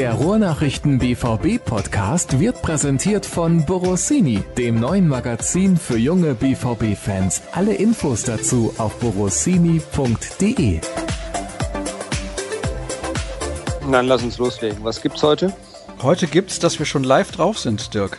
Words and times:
Der 0.00 0.14
Ruhrnachrichten 0.14 0.98
BVB 0.98 1.62
Podcast 1.62 2.40
wird 2.40 2.62
präsentiert 2.62 3.26
von 3.26 3.66
Borossini, 3.66 4.42
dem 4.56 4.80
neuen 4.80 5.06
Magazin 5.06 5.76
für 5.76 5.98
junge 5.98 6.32
BVB 6.32 6.96
Fans. 6.96 7.42
Alle 7.52 7.74
Infos 7.74 8.22
dazu 8.22 8.72
auf 8.78 8.98
borossini.de. 8.98 10.80
Dann 13.92 14.06
lass 14.06 14.22
uns 14.22 14.38
loslegen. 14.38 14.82
Was 14.82 15.02
gibt's 15.02 15.22
heute? 15.22 15.52
Heute 16.00 16.28
gibt's, 16.28 16.58
dass 16.58 16.78
wir 16.78 16.86
schon 16.86 17.04
live 17.04 17.30
drauf 17.32 17.58
sind, 17.58 17.92
Dirk. 17.92 18.16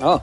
Ah, 0.00 0.22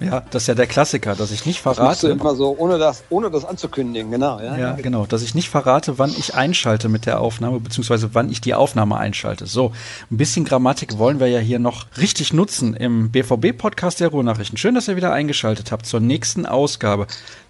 Ja, 0.00 0.22
das 0.30 0.42
ist 0.42 0.46
ja 0.48 0.54
der 0.54 0.66
Klassiker, 0.66 1.14
dass 1.14 1.30
ich 1.30 1.46
nicht 1.46 1.64
das 1.64 1.76
verrate. 1.76 2.08
immer 2.08 2.34
so, 2.34 2.54
ohne 2.58 2.78
das, 2.78 3.04
ohne 3.10 3.30
das 3.30 3.44
anzukündigen, 3.44 4.10
genau. 4.10 4.40
Ja, 4.40 4.56
Ja, 4.56 4.72
genau, 4.72 5.06
dass 5.06 5.22
ich 5.22 5.34
nicht 5.34 5.48
verrate, 5.48 5.98
wann 5.98 6.10
ich 6.10 6.34
einschalte 6.34 6.88
mit 6.88 7.06
der 7.06 7.20
Aufnahme, 7.20 7.60
beziehungsweise 7.60 8.14
wann 8.14 8.30
ich 8.30 8.40
die 8.40 8.54
Aufnahme 8.54 8.96
einschalte. 8.96 9.46
So, 9.46 9.72
ein 10.10 10.16
bisschen 10.16 10.44
Grammatik 10.44 10.98
wollen 10.98 11.20
wir 11.20 11.28
ja 11.28 11.38
hier 11.38 11.58
noch 11.58 11.86
richtig 11.98 12.32
nutzen 12.32 12.74
im 12.74 13.10
BVB-Podcast 13.10 14.00
der 14.00 14.08
Ruhrnachrichten. 14.08 14.58
Schön, 14.58 14.74
dass 14.74 14.88
ihr 14.88 14.96
wieder 14.96 15.12
eingeschaltet 15.12 15.72
habt 15.72 15.86
zur 15.86 16.00
nächsten 16.00 16.46
Ausgabe. 16.46 17.06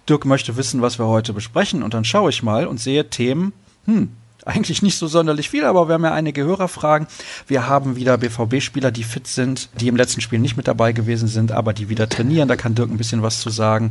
Dirk 0.07 0.25
möchte 0.25 0.57
wissen, 0.57 0.81
was 0.81 0.99
wir 0.99 1.07
heute 1.07 1.33
besprechen 1.33 1.83
und 1.83 1.93
dann 1.93 2.05
schaue 2.05 2.29
ich 2.29 2.43
mal 2.43 2.67
und 2.67 2.79
sehe 2.79 3.09
Themen, 3.09 3.53
hm, 3.85 4.11
eigentlich 4.45 4.81
nicht 4.81 4.97
so 4.97 5.07
sonderlich 5.07 5.49
viel, 5.49 5.65
aber 5.65 5.87
wir 5.87 5.95
haben 5.95 6.03
ja 6.03 6.13
einige 6.13 6.43
Hörerfragen. 6.43 7.07
Wir 7.47 7.67
haben 7.67 7.95
wieder 7.95 8.17
BVB-Spieler, 8.17 8.91
die 8.91 9.03
fit 9.03 9.27
sind, 9.27 9.69
die 9.79 9.87
im 9.87 9.95
letzten 9.95 10.21
Spiel 10.21 10.39
nicht 10.39 10.55
mit 10.55 10.67
dabei 10.67 10.91
gewesen 10.91 11.27
sind, 11.27 11.51
aber 11.51 11.73
die 11.73 11.89
wieder 11.89 12.07
trainieren. 12.07 12.47
Da 12.47 12.55
kann 12.55 12.75
Dirk 12.75 12.89
ein 12.89 12.97
bisschen 12.97 13.23
was 13.23 13.41
zu 13.41 13.49
sagen. 13.49 13.89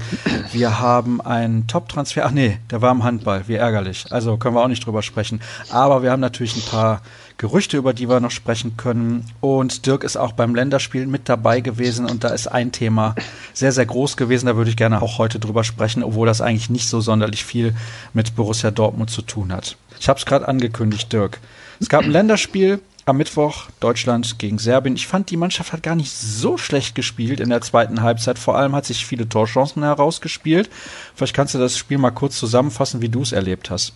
Wir 0.53 0.79
haben 0.79 1.21
einen 1.21 1.67
Top-Transfer. 1.67 2.25
Ach 2.27 2.31
nee, 2.31 2.59
der 2.71 2.81
war 2.81 2.93
im 2.93 3.03
Handball. 3.03 3.45
Wie 3.47 3.55
ärgerlich. 3.55 4.07
Also 4.11 4.37
können 4.37 4.55
wir 4.55 4.63
auch 4.63 4.69
nicht 4.69 4.87
drüber 4.87 5.03
sprechen. 5.03 5.41
Aber 5.71 6.03
wir 6.03 6.13
haben 6.13 6.21
natürlich 6.21 6.57
ein 6.57 6.71
paar 6.71 7.03
Gerüchte, 7.37 7.77
über 7.77 7.93
die 7.93 8.09
wir 8.09 8.21
noch 8.21 8.31
sprechen 8.31 8.77
können. 8.77 9.27
Und 9.41 9.87
Dirk 9.87 10.05
ist 10.05 10.17
auch 10.17 10.33
beim 10.33 10.55
Länderspiel 10.55 11.07
mit 11.07 11.29
dabei 11.29 11.61
gewesen 11.61 12.07
und 12.07 12.23
da 12.23 12.29
ist 12.29 12.47
ein 12.47 12.71
Thema 12.71 13.15
sehr, 13.53 13.73
sehr 13.73 13.87
groß 13.87 14.17
gewesen. 14.17 14.47
Da 14.47 14.57
würde 14.57 14.71
ich 14.71 14.77
gerne 14.77 15.03
auch 15.03 15.19
heute 15.19 15.41
drüber 15.41 15.65
sprechen, 15.65 16.05
obwohl 16.05 16.27
das 16.27 16.41
eigentlich 16.41 16.71
nicht 16.71 16.89
so 16.89 17.01
sonderlich 17.01 17.45
viel 17.45 17.75
mit 18.13 18.37
Borussia 18.37 18.71
Dortmund 18.71 19.11
zu 19.11 19.23
tun 19.23 19.53
hat. 19.53 19.77
Ich 19.99 20.09
habe 20.09 20.19
es 20.19 20.27
gerade 20.27 20.47
angekündigt, 20.47 21.13
Dirk. 21.13 21.41
Es 21.81 21.89
gab 21.89 22.05
ein 22.05 22.11
Länderspiel 22.11 22.81
am 23.07 23.19
Mittwoch, 23.19 23.67
Deutschland 23.81 24.39
gegen 24.39 24.59
Serbien. 24.59 24.97
Ich 24.97 25.07
fand, 25.07 25.31
die 25.31 25.37
Mannschaft 25.37 25.73
hat 25.73 25.83
gar 25.83 25.95
nicht 25.95 26.13
so 26.13 26.57
schlecht 26.57 26.95
gespielt 26.95 27.41
in 27.41 27.51
der 27.51 27.61
zweiten 27.61 28.03
Halbzeit. 28.03 28.39
Vor 28.39 28.57
allem 28.57 28.75
hat 28.75 28.87
sich 28.87 29.05
viele 29.05 29.29
Torchancen 29.29 29.83
herausgespielt. 29.83 30.71
Vielleicht 31.15 31.35
kannst 31.35 31.55
du 31.55 31.59
das 31.59 31.77
Spiel 31.77 31.99
mal 31.99 32.11
kurz 32.11 32.39
zusammenfassen, 32.39 33.03
wie 33.03 33.09
du 33.09 33.23
es 33.23 33.33
erlebt 33.33 33.71
hast. 33.71 33.93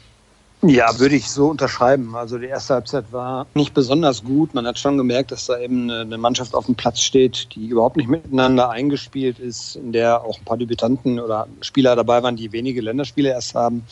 Ja, 0.63 0.99
würde 0.99 1.15
ich 1.15 1.31
so 1.31 1.47
unterschreiben. 1.47 2.17
Also 2.17 2.37
die 2.37 2.47
erste 2.47 2.75
Halbzeit 2.75 3.13
war 3.13 3.47
nicht 3.55 3.75
besonders 3.75 4.25
gut. 4.25 4.55
Man 4.55 4.67
hat 4.67 4.77
schon 4.77 4.99
gemerkt, 4.99 5.31
dass 5.31 5.47
da 5.47 5.57
eben 5.57 5.89
eine 5.89 6.19
Mannschaft 6.19 6.53
auf 6.53 6.67
dem 6.67 6.75
Platz 6.75 7.01
steht, 7.01 7.55
die 7.55 7.69
überhaupt 7.69 7.97
nicht 7.97 8.09
miteinander 8.09 8.69
eingespielt 8.69 9.39
ist, 9.39 9.77
in 9.77 9.93
der 9.93 10.25
auch 10.25 10.37
ein 10.37 10.45
paar 10.45 10.57
Debütanten 10.57 11.21
oder 11.21 11.47
Spieler 11.61 11.95
dabei 11.95 12.25
waren, 12.25 12.35
die 12.35 12.51
wenige 12.51 12.81
Länderspiele 12.81 13.29
erst 13.29 13.55
haben. 13.55 13.85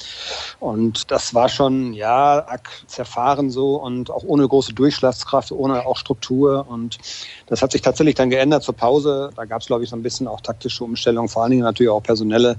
Und 0.59 1.09
das 1.13 1.35
war 1.35 1.49
schon, 1.49 1.93
ja, 1.93 2.45
zerfahren 2.89 3.53
so 3.53 3.77
und 3.77 4.11
auch 4.11 4.25
ohne 4.25 4.49
große 4.49 4.73
Durchschlagskraft, 4.73 5.53
ohne 5.53 5.87
auch 5.87 5.97
Struktur. 5.97 6.67
Und 6.69 6.99
das 7.47 7.63
hat 7.63 7.71
sich 7.71 7.83
tatsächlich 7.83 8.17
dann 8.17 8.29
geändert 8.29 8.65
zur 8.65 8.75
Pause. 8.75 9.31
Da 9.37 9.45
gab 9.45 9.61
es, 9.61 9.69
glaube 9.69 9.85
ich, 9.85 9.91
so 9.91 9.95
ein 9.95 10.03
bisschen 10.03 10.27
auch 10.27 10.41
taktische 10.41 10.83
Umstellungen, 10.83 11.29
vor 11.29 11.45
allen 11.45 11.53
Dingen 11.53 11.63
natürlich 11.63 11.91
auch 11.91 12.03
personelle 12.03 12.57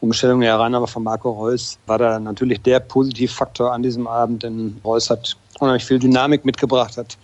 Umstellungen. 0.00 0.42
Ja, 0.42 0.56
rein 0.56 0.74
aber 0.74 0.86
von 0.86 1.02
Marco 1.02 1.30
Reus 1.30 1.78
war 1.86 1.98
da 1.98 2.18
natürlich 2.18 2.62
der 2.62 2.80
Positivfaktor 2.80 3.72
an 3.72 3.82
diesem 3.82 4.06
Abend, 4.06 4.42
denn 4.44 4.80
Reus 4.84 5.10
hat 5.10 5.36
unheimlich 5.60 5.84
viel 5.84 5.98
Dynamik 5.98 6.44
mitgebracht, 6.44 6.96
hat 6.96 7.18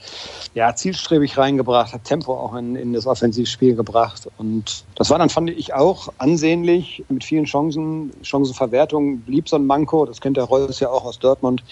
ja 0.54 0.74
zielstrebig 0.74 1.38
reingebracht, 1.38 1.92
hat 1.92 2.04
Tempo 2.04 2.34
auch 2.34 2.54
in, 2.54 2.74
in 2.76 2.92
das 2.92 3.06
Offensivspiel 3.06 3.76
gebracht. 3.76 4.28
Und 4.38 4.84
das 4.96 5.10
war 5.10 5.18
dann, 5.18 5.30
fand 5.30 5.50
ich 5.50 5.74
auch 5.74 6.08
ansehnlich 6.18 7.04
mit 7.08 7.24
vielen 7.24 7.44
Chancen. 7.44 8.12
Chancenverwertung 8.22 9.20
blieb 9.20 9.48
so 9.48 9.56
ein 9.56 9.66
Manko, 9.66 10.04
das 10.04 10.20
kennt 10.20 10.36
der 10.36 10.44
Reus 10.44 10.80
ja 10.80 10.90
auch 10.90 11.04
aus 11.04 11.18
Dortmund. 11.18 11.62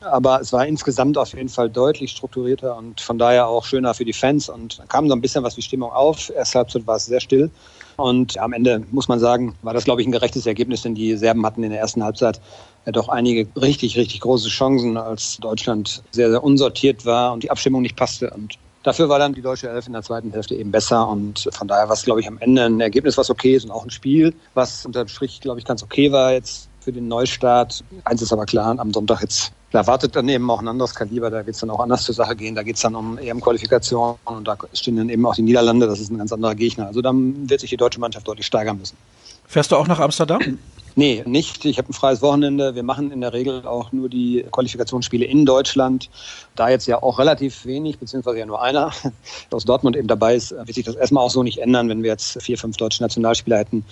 Aber 0.00 0.40
es 0.40 0.52
war 0.52 0.66
insgesamt 0.66 1.16
auf 1.18 1.34
jeden 1.34 1.48
Fall 1.48 1.70
deutlich 1.70 2.10
strukturierter 2.10 2.76
und 2.76 3.00
von 3.00 3.18
daher 3.18 3.48
auch 3.48 3.64
schöner 3.64 3.94
für 3.94 4.04
die 4.04 4.12
Fans. 4.12 4.48
Und 4.48 4.78
da 4.78 4.84
kam 4.84 5.08
so 5.08 5.14
ein 5.14 5.20
bisschen 5.20 5.44
was 5.44 5.56
wie 5.56 5.62
Stimmung 5.62 5.92
auf. 5.92 6.30
Erste 6.30 6.58
Halbzeit 6.58 6.86
war 6.86 6.96
es 6.96 7.06
sehr 7.06 7.20
still. 7.20 7.50
Und 7.96 8.38
am 8.38 8.52
Ende 8.52 8.82
muss 8.90 9.08
man 9.08 9.18
sagen, 9.18 9.54
war 9.62 9.74
das, 9.74 9.84
glaube 9.84 10.00
ich, 10.00 10.08
ein 10.08 10.12
gerechtes 10.12 10.46
Ergebnis, 10.46 10.82
denn 10.82 10.94
die 10.94 11.16
Serben 11.16 11.44
hatten 11.44 11.62
in 11.62 11.70
der 11.70 11.80
ersten 11.80 12.02
Halbzeit 12.02 12.40
doch 12.86 13.08
einige 13.08 13.46
richtig, 13.60 13.96
richtig 13.96 14.20
große 14.20 14.48
Chancen, 14.48 14.96
als 14.96 15.36
Deutschland 15.38 16.02
sehr, 16.10 16.30
sehr 16.30 16.42
unsortiert 16.42 17.06
war 17.06 17.32
und 17.32 17.42
die 17.42 17.50
Abstimmung 17.50 17.82
nicht 17.82 17.96
passte. 17.96 18.30
Und 18.30 18.58
dafür 18.82 19.08
war 19.08 19.18
dann 19.18 19.34
die 19.34 19.42
deutsche 19.42 19.68
Elf 19.68 19.86
in 19.86 19.92
der 19.92 20.02
zweiten 20.02 20.32
Hälfte 20.32 20.54
eben 20.54 20.70
besser. 20.70 21.08
Und 21.08 21.48
von 21.52 21.68
daher 21.68 21.88
war 21.88 21.94
es, 21.94 22.02
glaube 22.02 22.20
ich, 22.20 22.28
am 22.28 22.38
Ende 22.38 22.64
ein 22.64 22.80
Ergebnis, 22.80 23.16
was 23.16 23.30
okay 23.30 23.54
ist 23.54 23.64
und 23.64 23.70
auch 23.70 23.84
ein 23.84 23.90
Spiel, 23.90 24.34
was 24.54 24.84
unterm 24.84 25.08
Strich, 25.08 25.40
glaube 25.40 25.60
ich, 25.60 25.64
ganz 25.64 25.82
okay 25.82 26.10
war 26.10 26.32
jetzt 26.32 26.68
für 26.80 26.92
den 26.92 27.06
Neustart. 27.06 27.84
Eins 28.04 28.22
ist 28.22 28.32
aber 28.32 28.46
klar, 28.46 28.76
am 28.78 28.92
Sonntag 28.92 29.20
jetzt 29.22 29.52
da 29.72 29.86
wartet 29.86 30.14
dann 30.14 30.28
eben 30.28 30.48
auch 30.50 30.60
ein 30.60 30.68
anderes 30.68 30.94
Kaliber, 30.94 31.30
da 31.30 31.38
wird 31.38 31.54
es 31.54 31.60
dann 31.60 31.70
auch 31.70 31.80
anders 31.80 32.04
zur 32.04 32.14
Sache 32.14 32.36
gehen. 32.36 32.54
Da 32.54 32.62
geht 32.62 32.76
es 32.76 32.82
dann 32.82 32.94
um 32.94 33.18
EM-Qualifikation 33.18 34.16
und 34.24 34.46
da 34.46 34.56
stehen 34.74 34.96
dann 34.96 35.08
eben 35.08 35.24
auch 35.24 35.34
die 35.34 35.42
Niederlande, 35.42 35.86
das 35.86 35.98
ist 35.98 36.10
ein 36.10 36.18
ganz 36.18 36.32
anderer 36.32 36.54
Gegner. 36.54 36.86
Also 36.86 37.00
dann 37.00 37.48
wird 37.48 37.60
sich 37.60 37.70
die 37.70 37.76
deutsche 37.76 37.98
Mannschaft 37.98 38.28
deutlich 38.28 38.46
steigern 38.46 38.78
müssen. 38.78 38.96
Fährst 39.46 39.72
du 39.72 39.76
auch 39.76 39.86
nach 39.86 39.98
Amsterdam? 39.98 40.58
Nee, 40.94 41.22
nicht. 41.26 41.64
Ich 41.64 41.78
habe 41.78 41.88
ein 41.88 41.94
freies 41.94 42.20
Wochenende. 42.20 42.74
Wir 42.74 42.82
machen 42.82 43.10
in 43.12 43.22
der 43.22 43.32
Regel 43.32 43.66
auch 43.66 43.92
nur 43.92 44.10
die 44.10 44.44
Qualifikationsspiele 44.50 45.24
in 45.24 45.46
Deutschland. 45.46 46.10
Da 46.54 46.68
jetzt 46.68 46.86
ja 46.86 47.02
auch 47.02 47.18
relativ 47.18 47.64
wenig, 47.64 47.98
beziehungsweise 47.98 48.40
ja 48.40 48.46
nur 48.46 48.60
einer 48.60 48.92
aus 49.50 49.64
Dortmund 49.64 49.96
eben 49.96 50.08
dabei 50.08 50.34
ist, 50.34 50.50
wird 50.50 50.74
sich 50.74 50.84
das 50.84 50.96
erstmal 50.96 51.24
auch 51.24 51.30
so 51.30 51.42
nicht 51.42 51.58
ändern. 51.58 51.88
Wenn 51.88 52.02
wir 52.02 52.10
jetzt 52.10 52.42
vier, 52.42 52.58
fünf 52.58 52.76
deutsche 52.76 53.02
Nationalspieler 53.02 53.58
hätten, 53.58 53.84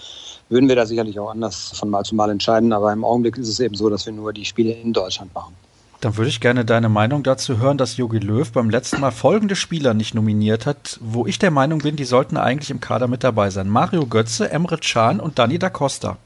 würden 0.50 0.68
wir 0.68 0.76
da 0.76 0.84
sicherlich 0.84 1.18
auch 1.18 1.30
anders 1.30 1.72
von 1.74 1.88
Mal 1.88 2.04
zu 2.04 2.14
Mal 2.14 2.30
entscheiden. 2.30 2.72
Aber 2.74 2.92
im 2.92 3.04
Augenblick 3.04 3.38
ist 3.38 3.48
es 3.48 3.60
eben 3.60 3.74
so, 3.74 3.88
dass 3.88 4.04
wir 4.04 4.12
nur 4.12 4.34
die 4.34 4.44
Spiele 4.44 4.72
in 4.72 4.92
Deutschland 4.92 5.34
machen. 5.34 5.54
Dann 6.00 6.16
würde 6.16 6.31
ich 6.31 6.41
gerne 6.41 6.65
deine 6.65 6.88
Meinung 6.88 7.22
dazu 7.22 7.59
hören, 7.59 7.77
dass 7.77 7.99
Jogi 7.99 8.19
Löw 8.19 8.50
beim 8.50 8.71
letzten 8.71 9.00
Mal 9.00 9.11
folgende 9.11 9.55
Spieler 9.55 9.93
nicht 9.93 10.15
nominiert 10.15 10.65
hat, 10.65 10.99
wo 11.03 11.27
ich 11.27 11.38
der 11.38 11.50
Meinung 11.50 11.81
bin, 11.81 11.97
die 11.97 12.05
sollten 12.05 12.38
eigentlich 12.38 12.71
im 12.71 12.81
Kader 12.81 13.06
mit 13.06 13.22
dabei 13.22 13.50
sein. 13.50 13.69
Mario 13.69 14.06
Götze, 14.06 14.50
Emre 14.50 14.78
Can 14.78 15.21
und 15.21 15.39
Dani 15.39 15.59
da 15.59 15.69
Costa. 15.69 16.16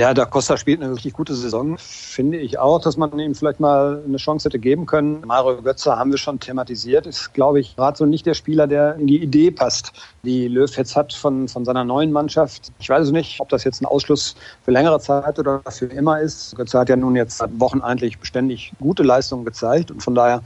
Ja, 0.00 0.14
Da 0.14 0.24
Costa 0.24 0.56
spielt 0.56 0.80
eine 0.80 0.92
wirklich 0.92 1.12
gute 1.12 1.34
Saison. 1.34 1.76
Finde 1.76 2.38
ich 2.38 2.58
auch, 2.58 2.80
dass 2.80 2.96
man 2.96 3.18
ihm 3.18 3.34
vielleicht 3.34 3.60
mal 3.60 4.02
eine 4.02 4.16
Chance 4.16 4.48
hätte 4.48 4.58
geben 4.58 4.86
können. 4.86 5.20
Mario 5.26 5.60
Götze 5.60 5.94
haben 5.94 6.10
wir 6.10 6.16
schon 6.16 6.40
thematisiert. 6.40 7.06
Ist, 7.06 7.34
glaube 7.34 7.60
ich, 7.60 7.76
gerade 7.76 7.98
so 7.98 8.06
nicht 8.06 8.24
der 8.24 8.32
Spieler, 8.32 8.66
der 8.66 8.94
in 8.94 9.06
die 9.06 9.22
Idee 9.22 9.50
passt, 9.50 9.92
die 10.22 10.48
Löw 10.48 10.74
jetzt 10.74 10.96
hat 10.96 11.12
von, 11.12 11.48
von 11.48 11.66
seiner 11.66 11.84
neuen 11.84 12.12
Mannschaft. 12.12 12.72
Ich 12.78 12.88
weiß 12.88 13.08
es 13.08 13.12
nicht, 13.12 13.42
ob 13.42 13.50
das 13.50 13.64
jetzt 13.64 13.82
ein 13.82 13.84
Ausschluss 13.84 14.36
für 14.64 14.70
längere 14.70 15.00
Zeit 15.00 15.38
oder 15.38 15.60
für 15.68 15.84
immer 15.84 16.18
ist. 16.18 16.56
Götze 16.56 16.78
hat 16.78 16.88
ja 16.88 16.96
nun 16.96 17.14
jetzt 17.14 17.36
seit 17.36 17.50
Wochen 17.60 17.82
eigentlich 17.82 18.18
beständig 18.18 18.72
gute 18.80 19.02
Leistungen 19.02 19.44
gezeigt 19.44 19.90
und 19.90 20.02
von 20.02 20.14
daher 20.14 20.42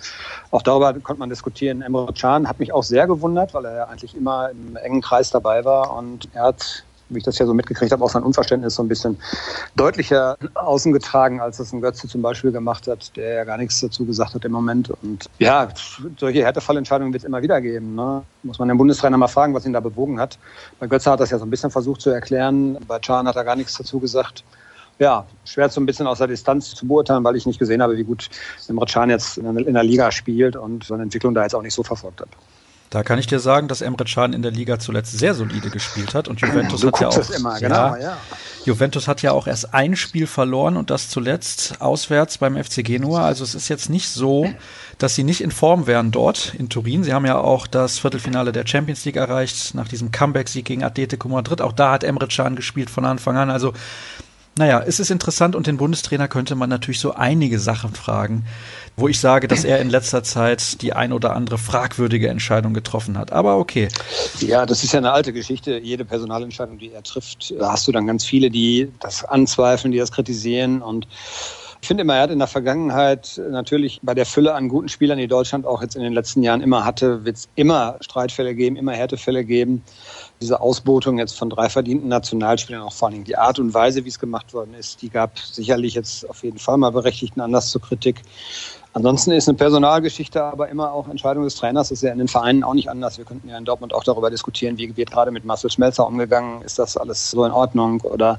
auch 0.51 0.63
darüber 0.63 0.93
konnte 0.95 1.21
man 1.21 1.31
diskutieren. 1.31 1.81
Emre 1.81 2.13
Can 2.13 2.49
hat 2.49 2.59
mich 2.59 2.73
auch 2.73 2.83
sehr 2.83 3.07
gewundert, 3.07 3.55
weil 3.55 3.67
er 3.67 3.77
ja 3.77 3.85
eigentlich 3.85 4.17
immer 4.17 4.51
im 4.51 4.75
engen 4.75 5.01
Kreis 5.01 5.31
dabei 5.31 5.65
war 5.65 5.97
und 5.97 6.29
er 6.35 6.43
hat 6.43 6.83
wie 7.09 7.19
ich 7.19 7.25
das 7.25 7.39
ja 7.39 7.47
so 7.47 7.55
mitgekriegt 7.55 7.93
habe, 7.93 8.05
auch 8.05 8.11
sein 8.11 8.23
Unverständnis 8.23 8.75
so 8.75 8.83
ein 8.83 8.89
bisschen 8.89 9.19
deutlicher 9.77 10.37
außen 10.55 10.93
getragen, 10.93 11.41
als 11.41 11.59
das 11.59 11.73
ein 11.73 11.81
Götze 11.81 12.09
zum 12.09 12.23
Beispiel 12.23 12.53
gemacht 12.53 12.87
hat, 12.89 13.17
der 13.17 13.35
ja 13.35 13.45
gar 13.45 13.59
nichts 13.59 13.81
dazu 13.81 14.05
gesagt 14.05 14.35
hat 14.35 14.45
im 14.45 14.53
Moment. 14.53 14.91
Und 15.03 15.29
ja, 15.39 15.69
solche 16.19 16.43
Härtefallentscheidungen 16.43 17.13
wird 17.13 17.23
es 17.23 17.27
immer 17.27 17.43
wieder 17.43 17.61
geben. 17.61 17.95
Ne? 17.95 18.23
Muss 18.43 18.59
man 18.59 18.69
den 18.69 18.79
Bundestrainer 18.79 19.17
mal 19.17 19.29
fragen, 19.29 19.55
was 19.55 19.67
ihn 19.67 19.73
da 19.73 19.81
bewogen 19.81 20.19
hat. 20.19 20.39
Bei 20.81 20.87
Götze 20.87 21.11
hat 21.11 21.21
das 21.21 21.31
ja 21.31 21.39
so 21.39 21.45
ein 21.45 21.51
bisschen 21.51 21.71
versucht 21.71 22.01
zu 22.01 22.11
erklären. 22.11 22.79
Bei 22.87 22.99
Can 22.99 23.29
hat 23.29 23.37
er 23.37 23.45
gar 23.45 23.57
nichts 23.57 23.77
dazu 23.77 23.99
gesagt. 23.99 24.45
Ja, 25.01 25.27
schwer 25.45 25.69
so 25.69 25.81
ein 25.81 25.87
bisschen 25.87 26.07
aus 26.07 26.19
der 26.19 26.29
Distanz 26.29 26.73
zu 26.75 26.87
beurteilen, 26.87 27.25
weil 27.25 27.35
ich 27.35 27.47
nicht 27.47 27.59
gesehen 27.59 27.83
habe, 27.83 27.97
wie 27.97 28.05
gut 28.05 28.31
Emre 28.69 28.87
Can 28.87 29.11
jetzt 29.11 29.39
in 29.39 29.75
der 29.75 29.83
Liga 29.83 30.13
spielt 30.13 30.55
und 30.55 30.85
seine 30.85 31.03
Entwicklung 31.03 31.35
da 31.35 31.43
jetzt 31.43 31.55
auch 31.55 31.63
nicht 31.63 31.75
so 31.75 31.83
verfolgt 31.83 32.21
habe. 32.21 32.31
Da 32.95 33.03
kann 33.03 33.19
ich 33.19 33.27
dir 33.27 33.41
sagen, 33.41 33.67
dass 33.67 33.81
Emre 33.81 34.05
Can 34.05 34.33
in 34.33 34.43
der 34.43 34.53
Liga 34.53 34.79
zuletzt 34.79 35.19
sehr 35.19 35.35
solide 35.35 35.69
gespielt 35.69 36.15
hat 36.15 36.29
und 36.29 36.41
Juventus 36.41 36.81
du 36.81 36.93
hat 36.93 37.01
ja 37.01 37.09
auch 37.09 37.31
immer, 37.31 37.59
genau, 37.59 37.97
ja. 37.97 38.19
Juventus 38.65 39.09
hat 39.09 39.21
ja 39.21 39.33
auch 39.33 39.49
erst 39.49 39.75
ein 39.75 39.97
Spiel 39.97 40.29
verloren 40.29 40.77
und 40.77 40.91
das 40.91 41.09
zuletzt 41.09 41.81
auswärts 41.81 42.39
beim 42.39 42.57
FC 42.57 42.85
Genua. 42.85 43.27
Also 43.27 43.43
es 43.43 43.57
ist 43.57 43.69
jetzt 43.69 43.91
nicht 43.91 44.09
so, 44.09 44.49
dass 44.99 45.17
sie 45.17 45.25
nicht 45.25 45.41
in 45.41 45.51
Form 45.51 45.89
wären 45.89 46.13
dort 46.13 46.55
in 46.55 46.69
Turin. 46.69 47.03
Sie 47.03 47.13
haben 47.13 47.27
ja 47.27 47.37
auch 47.37 47.67
das 47.67 47.99
Viertelfinale 47.99 48.53
der 48.53 48.65
Champions 48.65 49.05
League 49.05 49.17
erreicht 49.17 49.75
nach 49.75 49.89
diesem 49.89 50.13
Comeback-Sieg 50.13 50.65
gegen 50.65 50.85
Atletico 50.85 51.29
Madrid. 51.29 51.63
Auch 51.63 51.73
da 51.73 51.91
hat 51.91 52.05
Emre 52.05 52.29
Can 52.29 52.55
gespielt 52.55 52.91
von 52.91 53.05
Anfang 53.05 53.37
an. 53.37 53.51
Also 53.51 53.73
naja, 54.57 54.83
es 54.87 55.01
ist 55.01 55.11
interessant 55.11 55.57
und 55.57 55.67
den 55.67 55.77
Bundestrainer 55.77 56.29
könnte 56.29 56.55
man 56.55 56.71
natürlich 56.71 57.01
so 57.01 57.15
einige 57.15 57.59
Sachen 57.59 57.95
fragen, 57.95 58.47
wo 58.97 59.09
ich 59.09 59.19
sage, 59.19 59.49
dass 59.49 59.65
er 59.65 59.81
in 59.81 59.91
letzter 59.91 60.23
Zeit 60.23 60.81
die 60.83 60.93
ein 60.93 61.13
oder 61.13 61.35
andere 61.35 61.59
fragwürdige 61.59 62.29
Entscheidung 62.29 62.75
getroffen 62.75 63.19
hat. 63.19 63.33
Aber 63.33 63.59
okay. 63.59 63.89
Ja, 64.39 64.67
das 64.67 64.85
ist 64.85 64.93
ja 64.93 64.99
eine 64.99 65.13
alte 65.13 65.33
Geschichte. 65.33 65.79
Jede 65.79 66.05
Personalentscheidung, 66.05 66.79
die 66.79 66.93
er 66.93 67.03
trifft, 67.03 67.53
da 67.59 67.73
hast 67.73 67.89
du 67.89 67.93
dann 67.93 68.07
ganz 68.07 68.25
viele, 68.25 68.51
die 68.51 68.93
das 69.01 69.25
anzweifeln, 69.25 69.91
die 69.91 69.99
das 69.99 70.13
kritisieren 70.13 70.83
und 70.83 71.09
Ich 71.85 71.89
finde 71.89 72.01
immer, 72.01 72.15
er 72.15 72.23
hat 72.23 72.31
in 72.31 72.39
der 72.39 72.49
Vergangenheit 72.49 73.39
natürlich 73.51 74.01
bei 74.03 74.15
der 74.15 74.25
Fülle 74.25 74.55
an 74.55 74.69
guten 74.69 74.89
Spielern, 74.89 75.19
die 75.19 75.29
Deutschland 75.29 75.67
auch 75.67 75.83
jetzt 75.83 75.97
in 75.97 76.03
den 76.03 76.15
letzten 76.15 76.43
Jahren 76.43 76.63
immer 76.63 76.83
hatte, 76.83 77.27
wird 77.27 77.37
es 77.37 77.51
immer 77.57 77.99
Streitfälle 78.01 78.55
geben, 78.55 78.77
immer 78.77 78.93
Härtefälle 78.93 79.45
geben. 79.45 79.83
Diese 80.41 80.61
Ausbotung 80.61 81.19
jetzt 81.19 81.39
von 81.39 81.49
drei 81.49 81.69
verdienten 81.69 82.09
Nationalspielern, 82.09 82.83
auch 82.83 82.93
vor 82.93 83.07
allen 83.09 83.15
Dingen 83.15 83.25
die 83.25 83.37
Art 83.37 83.59
und 83.59 83.73
Weise, 83.73 84.05
wie 84.05 84.09
es 84.09 84.19
gemacht 84.19 84.53
worden 84.53 84.75
ist, 84.75 85.01
die 85.01 85.09
gab 85.09 85.39
sicherlich 85.39 85.95
jetzt 85.95 86.29
auf 86.29 86.43
jeden 86.43 86.59
Fall 86.59 86.77
mal 86.77 86.91
berechtigten 86.91 87.41
Anlass 87.41 87.71
zur 87.71 87.81
Kritik. 87.81 88.23
Ansonsten 88.97 89.33
ist 89.33 89.49
eine 89.49 89.59
Personalgeschichte 89.59 90.41
aber 90.41 90.69
immer 90.69 90.93
auch 90.93 91.09
Entscheidung 91.09 91.43
des 91.43 91.57
Trainers. 91.57 91.89
Das 91.89 91.99
ist 91.99 92.03
ja 92.03 92.13
in 92.13 92.19
den 92.19 92.29
Vereinen 92.29 92.63
auch 92.63 92.75
nicht 92.75 92.89
anders. 92.89 93.19
Wir 93.19 93.25
könnten 93.25 93.49
ja 93.49 93.59
in 93.59 93.65
Dortmund 93.65 93.93
auch 93.93 94.05
darüber 94.05 94.31
diskutieren, 94.31 94.79
wie 94.79 94.97
wird 94.97 95.11
gerade 95.11 95.33
mit 95.33 95.45
Marcel 95.45 95.69
Schmelzer 95.69 96.07
umgegangen. 96.07 96.63
Ist 96.63 96.79
das 96.79 96.97
alles 96.97 97.29
so 97.29 97.45
in 97.45 97.51
Ordnung 97.51 98.01
oder 98.03 98.39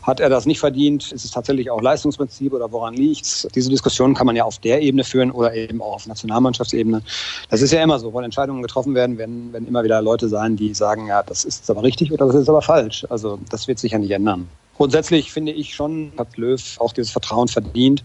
hat 0.00 0.18
er 0.20 0.30
das 0.30 0.46
nicht 0.46 0.58
verdient? 0.58 1.12
Ist 1.12 1.26
es 1.26 1.30
tatsächlich 1.32 1.70
auch 1.70 1.82
Leistungsprinzip 1.82 2.54
oder 2.54 2.72
woran 2.72 2.94
liegt's? 2.94 3.46
Diese 3.54 3.68
Diskussion 3.68 4.14
kann 4.14 4.26
man 4.26 4.36
ja 4.36 4.44
auf 4.44 4.58
der 4.58 4.80
Ebene 4.80 5.04
führen 5.04 5.30
oder 5.30 5.54
eben 5.54 5.82
auch 5.82 5.96
auf 5.96 6.06
Nationalmannschaftsebene. 6.06 7.02
Das 7.50 7.60
ist 7.60 7.70
ja 7.70 7.82
immer 7.82 7.98
so. 7.98 8.14
Wollen 8.14 8.24
Entscheidungen 8.24 8.62
getroffen 8.62 8.94
werden, 8.94 9.18
werden, 9.18 9.52
werden 9.52 9.68
immer 9.68 9.84
wieder 9.84 10.00
Leute 10.00 10.30
sein, 10.30 10.56
die 10.56 10.72
sagen, 10.72 11.08
ja, 11.08 11.22
das 11.22 11.44
ist 11.44 11.70
aber 11.70 11.82
richtig 11.82 12.10
oder 12.10 12.24
das 12.24 12.36
ist 12.36 12.48
aber 12.48 12.62
falsch. 12.62 13.06
Also 13.10 13.38
das 13.50 13.68
wird 13.68 13.78
sich 13.78 13.92
ja 13.92 13.98
nicht 13.98 14.12
ändern. 14.12 14.48
Grundsätzlich 14.78 15.30
finde 15.30 15.52
ich 15.52 15.74
schon, 15.74 16.10
hat 16.16 16.38
Löw 16.38 16.80
auch 16.80 16.94
dieses 16.94 17.10
Vertrauen 17.10 17.48
verdient 17.48 18.02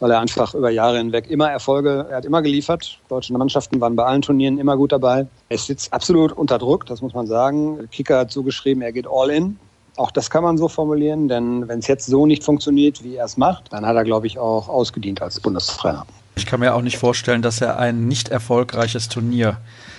weil 0.00 0.10
er 0.10 0.20
einfach 0.20 0.54
über 0.54 0.70
Jahre 0.70 0.98
hinweg 0.98 1.30
immer 1.30 1.50
Erfolge, 1.50 2.06
er 2.10 2.18
hat 2.18 2.24
immer 2.24 2.42
geliefert. 2.42 2.98
Deutsche 3.08 3.32
Mannschaften 3.32 3.80
waren 3.80 3.96
bei 3.96 4.04
allen 4.04 4.22
Turnieren 4.22 4.58
immer 4.58 4.76
gut 4.76 4.92
dabei. 4.92 5.26
Er 5.48 5.54
ist 5.54 5.68
jetzt 5.68 5.92
absolut 5.92 6.32
unter 6.32 6.58
Druck, 6.58 6.86
das 6.86 7.00
muss 7.00 7.14
man 7.14 7.26
sagen. 7.26 7.88
Kicker 7.90 8.18
hat 8.18 8.32
so 8.32 8.42
geschrieben, 8.42 8.82
er 8.82 8.92
geht 8.92 9.06
all 9.10 9.30
in. 9.30 9.58
Auch 9.96 10.10
das 10.10 10.28
kann 10.28 10.44
man 10.44 10.58
so 10.58 10.68
formulieren, 10.68 11.28
denn 11.28 11.68
wenn 11.68 11.78
es 11.78 11.86
jetzt 11.86 12.06
so 12.06 12.26
nicht 12.26 12.44
funktioniert, 12.44 13.02
wie 13.02 13.16
er 13.16 13.24
es 13.24 13.38
macht, 13.38 13.72
dann 13.72 13.86
hat 13.86 13.96
er, 13.96 14.04
glaube 14.04 14.26
ich, 14.26 14.38
auch 14.38 14.68
ausgedient 14.68 15.22
als 15.22 15.40
Bundestrainer. 15.40 16.04
Ich 16.34 16.44
kann 16.44 16.60
mir 16.60 16.74
auch 16.74 16.82
nicht 16.82 16.98
vorstellen, 16.98 17.40
dass 17.40 17.62
er 17.62 17.78
ein 17.78 18.06
nicht 18.06 18.28
erfolgreiches 18.28 19.08
Turnier 19.08 19.56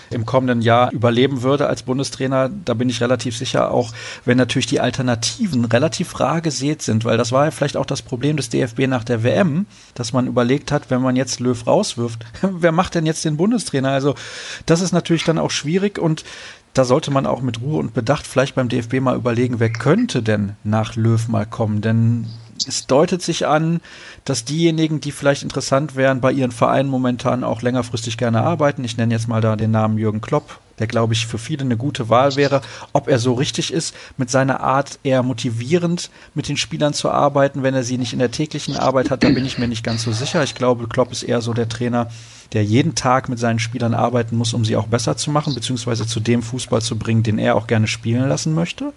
im 0.09 0.25
kommenden 0.25 0.62
Jahr 0.62 0.92
überleben 0.92 1.42
würde 1.42 1.68
als 1.68 1.83
Bundestrainer. 1.83 2.50
Da 2.65 2.74
bin 2.74 2.89
ich 2.89 3.01
relativ 3.01 3.38
sicher, 3.38 3.71
auch 3.71 3.94
wenn 4.25 4.38
natürlich 4.38 4.68
die 4.68 4.80
Alternativen 4.80 5.65
relativ 5.65 6.19
rar 6.19 6.42
gesät 6.42 6.81
sind, 6.81 7.06
weil 7.06 7.18
das 7.18 7.31
war 7.31 7.45
ja 7.45 7.51
vielleicht 7.51 7.77
auch 7.77 7.86
das 7.86 8.01
Problem 8.01 8.38
des 8.38 8.50
DFB 8.50 8.88
nach 8.88 9.04
der 9.04 9.24
WM, 9.24 9.65
dass 9.95 10.13
man 10.13 10.27
überlegt 10.27 10.71
hat, 10.71 10.89
wenn 10.89 11.01
man 11.01 11.15
jetzt 11.15 11.39
Löw 11.39 11.65
rauswirft, 11.65 12.25
wer 12.42 12.71
macht 12.71 12.95
denn 12.95 13.06
jetzt 13.06 13.25
den 13.25 13.38
Bundestrainer? 13.38 13.89
Also 13.89 14.15
das 14.65 14.81
ist 14.81 14.92
natürlich 14.92 15.24
dann 15.24 15.39
auch 15.39 15.51
schwierig 15.51 16.00
und 16.00 16.24
da 16.74 16.86
sollte 16.86 17.09
man 17.09 17.25
auch 17.25 17.42
mit 17.42 17.62
Ruhe 17.62 17.80
und 17.80 17.94
Bedacht 17.95 18.27
vielleicht 18.27 18.54
beim 18.54 18.69
DFB 18.69 19.00
mal 19.00 19.15
überlegen, 19.15 19.59
wer 19.59 19.71
könnte 19.71 20.21
denn 20.21 20.56
nach 20.63 20.95
Löw 20.95 21.27
mal 21.27 21.45
kommen, 21.45 21.81
denn 21.81 22.27
es 22.65 22.88
deutet 22.88 23.21
sich 23.21 23.48
an, 23.48 23.81
dass 24.25 24.45
diejenigen, 24.45 25.00
die 25.00 25.12
vielleicht 25.12 25.44
interessant 25.44 25.95
wären, 25.95 26.21
bei 26.21 26.31
ihren 26.31 26.51
Vereinen 26.51 26.89
momentan 26.89 27.44
auch 27.44 27.62
längerfristig 27.62 28.18
gerne 28.18 28.42
arbeiten. 28.42 28.83
Ich 28.83 28.98
nenne 28.98 29.13
jetzt 29.13 29.27
mal 29.27 29.42
da 29.42 29.56
den 29.56 29.71
Namen 29.71 29.98
Jürgen 29.98 30.21
Klopp, 30.21 30.59
der 30.80 30.88
glaube 30.88 31.13
ich 31.13 31.27
für 31.27 31.38
viele 31.38 31.62
eine 31.62 31.77
gute 31.77 32.09
Wahl 32.09 32.36
wäre. 32.36 32.62
Ob 32.94 33.07
er 33.07 33.19
so 33.19 33.33
richtig 33.33 33.71
ist, 33.71 33.95
mit 34.18 34.30
seiner 34.30 34.62
Art 34.62 35.00
eher 35.04 35.24
motivierend 35.24 36.09
mit 36.33 36.50
den 36.50 36.57
Spielern 36.57 36.94
zu 36.94 37.12
arbeiten, 37.12 37.63
wenn 37.63 37.74
er 37.74 37.83
sie 37.83 37.98
nicht 37.98 38.13
in 38.13 38.19
der 38.19 38.31
täglichen 38.31 38.77
Arbeit 38.77 39.12
hat, 39.12 39.24
da 39.24 39.30
bin 39.30 39.45
ich 39.45 39.57
mir 39.57 39.68
nicht 39.68 39.83
ganz 39.83 40.04
so 40.04 40.12
sicher. 40.12 40.44
Ich 40.44 40.56
glaube, 40.56 40.88
Klopp 40.88 41.12
ist 41.12 41.24
eher 41.24 41.42
so 41.42 41.54
der 41.54 41.69
Trainer, 41.69 42.09
der 42.54 42.63
jeden 42.63 42.95
Tag 42.95 43.30
mit 43.30 43.39
seinen 43.39 43.59
Spielern 43.59 43.94
arbeiten 43.94 44.36
muss, 44.38 44.54
um 44.54 44.63
sie 44.63 44.77
auch 44.77 44.88
besser 44.88 45.18
zu 45.18 45.31
machen, 45.31 45.54
beziehungsweise 45.54 46.07
zu 46.07 46.19
dem 46.19 46.42
Fußball 46.42 46.81
zu 46.81 46.98
bringen, 46.98 47.24
den 47.24 47.39
er 47.39 47.56
auch 47.56 47.68
gerne 47.68 47.88
spielen 47.88 48.27
lassen 48.30 48.54
möchte. 48.54 48.94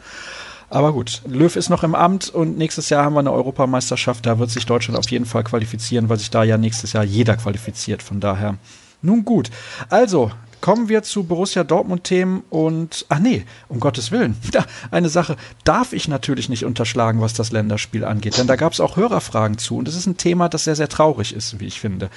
Aber 0.70 0.92
gut, 0.92 1.22
Löw 1.26 1.54
ist 1.54 1.68
noch 1.68 1.82
im 1.82 1.96
Amt 1.96 2.28
und 2.28 2.56
nächstes 2.56 2.90
Jahr 2.90 3.04
haben 3.04 3.14
wir 3.14 3.20
eine 3.20 3.32
Europameisterschaft. 3.32 4.24
Da 4.24 4.38
wird 4.38 4.50
sich 4.50 4.66
Deutschland 4.66 4.96
auf 4.96 5.10
jeden 5.10 5.26
Fall 5.26 5.42
qualifizieren, 5.42 6.08
weil 6.08 6.18
sich 6.18 6.30
da 6.30 6.44
ja 6.44 6.56
nächstes 6.56 6.92
Jahr 6.92 7.02
jeder 7.02 7.36
qualifiziert. 7.36 8.04
Von 8.04 8.20
daher, 8.20 8.56
nun 9.02 9.24
gut. 9.24 9.50
Also, 9.88 10.30
Kommen 10.60 10.88
wir 10.88 11.02
zu 11.02 11.24
Borussia 11.24 11.64
Dortmund-Themen 11.64 12.42
und, 12.50 13.06
ach 13.08 13.18
nee, 13.18 13.44
um 13.68 13.80
Gottes 13.80 14.10
Willen, 14.10 14.36
eine 14.90 15.08
Sache 15.08 15.36
darf 15.64 15.92
ich 15.92 16.08
natürlich 16.08 16.48
nicht 16.48 16.64
unterschlagen, 16.64 17.20
was 17.20 17.32
das 17.32 17.50
Länderspiel 17.50 18.04
angeht, 18.04 18.36
denn 18.36 18.46
da 18.46 18.56
gab 18.56 18.72
es 18.72 18.80
auch 18.80 18.96
Hörerfragen 18.96 19.58
zu 19.58 19.76
und 19.76 19.88
es 19.88 19.96
ist 19.96 20.06
ein 20.06 20.16
Thema, 20.16 20.48
das 20.48 20.64
sehr, 20.64 20.76
sehr 20.76 20.88
traurig 20.88 21.34
ist, 21.34 21.60
wie 21.60 21.66
ich 21.66 21.80
finde. 21.80 22.10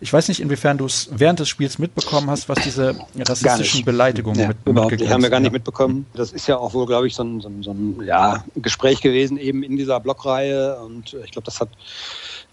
Ich 0.00 0.12
weiß 0.12 0.28
nicht, 0.28 0.40
inwiefern 0.40 0.78
du 0.78 0.86
es 0.86 1.08
während 1.12 1.40
des 1.40 1.48
Spiels 1.48 1.78
mitbekommen 1.78 2.30
hast, 2.30 2.48
was 2.48 2.58
diese 2.60 2.96
rassistischen 3.18 3.84
Beleidigungen 3.84 4.40
ja, 4.40 4.48
mit, 4.48 4.58
überhaupt 4.64 5.00
Die 5.00 5.08
haben 5.08 5.22
wir 5.22 5.30
gar 5.30 5.40
nicht 5.40 5.52
mitbekommen. 5.52 6.06
Das 6.14 6.32
ist 6.32 6.46
ja 6.46 6.58
auch 6.58 6.74
wohl, 6.74 6.86
glaube 6.86 7.06
ich, 7.06 7.14
so 7.14 7.24
ein, 7.24 7.40
so 7.40 7.48
ein, 7.48 7.62
so 7.62 7.70
ein 7.70 8.02
ja, 8.04 8.44
Gespräch 8.56 9.00
gewesen 9.00 9.38
eben 9.38 9.62
in 9.62 9.76
dieser 9.76 10.00
Blockreihe 10.00 10.78
und 10.80 11.16
ich 11.24 11.30
glaube, 11.30 11.46
das 11.46 11.60
hat 11.60 11.68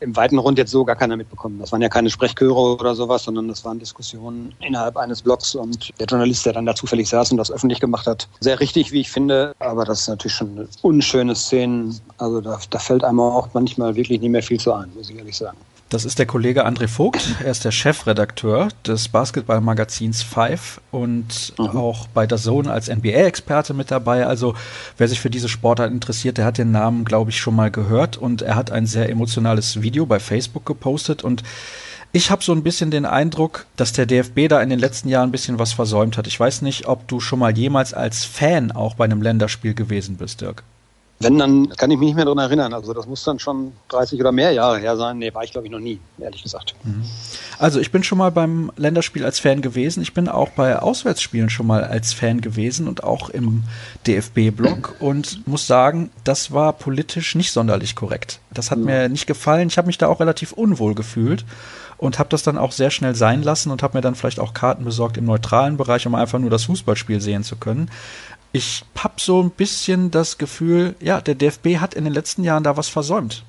im 0.04 0.16
weiten 0.16 0.38
Rund 0.38 0.58
jetzt 0.58 0.72
so 0.72 0.84
gar 0.86 0.96
keiner 0.96 1.18
mitbekommen. 1.18 1.60
Das 1.60 1.72
waren 1.72 1.82
ja 1.82 1.90
keine 1.90 2.10
Sprechchöre 2.10 2.76
oder 2.76 2.94
sowas, 2.94 3.24
sondern 3.24 3.48
das 3.48 3.64
waren 3.66 3.80
Diskussionen 3.80 4.54
innerhalb 4.60 4.98
eines 4.98 5.22
Blogs 5.22 5.56
und 5.56 5.90
der 6.00 6.06
Journalist, 6.06 6.46
der 6.46 6.54
dann 6.54 6.66
da 6.66 6.76
zufällig 6.76 7.10
saß 7.10 7.32
und 7.32 7.38
das 7.38 7.52
öffentlich 7.52 7.80
gemacht 7.80 8.06
hat, 8.06 8.28
sehr 8.40 8.60
richtig, 8.60 8.92
wie 8.92 9.02
ich 9.02 9.10
finde. 9.10 9.56
Aber 9.60 9.86
das 9.86 10.02
ist 10.02 10.10
natürlich 10.10 10.36
schon 10.36 10.52
eine 10.52 10.68
unschöne 10.82 11.36
Szene. 11.36 11.94
Also 12.18 12.42
da, 12.42 12.60
da 12.70 12.80
fällt 12.80 13.04
einem 13.04 13.20
auch 13.20 13.48
manchmal 13.54 13.96
wirklich 13.96 14.20
nicht 14.20 14.32
mehr 14.32 14.44
viel 14.44 14.60
zu 14.60 14.74
ein, 14.74 14.92
muss 14.96 15.10
ich 15.10 15.18
ehrlich 15.18 15.38
sagen. 15.38 15.58
Das 15.94 16.06
ist 16.06 16.18
der 16.18 16.26
Kollege 16.26 16.66
André 16.66 16.88
Vogt. 16.88 17.36
Er 17.44 17.52
ist 17.52 17.66
der 17.66 17.72
Chefredakteur 17.72 18.70
des 18.84 19.10
Basketballmagazins 19.10 20.24
Five 20.24 20.82
und 20.90 21.54
mhm. 21.60 21.78
auch 21.78 22.08
bei 22.08 22.26
der 22.26 22.40
Zone 22.40 22.72
als 22.72 22.90
NBA-Experte 22.90 23.76
mit 23.76 23.92
dabei. 23.92 24.26
Also 24.26 24.56
wer 24.98 25.08
sich 25.08 25.20
für 25.20 25.30
diese 25.30 25.50
Sportart 25.50 25.92
interessiert, 25.92 26.40
der 26.40 26.46
hat 26.46 26.58
den 26.58 26.72
Namen, 26.72 27.06
glaube 27.06 27.30
ich, 27.30 27.38
schon 27.38 27.56
mal 27.56 27.70
gehört 27.70 28.18
und 28.18 28.42
er 28.42 28.56
hat 28.56 28.72
ein 28.72 28.88
sehr 28.88 29.08
emotionales 29.08 29.84
Video 29.84 30.08
bei 30.08 30.20
Facebook 30.20 30.66
gepostet 30.66 31.24
und 31.24 31.44
ich 32.12 32.32
habe 32.32 32.44
so 32.44 32.54
ein 32.54 32.64
bisschen 32.64 32.90
den 32.90 33.06
Eindruck, 33.06 33.68
dass 33.76 33.94
der 33.94 34.08
DFB 34.08 34.48
da 34.50 34.64
in 34.64 34.72
den 34.72 34.80
letzten 34.80 35.10
Jahren 35.10 35.30
ein 35.30 35.32
bisschen 35.32 35.60
was 35.60 35.74
versäumt 35.74 36.18
hat. 36.18 36.26
Ich 36.26 36.40
weiß 36.40 36.64
nicht, 36.64 36.88
ob 36.88 37.08
du 37.08 37.20
schon 37.20 37.38
mal 37.38 37.56
jemals 37.56 37.94
als 37.94 38.26
Fan 38.26 38.72
auch 38.72 38.96
bei 38.96 39.06
einem 39.06 39.22
Länderspiel 39.22 39.76
gewesen 39.76 40.18
bist, 40.18 40.42
Dirk. 40.42 40.64
Wenn, 41.20 41.38
dann 41.38 41.70
kann 41.70 41.90
ich 41.90 41.98
mich 41.98 42.08
nicht 42.08 42.16
mehr 42.16 42.26
daran 42.26 42.40
erinnern. 42.40 42.74
Also 42.74 42.94
das 42.94 43.08
muss 43.08 43.24
dann 43.24 43.40
schon 43.40 43.72
30 43.90 44.20
oder 44.20 44.32
mehr 44.32 44.52
Jahre 44.52 44.80
her 44.80 44.98
sein. 44.98 45.20
Nee, 45.20 45.34
war 45.34 45.44
ich 45.44 45.52
glaube 45.52 45.68
ich 45.68 45.72
noch 45.72 45.80
nie, 45.80 46.00
ehrlich 46.20 46.44
gesagt. 46.44 46.76
Mhm. 46.84 47.04
Also 47.60 47.80
ich 47.80 47.92
bin 47.92 48.04
schon 48.04 48.18
mal 48.18 48.32
beim 48.32 48.72
Länderspiel 48.76 49.24
als 49.24 49.40
Fan 49.40 49.62
gewesen. 49.62 50.02
Ich 50.02 50.14
bin 50.14 50.28
auch 50.28 50.50
bei 50.50 50.78
Auswärtsspielen 50.78 51.50
schon 51.50 51.68
mal 51.68 51.84
als 51.84 52.14
Fan 52.14 52.42
gewesen 52.42 52.88
und 52.88 53.04
auch 53.04 53.30
im 53.30 53.64
DFB-Blog 54.06 54.96
und 55.00 55.48
muss 55.48 55.66
sagen, 55.68 56.10
das 56.24 56.52
war 56.52 56.74
politisch 56.74 57.36
nicht 57.36 57.52
sonderlich 57.52 57.96
korrekt. 57.96 58.40
Das 58.52 58.72
hat 58.72 58.80
ja. 58.80 58.86
mir 58.86 59.10
nicht 59.10 59.28
gefallen. 59.28 59.68
Ich 59.68 59.78
habe 59.78 59.88
mich 59.88 59.98
da 59.98 60.08
auch 60.08 60.20
relativ 60.20 60.52
unwohl 60.52 60.94
gefühlt 60.94 61.46
und 61.98 62.20
habe 62.20 62.30
das 62.30 62.44
dann 62.44 62.58
auch 62.58 62.74
sehr 62.74 62.92
schnell 62.92 63.16
sein 63.16 63.44
lassen 63.44 63.72
und 63.72 63.82
habe 63.82 63.98
mir 63.98 64.02
dann 64.02 64.16
vielleicht 64.16 64.40
auch 64.40 64.54
Karten 64.54 64.84
besorgt 64.84 65.16
im 65.16 65.26
neutralen 65.26 65.78
Bereich, 65.78 66.06
um 66.06 66.16
einfach 66.16 66.40
nur 66.40 66.50
das 66.50 66.66
Fußballspiel 66.66 67.22
sehen 67.22 67.44
zu 67.44 67.56
können 67.56 67.90
ich 68.54 68.86
habe 68.98 69.16
so 69.18 69.42
ein 69.42 69.50
bisschen 69.50 70.12
das 70.12 70.38
Gefühl, 70.38 70.96
ja, 71.02 71.20
der 71.20 71.36
DFB 71.36 71.78
hat 71.80 71.96
in 71.96 72.04
den 72.04 72.14
letzten 72.14 72.44
Jahren 72.44 72.64
da 72.64 72.78
was 72.78 72.88
versäumt. 72.88 73.44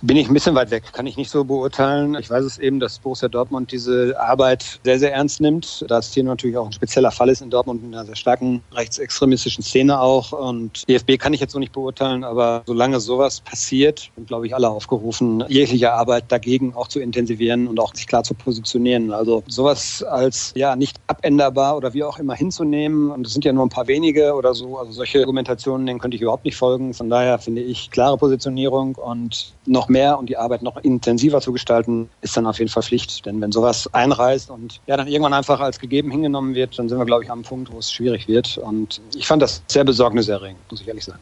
Bin 0.00 0.16
ich 0.16 0.28
ein 0.28 0.34
bisschen 0.34 0.54
weit 0.54 0.70
weg, 0.70 0.84
kann 0.92 1.06
ich 1.06 1.16
nicht 1.16 1.28
so 1.28 1.42
beurteilen. 1.42 2.16
Ich 2.20 2.30
weiß 2.30 2.44
es 2.44 2.58
eben, 2.58 2.78
dass 2.78 3.00
Borussia 3.00 3.28
Dortmund 3.28 3.72
diese 3.72 4.14
Arbeit 4.20 4.78
sehr, 4.84 4.98
sehr 5.00 5.12
ernst 5.12 5.40
nimmt. 5.40 5.84
Da 5.88 5.98
es 5.98 6.14
hier 6.14 6.22
natürlich 6.22 6.56
auch 6.56 6.66
ein 6.66 6.72
spezieller 6.72 7.10
Fall 7.10 7.28
ist 7.28 7.40
in 7.40 7.50
Dortmund 7.50 7.82
in 7.82 7.92
einer 7.92 8.04
sehr 8.04 8.14
starken 8.14 8.62
rechtsextremistischen 8.72 9.64
Szene 9.64 10.00
auch. 10.00 10.30
Und 10.30 10.88
DFB 10.88 11.18
kann 11.18 11.34
ich 11.34 11.40
jetzt 11.40 11.52
so 11.52 11.58
nicht 11.58 11.72
beurteilen, 11.72 12.22
aber 12.22 12.62
solange 12.66 13.00
sowas 13.00 13.40
passiert, 13.40 14.12
sind, 14.14 14.28
glaube 14.28 14.46
ich, 14.46 14.54
alle 14.54 14.68
aufgerufen, 14.68 15.42
jegliche 15.48 15.92
Arbeit 15.92 16.26
dagegen 16.28 16.74
auch 16.76 16.86
zu 16.86 17.00
intensivieren 17.00 17.66
und 17.66 17.80
auch 17.80 17.92
sich 17.92 18.06
klar 18.06 18.22
zu 18.22 18.34
positionieren. 18.34 19.10
Also 19.10 19.42
sowas 19.48 20.04
als 20.04 20.52
ja 20.54 20.76
nicht 20.76 21.00
abänderbar 21.08 21.76
oder 21.76 21.92
wie 21.92 22.04
auch 22.04 22.20
immer 22.20 22.34
hinzunehmen. 22.34 23.10
Und 23.10 23.26
es 23.26 23.32
sind 23.32 23.44
ja 23.44 23.52
nur 23.52 23.66
ein 23.66 23.70
paar 23.70 23.88
wenige 23.88 24.34
oder 24.34 24.54
so. 24.54 24.78
Also 24.78 24.92
solche 24.92 25.18
Argumentationen, 25.18 25.86
denen 25.86 25.98
könnte 25.98 26.14
ich 26.14 26.22
überhaupt 26.22 26.44
nicht 26.44 26.56
folgen. 26.56 26.94
Von 26.94 27.10
daher 27.10 27.40
finde 27.40 27.62
ich 27.62 27.90
klare 27.90 28.16
Positionierung 28.16 28.94
und 28.94 29.54
noch 29.66 29.87
mehr 29.88 30.18
und 30.18 30.28
die 30.28 30.36
Arbeit 30.36 30.62
noch 30.62 30.76
intensiver 30.78 31.40
zu 31.40 31.52
gestalten, 31.52 32.08
ist 32.20 32.36
dann 32.36 32.46
auf 32.46 32.58
jeden 32.58 32.70
Fall 32.70 32.82
Pflicht. 32.82 33.26
Denn 33.26 33.40
wenn 33.40 33.52
sowas 33.52 33.92
einreißt 33.92 34.50
und 34.50 34.80
ja 34.86 34.96
dann 34.96 35.08
irgendwann 35.08 35.34
einfach 35.34 35.60
als 35.60 35.78
gegeben 35.78 36.10
hingenommen 36.10 36.54
wird, 36.54 36.78
dann 36.78 36.88
sind 36.88 36.98
wir, 36.98 37.04
glaube 37.04 37.24
ich, 37.24 37.30
am 37.30 37.42
Punkt, 37.42 37.72
wo 37.72 37.78
es 37.78 37.92
schwierig 37.92 38.28
wird. 38.28 38.58
Und 38.58 39.00
ich 39.14 39.26
fand 39.26 39.42
das 39.42 39.62
sehr 39.68 39.84
besorgniserregend, 39.84 40.60
muss 40.70 40.80
ich 40.80 40.88
ehrlich 40.88 41.04
sagen. 41.04 41.20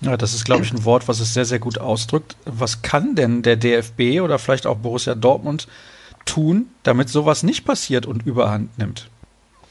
Ja, 0.00 0.16
das 0.16 0.34
ist, 0.34 0.44
glaube 0.44 0.64
ich, 0.64 0.72
ein 0.72 0.84
Wort, 0.84 1.08
was 1.08 1.20
es 1.20 1.34
sehr, 1.34 1.44
sehr 1.44 1.58
gut 1.58 1.78
ausdrückt. 1.78 2.36
Was 2.44 2.82
kann 2.82 3.14
denn 3.14 3.42
der 3.42 3.56
DFB 3.56 4.20
oder 4.22 4.38
vielleicht 4.38 4.66
auch 4.66 4.76
Borussia 4.76 5.14
Dortmund 5.14 5.66
tun, 6.24 6.66
damit 6.82 7.08
sowas 7.08 7.42
nicht 7.42 7.64
passiert 7.64 8.06
und 8.06 8.26
überhand 8.26 8.76
nimmt? 8.78 9.08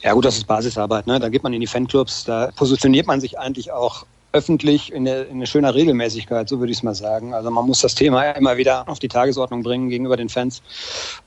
Ja 0.01 0.13
gut, 0.13 0.25
das 0.25 0.38
ist 0.38 0.47
Basisarbeit. 0.47 1.07
Ne? 1.07 1.19
Da 1.19 1.29
geht 1.29 1.43
man 1.43 1.53
in 1.53 1.62
die 1.62 1.67
Fanclubs, 1.67 2.25
da 2.25 2.51
positioniert 2.55 3.07
man 3.07 3.21
sich 3.21 3.39
eigentlich 3.39 3.71
auch 3.71 4.05
öffentlich 4.34 4.92
in, 4.92 5.08
eine, 5.08 5.22
in 5.22 5.46
schöner 5.46 5.75
Regelmäßigkeit, 5.75 6.50
so 6.50 6.60
würde 6.60 6.72
ich 6.72 6.80
es 6.80 6.84
mal 6.84 6.96
sagen. 6.96 7.34
Also 7.34 7.52
man 7.52 7.66
muss 7.66 7.82
das 7.82 7.94
Thema 7.94 8.32
immer 8.32 8.58
wieder 8.58 8.90
auf 8.90 8.98
die 8.98 9.08
Tagesordnung 9.08 9.62
bringen 9.62 9.90
gegenüber 9.90 10.18
den 10.18 10.28
Fans. 10.28 10.62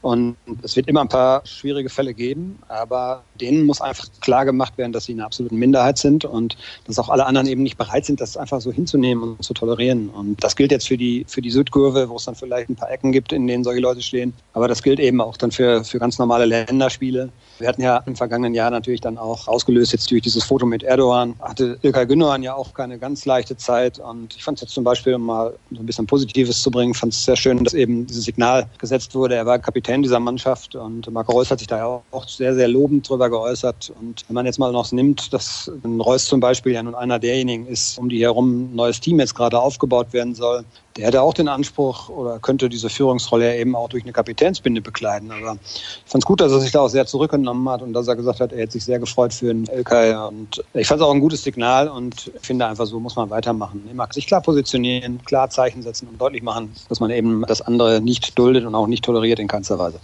Und 0.02 0.36
es 0.62 0.74
wird 0.74 0.88
immer 0.88 1.02
ein 1.02 1.08
paar 1.08 1.46
schwierige 1.46 1.88
Fälle 1.88 2.14
geben, 2.14 2.58
aber 2.66 3.22
denen 3.40 3.64
muss 3.64 3.80
einfach 3.80 4.06
klar 4.20 4.44
gemacht 4.44 4.76
werden, 4.76 4.92
dass 4.92 5.04
sie 5.04 5.12
in 5.12 5.20
einer 5.20 5.26
absoluten 5.26 5.56
Minderheit 5.56 5.98
sind 5.98 6.24
und 6.24 6.56
dass 6.86 6.98
auch 6.98 7.08
alle 7.08 7.26
anderen 7.26 7.46
eben 7.46 7.62
nicht 7.62 7.78
bereit 7.78 8.04
sind, 8.04 8.20
das 8.20 8.36
einfach 8.36 8.60
so 8.60 8.72
hinzunehmen 8.72 9.22
und 9.22 9.42
zu 9.42 9.54
tolerieren. 9.54 10.08
Und 10.08 10.42
das 10.42 10.56
gilt 10.56 10.72
jetzt 10.72 10.88
für 10.88 10.96
die, 10.96 11.24
für 11.28 11.40
die 11.40 11.50
Südkurve, 11.50 12.08
wo 12.08 12.16
es 12.16 12.24
dann 12.24 12.34
vielleicht 12.34 12.68
ein 12.68 12.76
paar 12.76 12.90
Ecken 12.90 13.12
gibt, 13.12 13.32
in 13.32 13.46
denen 13.46 13.62
solche 13.62 13.80
Leute 13.80 14.02
stehen. 14.02 14.32
Aber 14.52 14.66
das 14.66 14.82
gilt 14.82 14.98
eben 14.98 15.20
auch 15.20 15.36
dann 15.36 15.52
für, 15.52 15.84
für 15.84 16.00
ganz 16.00 16.18
normale 16.18 16.44
Länderspiele. 16.44 17.30
Wir 17.58 17.68
hatten 17.68 17.82
ja 17.82 18.02
im 18.06 18.16
vergangenen 18.16 18.54
Jahr 18.54 18.70
natürlich 18.70 19.00
dann 19.00 19.16
auch 19.16 19.46
ausgelöst 19.46 19.92
jetzt 19.92 20.10
durch 20.10 20.22
dieses 20.22 20.44
Foto 20.44 20.66
mit 20.66 20.82
Erdogan, 20.82 21.34
hatte 21.40 21.78
Ilkay 21.82 22.06
Gündogan 22.06 22.42
ja 22.42 22.54
auch 22.54 22.74
keine 22.74 22.95
ganz 22.98 23.24
leichte 23.24 23.56
Zeit. 23.56 23.98
Und 23.98 24.34
ich 24.36 24.44
fand 24.44 24.58
es 24.58 24.62
jetzt 24.62 24.74
zum 24.74 24.84
Beispiel, 24.84 25.14
um 25.14 25.22
mal 25.22 25.54
so 25.70 25.80
ein 25.80 25.86
bisschen 25.86 26.06
Positives 26.06 26.62
zu 26.62 26.70
bringen, 26.70 26.94
fand 26.94 27.12
es 27.12 27.24
sehr 27.24 27.36
schön, 27.36 27.62
dass 27.64 27.74
eben 27.74 28.06
dieses 28.06 28.24
Signal 28.24 28.68
gesetzt 28.78 29.14
wurde. 29.14 29.34
Er 29.34 29.46
war 29.46 29.58
Kapitän 29.58 30.02
dieser 30.02 30.20
Mannschaft 30.20 30.74
und 30.74 31.10
Marco 31.10 31.32
Reus 31.32 31.50
hat 31.50 31.58
sich 31.58 31.68
da 31.68 31.78
ja 31.78 32.02
auch 32.10 32.28
sehr, 32.28 32.54
sehr 32.54 32.68
lobend 32.68 33.08
drüber 33.08 33.30
geäußert. 33.30 33.92
Und 34.00 34.24
wenn 34.28 34.34
man 34.34 34.46
jetzt 34.46 34.58
mal 34.58 34.72
noch 34.72 34.92
nimmt, 34.92 35.32
dass 35.32 35.70
Reus 35.84 36.26
zum 36.26 36.40
Beispiel 36.40 36.72
ja 36.72 36.82
nun 36.82 36.94
einer 36.94 37.18
derjenigen 37.18 37.66
ist, 37.66 37.98
um 37.98 38.08
die 38.08 38.22
herum 38.22 38.72
ein 38.72 38.74
neues 38.74 39.00
Team 39.00 39.20
jetzt 39.20 39.34
gerade 39.34 39.58
aufgebaut 39.58 40.12
werden 40.12 40.34
soll, 40.34 40.64
der 40.96 41.06
hätte 41.06 41.22
auch 41.22 41.34
den 41.34 41.48
Anspruch 41.48 42.08
oder 42.08 42.38
könnte 42.38 42.68
diese 42.68 42.88
Führungsrolle 42.88 43.52
ja 43.54 43.60
eben 43.60 43.76
auch 43.76 43.88
durch 43.88 44.04
eine 44.04 44.12
Kapitänsbinde 44.12 44.80
bekleiden. 44.80 45.30
Aber 45.30 45.58
ich 45.64 46.10
fand 46.10 46.24
es 46.24 46.26
gut, 46.26 46.40
dass 46.40 46.52
er 46.52 46.60
sich 46.60 46.72
da 46.72 46.80
auch 46.80 46.88
sehr 46.88 47.06
zurückgenommen 47.06 47.68
hat 47.68 47.82
und 47.82 47.92
dass 47.92 48.08
er 48.08 48.16
gesagt 48.16 48.40
hat, 48.40 48.52
er 48.52 48.60
hätte 48.60 48.72
sich 48.72 48.84
sehr 48.84 48.98
gefreut 48.98 49.34
für 49.34 49.46
den 49.46 49.64
LK. 49.66 50.28
Und 50.28 50.64
ich 50.74 50.86
fand 50.86 51.00
es 51.00 51.06
auch 51.06 51.12
ein 51.12 51.20
gutes 51.20 51.42
Signal 51.42 51.88
und 51.88 52.30
finde 52.40 52.66
einfach, 52.66 52.86
so 52.86 52.98
muss 52.98 53.16
man 53.16 53.30
weitermachen. 53.30 53.86
Immer 53.90 54.08
sich 54.10 54.26
klar 54.26 54.40
positionieren, 54.40 55.20
klar 55.24 55.50
Zeichen 55.50 55.82
setzen 55.82 56.08
und 56.08 56.20
deutlich 56.20 56.42
machen, 56.42 56.72
dass 56.88 57.00
man 57.00 57.10
eben 57.10 57.44
das 57.46 57.60
andere 57.60 58.00
nicht 58.00 58.38
duldet 58.38 58.64
und 58.64 58.74
auch 58.74 58.86
nicht 58.86 59.04
toleriert 59.04 59.38
in 59.38 59.48
keinster 59.48 59.78
Weise. 59.78 60.00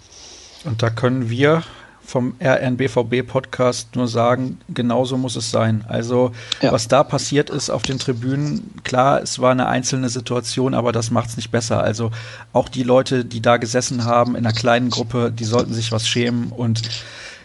Und 0.64 0.82
da 0.82 0.90
können 0.90 1.30
wir 1.30 1.62
vom 2.04 2.34
RNBVB 2.42 3.26
Podcast 3.26 3.94
nur 3.96 4.08
sagen, 4.08 4.60
genauso 4.68 5.16
muss 5.16 5.36
es 5.36 5.50
sein. 5.50 5.84
Also, 5.88 6.32
ja. 6.60 6.72
was 6.72 6.88
da 6.88 7.04
passiert 7.04 7.50
ist 7.50 7.70
auf 7.70 7.82
den 7.82 7.98
Tribünen, 7.98 8.74
klar, 8.84 9.22
es 9.22 9.38
war 9.38 9.52
eine 9.52 9.68
einzelne 9.68 10.08
Situation, 10.08 10.74
aber 10.74 10.92
das 10.92 11.10
macht 11.10 11.30
es 11.30 11.36
nicht 11.36 11.50
besser. 11.50 11.82
Also, 11.82 12.10
auch 12.52 12.68
die 12.68 12.82
Leute, 12.82 13.24
die 13.24 13.40
da 13.40 13.56
gesessen 13.56 14.04
haben 14.04 14.36
in 14.36 14.44
einer 14.44 14.54
kleinen 14.54 14.90
Gruppe, 14.90 15.32
die 15.32 15.44
sollten 15.44 15.72
sich 15.74 15.92
was 15.92 16.06
schämen 16.06 16.50
und 16.50 16.82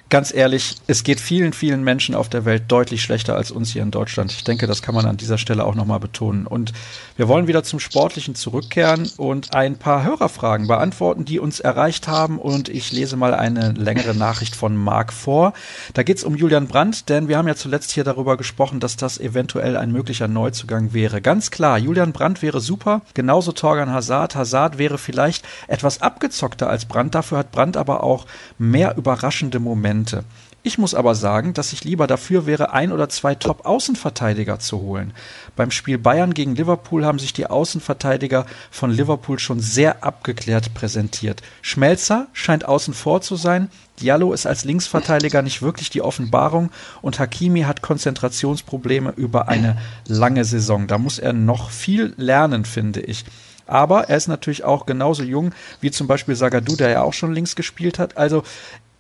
ganz 0.10 0.34
ehrlich, 0.34 0.76
es 0.88 1.04
geht 1.04 1.20
vielen, 1.20 1.54
vielen 1.54 1.84
Menschen 1.84 2.16
auf 2.16 2.30
der 2.30 2.46
Welt 2.46 2.64
deutlich 2.68 3.02
schlechter 3.02 3.36
als 3.36 3.52
uns 3.52 3.72
hier 3.72 3.82
in 3.82 3.92
Deutschland. 3.92 4.32
Ich 4.32 4.44
denke, 4.44 4.68
das 4.68 4.82
kann 4.82 4.96
man 4.96 5.06
an 5.06 5.18
dieser 5.18 5.38
Stelle 5.38 5.66
auch 5.66 5.76
nochmal 5.76 6.00
betonen. 6.00 6.48
Und 6.48 6.74
wir 7.18 7.28
wollen 7.28 7.48
wieder 7.48 7.64
zum 7.64 7.80
Sportlichen 7.80 8.36
zurückkehren 8.36 9.10
und 9.18 9.54
ein 9.54 9.78
paar 9.78 10.04
Hörerfragen 10.04 10.68
beantworten, 10.68 11.26
die 11.26 11.40
uns 11.40 11.60
erreicht 11.60 12.08
haben. 12.08 12.40
Und 12.40 12.70
ich 12.70 12.92
lese 12.92 13.18
mal 13.18 13.34
eine 13.34 13.72
längere 13.72 14.16
Nachricht 14.16 14.56
von 14.56 14.76
Marc 14.78 15.12
vor. 15.12 15.54
Da 15.94 16.04
geht 16.04 16.18
es 16.18 16.24
um 16.24 16.36
Julian 16.36 16.68
Brandt, 16.68 17.10
denn 17.10 17.28
wir 17.28 17.38
haben 17.38 17.48
ja 17.48 17.56
zuletzt 17.56 17.92
hier 17.92 18.04
darüber 18.04 18.38
gesprochen, 18.38 18.80
dass 18.80 18.96
das 18.96 19.20
eventuell 19.20 19.76
ein 19.76 19.92
möglicher 19.92 20.28
Neuzugang 20.28 20.94
wäre. 20.94 21.22
Ganz 21.22 21.52
klar, 21.52 21.78
Julian 21.78 22.14
Brandt 22.14 22.42
wäre 22.42 22.62
super, 22.62 23.02
genauso 23.14 23.52
Torgan 23.52 23.92
Hazard. 23.92 24.36
Hazard 24.36 24.78
wäre 24.78 24.98
vielleicht 24.98 25.46
etwas 25.68 26.02
abgezockter 26.02 26.70
als 26.70 26.86
Brandt, 26.86 27.16
dafür 27.16 27.40
hat 27.40 27.52
Brandt 27.52 27.78
aber 27.78 28.04
auch 28.04 28.26
mehr 28.58 28.96
überraschende 28.98 29.60
Momente. 29.60 29.97
Momente. 29.98 30.24
Ich 30.64 30.78
muss 30.78 30.94
aber 30.94 31.16
sagen, 31.16 31.54
dass 31.54 31.72
ich 31.72 31.86
lieber 31.86 32.08
dafür 32.08 32.46
wäre, 32.46 32.74
ein 32.74 32.92
oder 32.92 33.08
zwei 33.08 33.36
Top-Außenverteidiger 33.36 34.60
zu 34.60 34.80
holen. 34.82 35.14
Beim 35.56 35.72
Spiel 35.72 35.98
Bayern 35.98 36.34
gegen 36.34 36.56
Liverpool 36.56 37.06
haben 37.06 37.20
sich 37.20 37.32
die 37.32 37.48
Außenverteidiger 37.48 38.46
von 38.70 38.92
Liverpool 38.92 39.40
schon 39.40 39.62
sehr 39.62 40.04
abgeklärt 40.04 40.74
präsentiert. 40.74 41.42
Schmelzer 41.62 42.28
scheint 42.34 42.66
außen 42.66 42.94
vor 42.94 43.22
zu 43.22 43.38
sein. 43.38 43.70
Diallo 44.02 44.34
ist 44.34 44.46
als 44.46 44.66
Linksverteidiger 44.66 45.42
nicht 45.42 45.62
wirklich 45.62 45.90
die 45.90 46.02
Offenbarung 46.02 46.70
und 47.02 47.18
Hakimi 47.18 47.62
hat 47.62 47.82
Konzentrationsprobleme 47.82 49.14
über 49.16 49.48
eine 49.48 49.78
lange 50.06 50.44
Saison. 50.44 50.88
Da 50.88 50.98
muss 50.98 51.18
er 51.18 51.34
noch 51.34 51.70
viel 51.72 52.14
lernen, 52.18 52.66
finde 52.66 53.00
ich. 53.00 53.24
Aber 53.68 54.10
er 54.10 54.18
ist 54.18 54.28
natürlich 54.28 54.64
auch 54.64 54.86
genauso 54.86 55.24
jung 55.24 55.52
wie 55.82 55.92
zum 55.92 56.08
Beispiel 56.08 56.36
Sagadou, 56.36 56.76
der 56.76 56.90
ja 56.90 57.02
auch 57.04 57.14
schon 57.14 57.34
links 57.34 57.56
gespielt 57.56 58.00
hat. 58.00 58.18
Also 58.18 58.44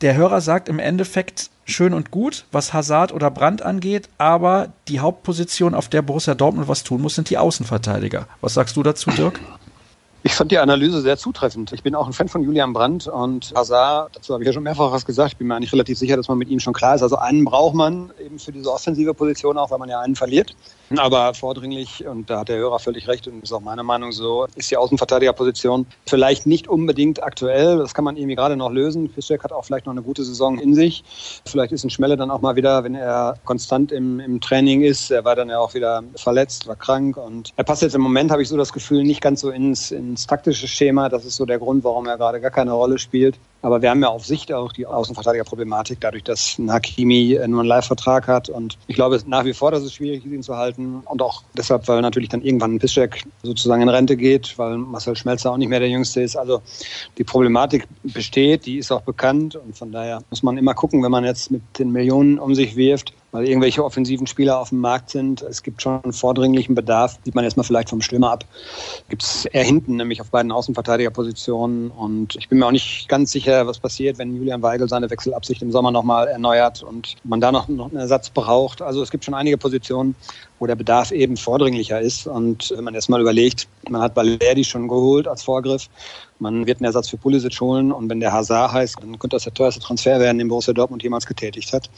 der 0.02 0.16
Hörer 0.16 0.42
sagt 0.42 0.70
im 0.70 0.80
Endeffekt 0.80 1.50
schön 1.66 1.94
und 1.94 2.12
gut, 2.12 2.46
was 2.52 2.74
Hazard 2.74 3.12
oder 3.12 3.32
Brandt 3.32 3.62
angeht, 3.62 4.10
aber 4.18 4.70
die 4.88 5.00
Hauptposition, 5.00 5.74
auf 5.74 5.90
der 5.90 6.02
Borussia 6.02 6.36
Dortmund 6.36 6.68
was 6.68 6.84
tun 6.84 7.02
muss, 7.02 7.16
sind 7.16 7.30
die 7.30 7.38
Außenverteidiger. 7.38 8.28
Was 8.42 8.54
sagst 8.54 8.76
du 8.76 8.84
dazu, 8.84 9.10
Dirk? 9.12 9.40
Ich 10.28 10.36
fand 10.36 10.52
die 10.52 10.58
Analyse 10.58 11.00
sehr 11.00 11.16
zutreffend. 11.16 11.72
Ich 11.72 11.84
bin 11.84 11.96
auch 11.96 12.06
ein 12.06 12.12
Fan 12.12 12.28
von 12.28 12.44
Julian 12.44 12.74
Brandt 12.74 13.08
und 13.08 13.54
Hazard, 13.56 14.14
dazu 14.14 14.34
habe 14.34 14.44
ich 14.44 14.48
ja 14.48 14.52
schon 14.52 14.64
mehrfach 14.64 14.92
was 14.92 15.06
gesagt, 15.06 15.32
ich 15.32 15.38
bin 15.38 15.48
mir 15.48 15.56
eigentlich 15.56 15.72
relativ 15.72 15.98
sicher, 15.98 16.18
dass 16.18 16.28
man 16.28 16.38
mit 16.38 16.50
ihm 16.50 16.60
schon 16.60 16.74
klar 16.74 16.96
ist. 16.96 17.02
Also 17.02 17.16
einen 17.16 17.46
braucht 17.46 17.76
man 17.76 18.12
eben 18.20 18.38
für 18.38 18.52
diese 18.52 18.70
offensive 18.70 19.14
Position 19.14 19.58
auch, 19.58 19.72
weil 19.72 19.80
man 19.80 19.88
ja 19.88 20.02
einen 20.02 20.18
verliert. 20.18 20.54
Aber 20.98 21.34
vordringlich, 21.34 22.06
und 22.06 22.30
da 22.30 22.40
hat 22.40 22.50
der 22.50 22.58
Hörer 22.58 22.80
völlig 22.80 23.08
recht 23.08 23.26
und 23.28 23.42
ist 23.42 23.54
auch 23.54 23.62
meine 23.62 23.84
Meinung 23.84 24.12
so, 24.12 24.48
ist 24.56 24.70
die 24.70 24.76
Außenverteidigerposition 24.76 25.86
vielleicht 26.06 26.46
nicht 26.46 26.68
unbedingt 26.68 27.24
aktuell. 27.24 27.78
Das 27.78 27.94
kann 27.94 28.04
man 28.04 28.18
irgendwie 28.18 28.36
gerade 28.36 28.58
noch 28.58 28.70
lösen. 28.70 29.10
Fischek 29.10 29.46
hat 29.46 29.54
auch 29.54 29.64
vielleicht 29.64 29.86
noch 29.86 29.94
eine 29.94 30.02
gute 30.02 30.26
Saison 30.26 30.60
in 30.60 30.76
sich. 30.76 31.06
Vielleicht 31.46 31.72
ist 31.72 31.86
ein 31.86 31.90
Schmelle 31.90 32.18
dann 32.18 32.32
auch 32.32 32.42
mal 32.42 32.58
wieder, 32.58 32.84
wenn 32.84 32.96
er 32.96 33.36
konstant 33.46 33.94
im, 33.94 34.20
im 34.20 34.42
Training 34.42 34.82
ist. 34.82 35.10
Er 35.10 35.24
war 35.24 35.38
dann 35.38 35.50
ja 35.50 35.60
auch 35.60 35.74
wieder 35.74 36.04
verletzt, 36.16 36.68
war 36.68 36.76
krank 36.76 37.16
und 37.16 37.52
er 37.56 37.64
passt 37.64 37.82
jetzt 37.82 37.96
im 37.96 38.02
Moment, 38.02 38.30
habe 38.30 38.42
ich 38.42 38.50
so 38.50 38.58
das 38.58 38.74
Gefühl, 38.74 39.04
nicht 39.04 39.22
ganz 39.22 39.40
so 39.40 39.52
ins, 39.52 39.92
ins 39.92 40.17
taktische 40.26 40.68
Schema. 40.68 41.10
Das 41.10 41.26
ist 41.26 41.36
so 41.36 41.46
der 41.46 41.60
Grund, 41.60 41.84
warum 41.84 42.08
er 42.08 42.18
gerade 42.18 42.42
gar 42.42 42.52
keine 42.52 42.72
Rolle 42.72 42.98
spielt. 42.98 43.38
Aber 43.62 43.82
wir 43.82 43.90
haben 43.90 44.02
ja 44.02 44.10
auf 44.10 44.26
Sicht 44.26 44.54
auch 44.54 44.72
die 44.72 44.86
Außenverteidigerproblematik, 44.86 46.00
dadurch, 46.00 46.24
dass 46.24 46.58
ein 46.60 46.72
Hakimi 46.72 47.40
nur 47.48 47.62
einen 47.62 47.68
Live-Vertrag 47.68 48.28
hat. 48.28 48.50
Und 48.50 48.78
ich 48.88 48.96
glaube 48.96 49.20
nach 49.26 49.46
wie 49.46 49.54
vor, 49.54 49.72
dass 49.72 49.84
es 49.84 49.94
schwierig 49.94 50.26
ist, 50.26 50.32
ihn 50.32 50.44
zu 50.44 50.56
halten. 50.56 51.02
Und 51.06 51.22
auch 51.22 51.44
deshalb, 51.58 51.88
weil 51.88 52.02
natürlich 52.02 52.30
dann 52.30 52.42
irgendwann 52.42 52.76
ein 52.76 52.80
Piszczek 52.80 53.26
sozusagen 53.44 53.82
in 53.82 53.90
Rente 53.90 54.16
geht, 54.16 54.58
weil 54.58 54.78
Marcel 54.78 55.16
Schmelzer 55.16 55.52
auch 55.52 55.58
nicht 55.58 55.70
mehr 55.70 55.80
der 55.80 55.90
Jüngste 55.90 56.22
ist. 56.22 56.36
Also 56.36 56.62
die 57.18 57.24
Problematik 57.24 57.88
besteht, 58.04 58.66
die 58.66 58.78
ist 58.78 58.92
auch 58.92 59.02
bekannt. 59.02 59.56
Und 59.56 59.78
von 59.78 59.92
daher 59.92 60.22
muss 60.30 60.44
man 60.44 60.58
immer 60.58 60.74
gucken, 60.74 61.04
wenn 61.04 61.12
man 61.12 61.26
jetzt 61.26 61.52
mit 61.52 61.62
den 61.80 61.92
Millionen 61.92 62.40
um 62.40 62.54
sich 62.54 62.76
wirft, 62.76 63.14
weil 63.32 63.48
irgendwelche 63.48 63.84
offensiven 63.84 64.28
Spieler 64.28 64.60
auf 64.60 64.70
dem 64.70 64.80
Markt 64.80 65.10
sind. 65.10 65.42
Es 65.42 65.62
gibt 65.64 65.82
schon 65.82 66.14
vordringlichen 66.14 66.76
Bedarf, 66.76 67.20
sieht 67.26 67.36
man 67.36 67.44
jetzt 67.44 67.58
mal 67.58 67.64
vielleicht 67.64 67.90
vom 67.90 68.02
Stürmer 68.02 68.32
ab. 68.32 68.46
Gibt 69.10 69.24
es 69.24 69.46
eher 69.46 69.64
hinten, 69.64 69.98
nämlich 69.98 70.22
auf 70.22 70.30
beiden 70.30 70.52
Außenverteidigerpositionen. 70.52 71.92
Und 71.92 72.36
ich 72.36 72.48
bin 72.50 72.60
mir 72.60 72.68
auch 72.68 72.72
nicht 72.72 73.10
ganz 73.10 73.32
sicher, 73.32 73.47
was 73.48 73.80
passiert, 73.80 74.18
wenn 74.18 74.36
Julian 74.36 74.62
Weigel 74.62 74.88
seine 74.88 75.10
Wechselabsicht 75.10 75.62
im 75.62 75.72
Sommer 75.72 75.92
nochmal 75.92 76.28
erneuert 76.28 76.84
und 76.84 77.16
man 77.24 77.42
da 77.42 77.52
noch, 77.52 77.68
noch 77.68 77.90
einen 77.90 77.98
Ersatz 77.98 78.30
braucht. 78.30 78.82
Also 78.82 79.02
es 79.02 79.12
gibt 79.12 79.26
schon 79.26 79.34
einige 79.34 79.58
Positionen, 79.58 80.16
wo 80.60 80.68
der 80.68 80.76
Bedarf 80.76 81.12
eben 81.12 81.38
vordringlicher 81.38 82.00
ist. 82.00 82.28
Und 82.28 82.74
wenn 82.76 82.84
man 82.84 82.94
jetzt 82.94 83.10
mal 83.10 83.22
überlegt, 83.22 83.68
man 83.90 84.02
hat 84.02 84.14
Balerdi 84.14 84.64
schon 84.64 84.88
geholt 84.88 85.28
als 85.28 85.44
Vorgriff. 85.44 85.88
Man 86.40 86.68
wird 86.68 86.80
einen 86.80 86.86
Ersatz 86.86 87.10
für 87.10 87.18
Pulisic 87.18 87.60
holen 87.60 87.92
und 87.92 88.10
wenn 88.10 88.20
der 88.20 88.32
Hazard 88.32 88.74
heißt, 88.74 88.98
dann 89.02 89.18
könnte 89.18 89.36
das 89.36 89.44
der 89.44 89.54
teuerste 89.54 89.82
Transfer 89.82 90.20
werden, 90.20 90.38
den 90.38 90.48
Borussia 90.50 90.74
Dortmund 90.74 91.02
jemals 91.02 91.26
getätigt 91.26 91.74
hat. 91.74 91.90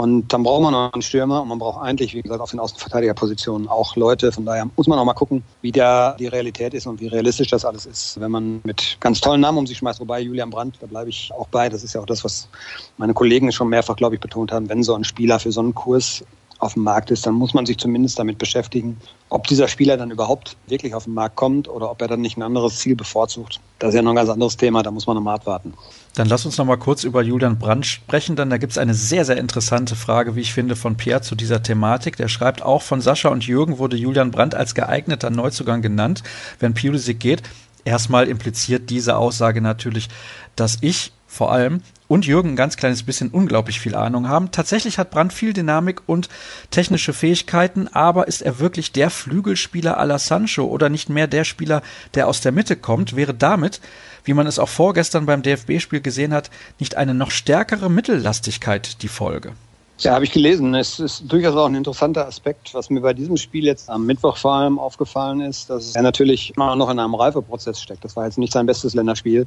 Und 0.00 0.32
dann 0.32 0.44
braucht 0.44 0.62
man 0.62 0.72
noch 0.72 0.94
einen 0.94 1.02
Stürmer 1.02 1.42
und 1.42 1.48
man 1.48 1.58
braucht 1.58 1.82
eigentlich, 1.82 2.14
wie 2.14 2.22
gesagt, 2.22 2.40
auf 2.40 2.52
den 2.52 2.58
Außenverteidigerpositionen 2.58 3.68
auch 3.68 3.96
Leute. 3.96 4.32
Von 4.32 4.46
daher 4.46 4.66
muss 4.74 4.86
man 4.86 4.98
auch 4.98 5.04
mal 5.04 5.12
gucken, 5.12 5.42
wie 5.60 5.72
da 5.72 6.16
die 6.18 6.26
Realität 6.26 6.72
ist 6.72 6.86
und 6.86 7.02
wie 7.02 7.08
realistisch 7.08 7.48
das 7.48 7.66
alles 7.66 7.84
ist. 7.84 8.18
Wenn 8.18 8.30
man 8.30 8.62
mit 8.64 8.96
ganz 9.00 9.20
tollen 9.20 9.42
Namen 9.42 9.58
um 9.58 9.66
sich 9.66 9.76
schmeißt, 9.76 10.00
wobei 10.00 10.20
Julian 10.20 10.48
Brandt, 10.48 10.78
da 10.80 10.86
bleibe 10.86 11.10
ich 11.10 11.30
auch 11.36 11.48
bei. 11.48 11.68
Das 11.68 11.84
ist 11.84 11.92
ja 11.92 12.00
auch 12.00 12.06
das, 12.06 12.24
was 12.24 12.48
meine 12.96 13.12
Kollegen 13.12 13.52
schon 13.52 13.68
mehrfach, 13.68 13.94
glaube 13.94 14.14
ich, 14.14 14.22
betont 14.22 14.52
haben. 14.52 14.70
Wenn 14.70 14.82
so 14.82 14.94
ein 14.94 15.04
Spieler 15.04 15.38
für 15.38 15.52
so 15.52 15.60
einen 15.60 15.74
Kurs 15.74 16.24
auf 16.60 16.74
dem 16.74 16.84
Markt 16.84 17.10
ist, 17.10 17.26
dann 17.26 17.34
muss 17.34 17.54
man 17.54 17.66
sich 17.66 17.78
zumindest 17.78 18.18
damit 18.18 18.38
beschäftigen, 18.38 18.98
ob 19.30 19.46
dieser 19.46 19.66
Spieler 19.66 19.96
dann 19.96 20.10
überhaupt 20.10 20.56
wirklich 20.66 20.94
auf 20.94 21.04
den 21.04 21.14
Markt 21.14 21.36
kommt 21.36 21.68
oder 21.68 21.90
ob 21.90 22.00
er 22.02 22.08
dann 22.08 22.20
nicht 22.20 22.36
ein 22.36 22.42
anderes 22.42 22.78
Ziel 22.78 22.94
bevorzugt. 22.94 23.60
Das 23.78 23.90
ist 23.90 23.94
ja 23.94 24.02
noch 24.02 24.12
ein 24.12 24.16
ganz 24.16 24.28
anderes 24.28 24.56
Thema, 24.56 24.82
da 24.82 24.90
muss 24.90 25.06
man 25.06 25.16
nochmal 25.16 25.36
abwarten. 25.36 25.72
Dann 26.14 26.28
lass 26.28 26.44
uns 26.44 26.58
noch 26.58 26.66
mal 26.66 26.76
kurz 26.76 27.04
über 27.04 27.22
Julian 27.22 27.58
Brandt 27.58 27.86
sprechen, 27.86 28.36
denn 28.36 28.50
da 28.50 28.58
gibt 28.58 28.72
es 28.72 28.78
eine 28.78 28.94
sehr, 28.94 29.24
sehr 29.24 29.36
interessante 29.36 29.96
Frage, 29.96 30.36
wie 30.36 30.40
ich 30.40 30.52
finde, 30.52 30.76
von 30.76 30.96
Pierre 30.96 31.22
zu 31.22 31.34
dieser 31.34 31.62
Thematik. 31.62 32.16
Der 32.16 32.28
schreibt 32.28 32.62
auch, 32.62 32.82
von 32.82 33.00
Sascha 33.00 33.28
und 33.28 33.46
Jürgen 33.46 33.78
wurde 33.78 33.96
Julian 33.96 34.30
Brandt 34.30 34.54
als 34.54 34.74
geeigneter 34.74 35.30
Neuzugang 35.30 35.82
genannt, 35.82 36.22
wenn 36.58 36.74
Pulisic 36.74 37.20
geht. 37.20 37.42
Erstmal 37.84 38.28
impliziert 38.28 38.90
diese 38.90 39.16
Aussage 39.16 39.60
natürlich, 39.60 40.08
dass 40.56 40.78
ich 40.80 41.12
vor 41.26 41.52
allem 41.52 41.80
und 42.10 42.26
Jürgen 42.26 42.50
ein 42.50 42.56
ganz 42.56 42.76
kleines 42.76 43.04
bisschen 43.04 43.28
unglaublich 43.28 43.78
viel 43.78 43.94
Ahnung 43.94 44.28
haben. 44.28 44.50
Tatsächlich 44.50 44.98
hat 44.98 45.12
Brandt 45.12 45.32
viel 45.32 45.52
Dynamik 45.52 46.02
und 46.06 46.28
technische 46.72 47.12
Fähigkeiten, 47.12 47.86
aber 47.86 48.26
ist 48.26 48.42
er 48.42 48.58
wirklich 48.58 48.90
der 48.90 49.10
Flügelspieler 49.10 50.00
à 50.00 50.04
la 50.06 50.18
Sancho 50.18 50.64
oder 50.64 50.88
nicht 50.88 51.08
mehr 51.08 51.28
der 51.28 51.44
Spieler, 51.44 51.82
der 52.14 52.26
aus 52.26 52.40
der 52.40 52.50
Mitte 52.50 52.74
kommt, 52.74 53.14
wäre 53.14 53.32
damit, 53.32 53.80
wie 54.24 54.34
man 54.34 54.48
es 54.48 54.58
auch 54.58 54.68
vorgestern 54.68 55.24
beim 55.24 55.42
DFB-Spiel 55.42 56.00
gesehen 56.00 56.34
hat, 56.34 56.50
nicht 56.80 56.96
eine 56.96 57.14
noch 57.14 57.30
stärkere 57.30 57.88
Mittellastigkeit 57.88 59.02
die 59.02 59.08
Folge. 59.08 59.52
Ja, 60.00 60.14
habe 60.14 60.24
ich 60.24 60.32
gelesen. 60.32 60.74
Es 60.74 60.98
ist 60.98 61.30
durchaus 61.30 61.54
auch 61.54 61.66
ein 61.66 61.74
interessanter 61.76 62.26
Aspekt, 62.26 62.74
was 62.74 62.90
mir 62.90 63.02
bei 63.02 63.12
diesem 63.12 63.36
Spiel 63.36 63.66
jetzt 63.66 63.88
am 63.88 64.06
Mittwoch 64.06 64.36
vor 64.36 64.54
allem 64.54 64.80
aufgefallen 64.80 65.42
ist, 65.42 65.70
dass 65.70 65.94
er 65.94 66.02
natürlich 66.02 66.54
immer 66.56 66.74
noch 66.74 66.90
in 66.90 66.98
einem 66.98 67.14
Reifeprozess 67.14 67.80
steckt. 67.80 68.04
Das 68.04 68.16
war 68.16 68.24
jetzt 68.24 68.38
nicht 68.38 68.52
sein 68.52 68.66
bestes 68.66 68.94
Länderspiel. 68.94 69.46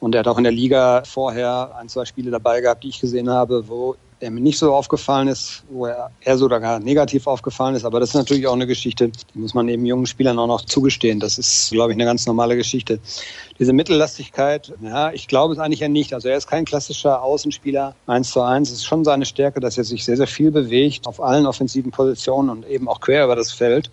Und 0.00 0.14
er 0.14 0.20
hat 0.20 0.28
auch 0.28 0.38
in 0.38 0.44
der 0.44 0.52
Liga 0.52 1.02
vorher 1.04 1.74
ein, 1.76 1.88
zwei 1.88 2.04
Spiele 2.04 2.30
dabei 2.30 2.60
gehabt, 2.60 2.84
die 2.84 2.88
ich 2.88 3.00
gesehen 3.00 3.28
habe, 3.28 3.68
wo 3.68 3.96
der 4.20 4.30
mir 4.30 4.40
nicht 4.40 4.58
so 4.58 4.74
aufgefallen 4.74 5.28
ist, 5.28 5.62
wo 5.70 5.86
er 5.86 6.10
eher 6.20 6.36
sogar 6.36 6.80
negativ 6.80 7.26
aufgefallen 7.26 7.74
ist. 7.74 7.84
Aber 7.84 8.00
das 8.00 8.10
ist 8.10 8.14
natürlich 8.14 8.46
auch 8.46 8.54
eine 8.54 8.66
Geschichte, 8.66 9.08
die 9.08 9.38
muss 9.38 9.54
man 9.54 9.68
eben 9.68 9.86
jungen 9.86 10.06
Spielern 10.06 10.38
auch 10.38 10.46
noch 10.46 10.62
zugestehen. 10.62 11.20
Das 11.20 11.38
ist, 11.38 11.70
glaube 11.70 11.92
ich, 11.92 11.96
eine 11.96 12.04
ganz 12.04 12.26
normale 12.26 12.56
Geschichte. 12.56 12.98
Diese 13.58 13.72
Mittellastigkeit, 13.72 14.72
ja, 14.82 15.12
ich 15.12 15.28
glaube 15.28 15.54
es 15.54 15.60
eigentlich 15.60 15.80
ja 15.80 15.88
nicht. 15.88 16.14
Also 16.14 16.28
er 16.28 16.36
ist 16.36 16.48
kein 16.48 16.64
klassischer 16.64 17.22
Außenspieler 17.22 17.94
eins 18.06 18.30
zu 18.30 18.42
eins. 18.42 18.70
Es 18.70 18.78
ist 18.78 18.86
schon 18.86 19.04
seine 19.04 19.24
Stärke, 19.24 19.60
dass 19.60 19.78
er 19.78 19.84
sich 19.84 20.04
sehr, 20.04 20.16
sehr 20.16 20.26
viel 20.26 20.50
bewegt 20.50 21.06
auf 21.06 21.20
allen 21.20 21.46
offensiven 21.46 21.92
Positionen 21.92 22.50
und 22.50 22.66
eben 22.66 22.88
auch 22.88 23.00
quer 23.00 23.24
über 23.24 23.36
das 23.36 23.52
Feld. 23.52 23.90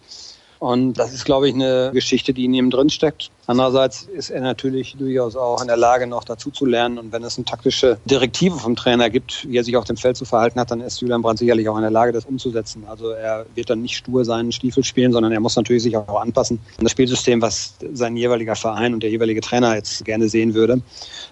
Und 0.59 0.93
das 0.93 1.13
ist, 1.13 1.25
glaube 1.25 1.47
ich, 1.49 1.53
eine 1.53 1.91
Geschichte, 1.93 2.33
die 2.33 2.45
in 2.45 2.53
ihm 2.53 2.69
drin 2.69 2.89
steckt. 2.89 3.29
Andererseits 3.47 4.03
ist 4.03 4.29
er 4.29 4.41
natürlich 4.41 4.95
durchaus 4.97 5.35
auch 5.35 5.61
in 5.61 5.67
der 5.67 5.77
Lage, 5.77 6.07
noch 6.07 6.23
dazu 6.23 6.49
zu 6.49 6.65
lernen. 6.65 6.97
Und 6.97 7.11
wenn 7.11 7.23
es 7.23 7.37
eine 7.37 7.45
taktische 7.45 7.97
Direktive 8.05 8.57
vom 8.57 8.75
Trainer 8.75 9.09
gibt, 9.09 9.47
wie 9.47 9.57
er 9.57 9.63
sich 9.63 9.77
auf 9.77 9.85
dem 9.85 9.97
Feld 9.97 10.17
zu 10.17 10.25
verhalten 10.25 10.59
hat, 10.59 10.71
dann 10.71 10.81
ist 10.81 11.01
Julian 11.01 11.21
Brandt 11.21 11.39
sicherlich 11.39 11.69
auch 11.69 11.75
in 11.75 11.81
der 11.81 11.91
Lage, 11.91 12.11
das 12.11 12.25
umzusetzen. 12.25 12.85
Also 12.87 13.09
er 13.09 13.45
wird 13.53 13.69
dann 13.69 13.81
nicht 13.81 13.97
stur 13.97 14.25
seinen 14.25 14.51
Stiefel 14.51 14.83
spielen, 14.83 15.11
sondern 15.11 15.31
er 15.31 15.39
muss 15.39 15.55
natürlich 15.55 15.83
sich 15.83 15.95
auch 15.95 16.19
anpassen 16.21 16.59
an 16.77 16.83
das 16.83 16.91
Spielsystem, 16.91 17.41
was 17.41 17.75
sein 17.93 18.17
jeweiliger 18.17 18.55
Verein 18.55 18.93
und 18.93 19.03
der 19.03 19.09
jeweilige 19.09 19.41
Trainer 19.41 19.75
jetzt 19.75 20.05
gerne 20.05 20.29
sehen 20.29 20.53
würde. 20.53 20.81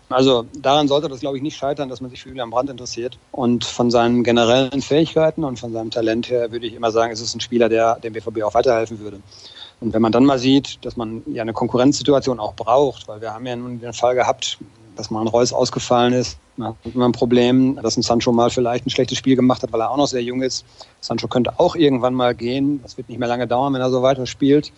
Also 0.09 0.45
daran 0.53 0.87
sollte 0.87 1.07
das, 1.09 1.21
glaube 1.21 1.37
ich, 1.37 1.43
nicht 1.43 1.57
scheitern, 1.57 1.89
dass 1.89 2.01
man 2.01 2.09
sich 2.11 2.21
für 2.21 2.29
Julian 2.29 2.49
Brandt 2.49 2.69
interessiert. 2.69 3.17
Und 3.31 3.65
von 3.65 3.89
seinen 3.89 4.23
generellen 4.23 4.81
Fähigkeiten 4.81 5.43
und 5.43 5.59
von 5.59 5.73
seinem 5.73 5.91
Talent 5.91 6.29
her 6.29 6.51
würde 6.51 6.67
ich 6.67 6.73
immer 6.73 6.91
sagen, 6.91 7.11
es 7.11 7.21
ist 7.21 7.35
ein 7.35 7.41
Spieler, 7.41 7.69
der 7.69 7.95
dem 7.99 8.13
BVB 8.13 8.43
auch 8.43 8.53
weiterhelfen 8.53 8.99
würde. 8.99 9.19
Und 9.81 9.93
wenn 9.93 10.01
man 10.01 10.11
dann 10.11 10.25
mal 10.25 10.39
sieht, 10.39 10.83
dass 10.85 10.95
man 10.95 11.23
ja 11.25 11.41
eine 11.41 11.53
Konkurrenzsituation 11.53 12.39
auch 12.39 12.53
braucht, 12.53 13.07
weil 13.07 13.21
wir 13.21 13.33
haben 13.33 13.45
ja 13.45 13.55
nun 13.55 13.79
den 13.79 13.93
Fall 13.93 14.15
gehabt, 14.15 14.57
dass 14.95 15.09
mal 15.09 15.21
ein 15.21 15.27
Reus 15.27 15.51
ausgefallen 15.51 16.13
ist, 16.13 16.37
dann 16.57 16.67
hat 16.67 16.95
man 16.95 17.09
ein 17.09 17.13
Problem, 17.13 17.79
dass 17.81 17.97
ein 17.97 18.03
Sancho 18.03 18.31
mal 18.31 18.49
vielleicht 18.49 18.85
ein 18.85 18.91
schlechtes 18.91 19.17
Spiel 19.17 19.35
gemacht 19.35 19.63
hat, 19.63 19.73
weil 19.73 19.81
er 19.81 19.89
auch 19.89 19.97
noch 19.97 20.07
sehr 20.07 20.21
jung 20.21 20.41
ist. 20.41 20.65
Sancho 21.01 21.27
könnte 21.27 21.59
auch 21.59 21.75
irgendwann 21.75 22.13
mal 22.13 22.35
gehen. 22.35 22.79
Das 22.83 22.97
wird 22.97 23.09
nicht 23.09 23.17
mehr 23.17 23.27
lange 23.27 23.47
dauern, 23.47 23.73
wenn 23.73 23.81
er 23.81 23.89
so 23.89 24.03
weiter 24.03 24.27
spielt. 24.27 24.71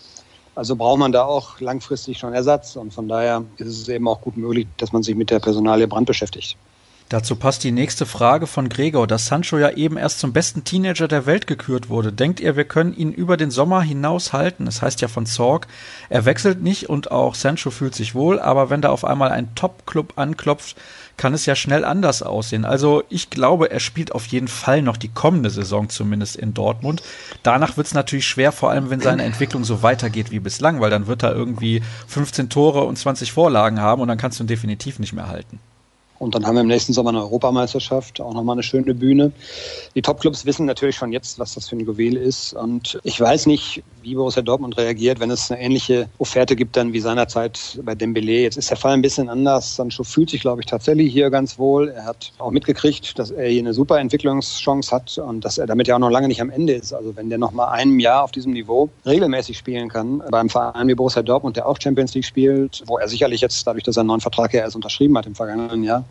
Also 0.56 0.76
braucht 0.78 1.00
man 1.00 1.12
da 1.12 1.26
auch 1.26 1.60
langfristig 1.60 2.18
schon 2.18 2.34
Ersatz. 2.34 2.76
Und 2.78 2.94
von 2.94 3.08
daher 3.08 3.44
ist 3.58 3.68
es 3.68 3.90
eben 3.90 4.08
auch 4.08 4.22
gut 4.22 4.38
möglich, 4.38 4.68
dass 4.78 4.94
man 4.94 5.04
sich 5.04 5.16
mit 5.16 5.30
der 5.30 5.40
Personalie 5.40 5.88
Brand 5.88 6.08
beschäftigt. 6.08 6.58
Dazu 7.08 7.36
passt 7.36 7.64
die 7.64 7.72
nächste 7.72 8.08
Frage 8.08 8.48
von 8.48 8.68
Gregor, 8.68 9.06
dass 9.06 9.28
Sancho 9.28 9.60
ja 9.60 9.70
eben 9.70 9.96
erst 9.96 10.20
zum 10.20 10.34
besten 10.34 10.64
Teenager 10.64 11.08
der 11.08 11.28
Welt 11.28 11.46
gekürt 11.46 11.88
wurde. 11.88 12.12
Denkt 12.12 12.40
ihr, 12.40 12.56
wir 12.56 12.64
können 12.64 12.96
ihn 12.96 13.12
über 13.12 13.38
den 13.38 13.52
Sommer 13.52 13.84
hinaus 13.84 14.34
halten? 14.34 14.66
Das 14.66 14.82
heißt 14.82 15.02
ja 15.02 15.08
von 15.08 15.28
Zorg, 15.28 15.68
er 16.10 16.26
wechselt 16.26 16.64
nicht 16.64 16.90
und 16.90 17.12
auch 17.12 17.36
Sancho 17.36 17.70
fühlt 17.70 17.94
sich 17.94 18.16
wohl, 18.16 18.40
aber 18.40 18.72
wenn 18.72 18.82
da 18.82 18.90
auf 18.90 19.06
einmal 19.06 19.30
ein 19.30 19.54
Top-Club 19.54 20.14
anklopft, 20.16 20.78
kann 21.16 21.36
es 21.36 21.46
ja 21.46 21.56
schnell 21.56 21.86
anders 21.86 22.24
aussehen. 22.24 22.66
Also 22.66 23.04
ich 23.10 23.30
glaube, 23.30 23.70
er 23.70 23.80
spielt 23.80 24.12
auf 24.12 24.26
jeden 24.26 24.48
Fall 24.48 24.82
noch 24.82 24.98
die 24.98 25.10
kommende 25.10 25.52
Saison 25.52 25.90
zumindest 25.90 26.36
in 26.36 26.56
Dortmund. 26.56 27.04
Danach 27.44 27.78
wird 27.78 27.86
es 27.86 27.94
natürlich 27.94 28.28
schwer, 28.28 28.52
vor 28.52 28.72
allem 28.72 28.90
wenn 28.90 29.00
seine 29.00 29.24
Entwicklung 29.24 29.64
so 29.64 29.84
weitergeht 29.84 30.32
wie 30.32 30.40
bislang, 30.40 30.82
weil 30.82 30.90
dann 30.90 31.06
wird 31.06 31.22
er 31.22 31.36
irgendwie 31.36 31.84
15 32.08 32.50
Tore 32.50 32.84
und 32.86 32.98
20 32.98 33.32
Vorlagen 33.32 33.80
haben 33.80 34.02
und 34.02 34.08
dann 34.08 34.18
kannst 34.18 34.40
du 34.40 34.44
ihn 34.44 34.48
definitiv 34.48 34.98
nicht 34.98 35.14
mehr 35.14 35.28
halten. 35.28 35.60
Und 36.18 36.34
dann 36.34 36.46
haben 36.46 36.56
wir 36.56 36.62
im 36.62 36.68
nächsten 36.68 36.94
Sommer 36.94 37.10
eine 37.10 37.22
Europameisterschaft, 37.22 38.22
auch 38.22 38.34
nochmal 38.34 38.56
eine 38.56 38.64
schöne 38.64 38.94
Bühne. 38.94 39.32
Die 39.96 40.02
Topclubs 40.02 40.46
wissen 40.46 40.66
natürlich 40.66 40.96
schon 40.96 41.12
jetzt, 41.12 41.40
was 41.40 41.56
das 41.56 41.68
für 41.68 41.76
ein 41.76 41.82
Juwel 41.82 42.16
ist. 42.16 42.54
Und 42.54 43.00
ich 43.04 43.20
weiß 43.20 43.48
nicht, 43.48 43.84
wie 44.02 44.16
Borussia 44.16 44.42
Dortmund 44.42 44.78
reagiert, 44.78 45.20
wenn 45.20 45.32
es 45.32 45.52
eine 45.52 45.62
ähnliche 45.62 46.08
Offerte 46.18 46.56
gibt, 46.56 46.78
dann 46.78 46.94
wie 46.94 47.00
seinerzeit 47.00 47.80
bei 47.84 47.96
Dembele. 47.96 48.44
Jetzt 48.44 48.58
ist 48.58 48.70
der 48.70 48.78
Fall 48.78 48.94
ein 48.94 49.02
bisschen 49.02 49.30
anders. 49.30 49.76
Sancho 49.76 50.04
fühlt 50.04 50.30
sich, 50.30 50.42
glaube 50.42 50.62
ich, 50.62 50.68
tatsächlich 50.68 51.12
hier 51.12 51.30
ganz 51.30 51.60
wohl. 51.60 51.90
Er 51.90 52.06
hat 52.06 52.32
auch 52.38 52.52
mitgekriegt, 52.52 53.20
dass 53.20 53.32
er 53.32 53.50
hier 53.50 53.60
eine 53.60 53.74
super 53.74 54.00
Entwicklungschance 54.00 54.96
hat 54.96 55.18
und 55.18 55.44
dass 55.44 55.58
er 55.58 55.68
damit 55.68 55.88
ja 55.88 55.96
auch 55.96 56.00
noch 56.00 56.10
lange 56.10 56.28
nicht 56.28 56.42
am 56.42 56.50
Ende 56.50 56.74
ist. 56.74 56.94
Also 56.94 57.16
wenn 57.16 57.30
der 57.30 57.40
noch 57.40 57.52
mal 57.52 57.68
einem 57.70 58.00
Jahr 58.00 58.24
auf 58.24 58.32
diesem 58.32 58.54
Niveau 58.54 58.90
regelmäßig 59.06 59.58
spielen 59.58 59.90
kann, 59.90 60.24
beim 60.32 60.50
Verein 60.50 60.88
wie 60.88 60.96
Borussia 60.96 61.24
Dortmund, 61.24 61.58
der 61.58 61.68
auch 61.68 61.78
Champions 61.82 62.14
League 62.14 62.26
spielt, 62.26 62.84
wo 62.86 62.98
er 62.98 63.08
sicherlich 63.08 63.42
jetzt, 63.42 63.66
dadurch, 63.68 63.84
dass 63.84 63.98
er 63.98 64.02
einen 64.02 64.08
neuen 64.08 64.22
Vertrag 64.22 64.54
ja 64.54 64.62
erst 64.62 64.76
unterschrieben 64.76 65.18
hat 65.18 65.26
im 65.26 65.36
vergangenen 65.36 65.84
Jahr, 65.84 66.05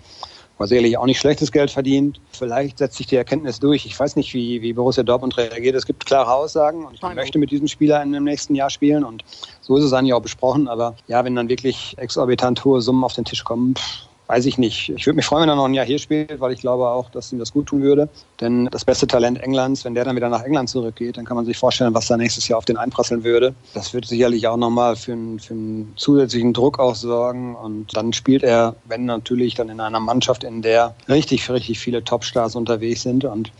war 0.58 0.66
sicherlich 0.66 0.96
auch 0.96 1.06
nicht 1.06 1.18
schlechtes 1.18 1.50
Geld 1.50 1.70
verdient. 1.70 2.20
Vielleicht 2.30 2.78
setzt 2.78 2.96
sich 2.96 3.06
die 3.06 3.16
Erkenntnis 3.16 3.58
durch. 3.58 3.86
Ich 3.86 3.98
weiß 3.98 4.16
nicht, 4.16 4.34
wie, 4.34 4.62
wie 4.62 4.72
Borussia 4.72 5.02
Dortmund 5.02 5.36
reagiert. 5.36 5.74
Es 5.74 5.86
gibt 5.86 6.06
klare 6.06 6.32
Aussagen 6.32 6.84
und 6.84 6.94
ich 6.94 7.02
möchte 7.02 7.38
mit 7.38 7.50
diesem 7.50 7.66
Spieler 7.66 8.02
in 8.02 8.12
dem 8.12 8.24
nächsten 8.24 8.54
Jahr 8.54 8.70
spielen 8.70 9.04
und 9.04 9.24
so 9.60 9.76
ist 9.76 9.84
es 9.84 9.92
eigentlich 9.92 10.12
auch 10.12 10.22
besprochen. 10.22 10.68
Aber 10.68 10.94
ja, 11.08 11.24
wenn 11.24 11.34
dann 11.34 11.48
wirklich 11.48 11.94
exorbitant 11.98 12.64
hohe 12.64 12.80
Summen 12.80 13.02
auf 13.02 13.14
den 13.14 13.24
Tisch 13.24 13.42
kommen, 13.42 13.74
pff, 13.74 14.08
weiß 14.26 14.46
ich 14.46 14.58
nicht. 14.58 14.90
Ich 14.90 15.06
würde 15.06 15.16
mich 15.16 15.26
freuen, 15.26 15.42
wenn 15.42 15.50
er 15.50 15.56
noch 15.56 15.66
ein 15.66 15.74
Jahr 15.74 15.84
hier 15.84 15.98
spielt, 15.98 16.40
weil 16.40 16.52
ich 16.52 16.60
glaube 16.60 16.88
auch, 16.88 17.10
dass 17.10 17.32
ihm 17.32 17.38
das 17.38 17.52
gut 17.52 17.66
tun 17.66 17.82
würde. 17.82 18.08
Denn 18.40 18.66
das 18.66 18.84
beste 18.84 19.06
Talent 19.06 19.40
Englands, 19.42 19.84
wenn 19.84 19.94
der 19.94 20.04
dann 20.04 20.16
wieder 20.16 20.28
nach 20.28 20.42
England 20.42 20.70
zurückgeht, 20.70 21.16
dann 21.16 21.24
kann 21.24 21.36
man 21.36 21.44
sich 21.44 21.58
vorstellen, 21.58 21.94
was 21.94 22.06
da 22.06 22.16
nächstes 22.16 22.48
Jahr 22.48 22.58
auf 22.58 22.64
den 22.64 22.76
einprasseln 22.76 23.22
würde. 23.22 23.54
Das 23.74 23.92
wird 23.92 24.06
sicherlich 24.06 24.46
auch 24.48 24.56
nochmal 24.56 24.96
für, 24.96 25.12
einen, 25.12 25.40
für 25.40 25.54
einen 25.54 25.92
zusätzlichen 25.96 26.52
Druck 26.52 26.78
auch 26.78 26.94
sorgen. 26.94 27.54
Und 27.54 27.96
dann 27.96 28.12
spielt 28.12 28.42
er, 28.42 28.76
wenn 28.86 29.04
natürlich, 29.04 29.54
dann 29.54 29.68
in 29.68 29.80
einer 29.80 30.00
Mannschaft, 30.00 30.44
in 30.44 30.62
der 30.62 30.94
richtig, 31.08 31.50
richtig 31.50 31.78
viele 31.78 32.02
Topstars 32.02 32.56
unterwegs 32.56 33.02
sind. 33.02 33.24
Und 33.24 33.52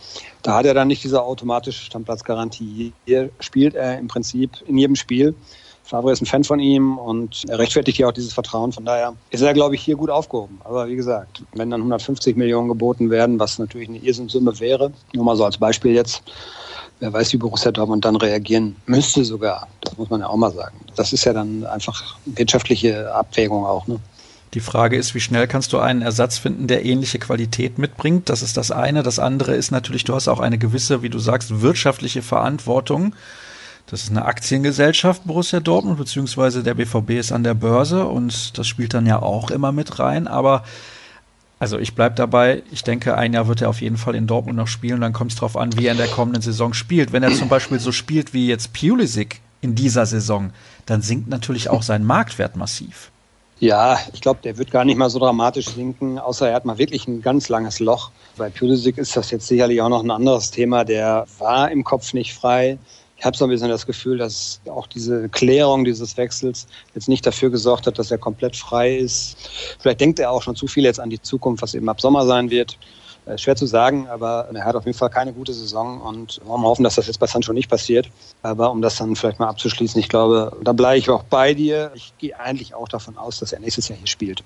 da 0.43 0.55
hat 0.57 0.67
er 0.67 0.75
dann 0.75 0.89
nicht 0.89 1.05
diese 1.05 1.23
automatische 1.23 1.85
Stammplatzgarantie. 1.85 2.93
Hier 3.05 3.31
spielt 3.41 3.75
er 3.75 3.99
im 3.99 4.09
Prinzip 4.09 4.51
in 4.67 4.79
jedem 4.79 4.97
Spiel. 4.97 5.35
Favre 5.85 6.13
ist 6.13 6.23
ein 6.23 6.27
Fan 6.27 6.45
von 6.45 6.61
ihm 6.61 6.97
und 6.97 7.45
er 7.47 7.59
rechtfertigt 7.59 7.99
ja 7.99 8.09
auch 8.09 8.13
dieses 8.13 8.33
Vertrauen. 8.33 8.73
Von 8.73 8.87
daher 8.87 9.15
ist 9.31 9.43
er, 9.43 9.53
glaube 9.53 9.75
ich, 9.75 9.83
hier 9.83 9.97
gut 9.97 10.09
aufgehoben. 10.09 10.59
Aber 10.65 10.89
wie 10.89 10.97
gesagt, 10.97 11.43
wenn 11.53 11.71
dann 11.71 11.81
150 11.83 12.37
Millionen 12.37 12.69
geboten 12.69 13.11
werden, 13.11 13.39
was 13.39 13.59
natürlich 13.59 13.91
eine 13.91 13.99
Irrsinnsumme 13.99 14.59
wäre, 14.61 14.93
nur 15.13 15.25
mal 15.25 15.37
so 15.37 15.45
als 15.45 15.59
Beispiel 15.59 15.93
jetzt, 15.93 16.23
wer 17.01 17.13
weiß, 17.13 17.35
wie 17.35 17.37
Borussia 17.37 17.71
Dortmund 17.71 18.05
dann 18.07 18.17
reagieren 18.17 18.77
müsste 18.87 19.27
sogar. 19.27 19.69
Das 19.83 19.99
muss 19.99 20.09
man 20.09 20.21
ja 20.21 20.29
auch 20.29 20.37
mal 20.37 20.53
sagen. 20.53 20.77
Das 20.97 21.13
ist 21.13 21.25
ja 21.25 21.35
dann 21.35 21.65
einfach 21.67 22.17
wirtschaftliche 22.25 23.13
Abwägung 23.13 23.67
auch. 23.67 23.87
Ne? 23.87 24.01
Die 24.55 24.61
Frage 24.61 24.97
ist, 24.97 25.15
wie 25.15 25.21
schnell 25.21 25.49
kannst 25.49 25.75
du 25.75 25.79
einen 25.79 26.01
Ersatz 26.01 26.39
finden, 26.39 26.67
der 26.67 26.85
ähnliche 26.85 27.19
Qualität 27.19 27.77
mitbringt? 27.77 28.31
Das 28.31 28.41
ist 28.41 28.57
das 28.57 28.71
eine. 28.71 29.03
Das 29.03 29.19
andere 29.19 29.55
ist 29.55 29.71
natürlich, 29.71 30.05
du 30.05 30.15
hast 30.15 30.29
auch 30.29 30.41
eine 30.41 30.57
gewisse, 30.57 31.03
wie 31.03 31.11
du 31.11 31.19
sagst, 31.19 31.61
wirtschaftliche 31.61 32.23
Verantwortung. 32.23 33.15
Das 33.87 34.03
ist 34.03 34.11
eine 34.11 34.25
Aktiengesellschaft 34.25 35.25
Borussia 35.25 35.61
Dortmund, 35.61 35.99
beziehungsweise 35.99 36.63
der 36.63 36.75
BVB 36.75 37.11
ist 37.11 37.33
an 37.33 37.45
der 37.45 37.55
Börse 37.55 38.07
und 38.07 38.57
das 38.59 38.67
spielt 38.67 38.95
dann 38.95 39.07
ja 39.07 39.21
auch 39.21 39.51
immer 39.51 39.73
mit 39.73 39.99
rein. 39.99 40.27
Aber 40.27 40.65
also 41.59 41.79
ich 41.79 41.95
bleibe 41.95 42.15
dabei, 42.15 42.63
ich 42.73 42.83
denke, 42.83 43.17
ein 43.17 43.35
Jahr 43.35 43.47
wird 43.47 43.63
er 43.63 43.69
auf 43.69 43.81
jeden 43.81 43.97
Fall 43.97 44.15
in 44.15 44.27
Dortmund 44.27 44.57
noch 44.57 44.69
spielen. 44.69 45.01
Dann 45.01 45.13
kommt 45.13 45.33
es 45.33 45.37
darauf 45.37 45.57
an, 45.57 45.77
wie 45.77 45.87
er 45.87 45.93
in 45.93 45.99
der 45.99 46.09
kommenden 46.09 46.43
Saison 46.43 46.73
spielt. 46.73 47.13
Wenn 47.13 47.23
er 47.23 47.33
zum 47.33 47.49
Beispiel 47.49 47.79
so 47.79 47.93
spielt 47.93 48.33
wie 48.33 48.49
jetzt 48.49 48.73
Pulisic 48.73 49.41
in 49.61 49.75
dieser 49.75 50.07
Saison, 50.07 50.51
dann 50.87 51.03
sinkt 51.03 51.29
natürlich 51.29 51.69
auch 51.69 51.83
sein 51.83 52.05
Marktwert 52.05 52.57
massiv. 52.57 53.11
Ja, 53.61 53.99
ich 54.13 54.21
glaube, 54.21 54.41
der 54.43 54.59
wird 54.59 54.71
gar 54.71 54.85
nicht 54.85 54.97
mal 54.97 55.09
so 55.09 55.19
dramatisch 55.19 55.69
sinken, 55.69 56.19
außer 56.19 56.49
er 56.49 56.57
hat 56.57 56.65
mal 56.65 56.77
wirklich 56.77 57.07
ein 57.07 57.23
ganz 57.23 57.49
langes 57.49 57.81
Loch. 57.81 58.11
Bei 58.37 58.51
Pulisic 58.51 58.99
ist 58.99 59.17
das 59.17 59.31
jetzt 59.31 59.47
sicherlich 59.47 59.81
auch 59.81 59.89
noch 59.89 60.03
ein 60.03 60.11
anderes 60.11 60.51
Thema. 60.51 60.85
Der 60.85 61.27
war 61.39 61.71
im 61.71 61.85
Kopf 61.85 62.13
nicht 62.13 62.35
frei 62.35 62.79
ich 63.25 63.27
habe 63.27 63.39
so 63.39 63.47
ein 63.47 63.49
bisschen 63.49 63.71
das 63.71 63.87
Gefühl, 63.87 64.19
dass 64.19 64.61
auch 64.69 64.87
diese 64.87 65.31
Klärung 65.31 65.87
dieses 65.87 66.19
Wechsels 66.19 66.67
jetzt 66.95 67.09
nicht 67.09 67.25
dafür 67.25 67.49
gesorgt 67.49 67.87
hat, 67.87 67.99
dass 67.99 68.11
er 68.11 68.19
komplett 68.19 68.55
frei 68.55 68.99
ist. 68.99 69.39
Vielleicht 69.79 70.03
denkt 70.03 70.19
er 70.19 70.31
auch 70.31 70.43
schon 70.43 70.57
zu 70.57 70.67
viel 70.67 70.85
jetzt 70.85 71.01
an 71.01 71.09
die 71.09 71.19
Zukunft, 71.23 71.63
was 71.63 71.73
eben 71.73 71.89
ab 71.89 72.03
Sommer 72.03 72.27
sein 72.27 72.51
wird. 72.51 72.77
Äh, 73.25 73.39
schwer 73.39 73.57
zu 73.57 73.65
sagen, 73.65 74.09
aber 74.09 74.51
er 74.53 74.67
hat 74.67 74.77
auf 74.77 74.85
jeden 74.85 74.99
Fall 74.99 75.09
keine 75.09 75.33
gute 75.33 75.55
Saison 75.55 76.03
und 76.03 76.39
wollen 76.45 76.61
wir 76.61 76.69
hoffen, 76.69 76.85
dass 76.85 76.97
das 76.97 77.07
jetzt 77.07 77.17
bei 77.17 77.27
Sancho 77.27 77.55
nicht 77.55 77.71
passiert. 77.71 78.11
Aber 78.43 78.71
um 78.71 78.83
das 78.83 78.97
dann 78.97 79.17
vielleicht 79.17 79.41
mal 79.41 79.49
abzuschließen, 79.49 79.99
ich 79.99 80.11
glaube, 80.11 80.55
da 80.63 80.75
bleibe 80.75 80.99
ich 80.99 81.09
auch 81.09 81.23
bei 81.23 81.55
dir. 81.55 81.93
Ich 81.95 82.13
gehe 82.19 82.39
eigentlich 82.39 82.75
auch 82.75 82.89
davon 82.89 83.17
aus, 83.17 83.39
dass 83.39 83.55
er 83.55 83.61
nächstes 83.61 83.89
Jahr 83.89 83.97
hier 83.97 84.07
spielt. 84.07 84.45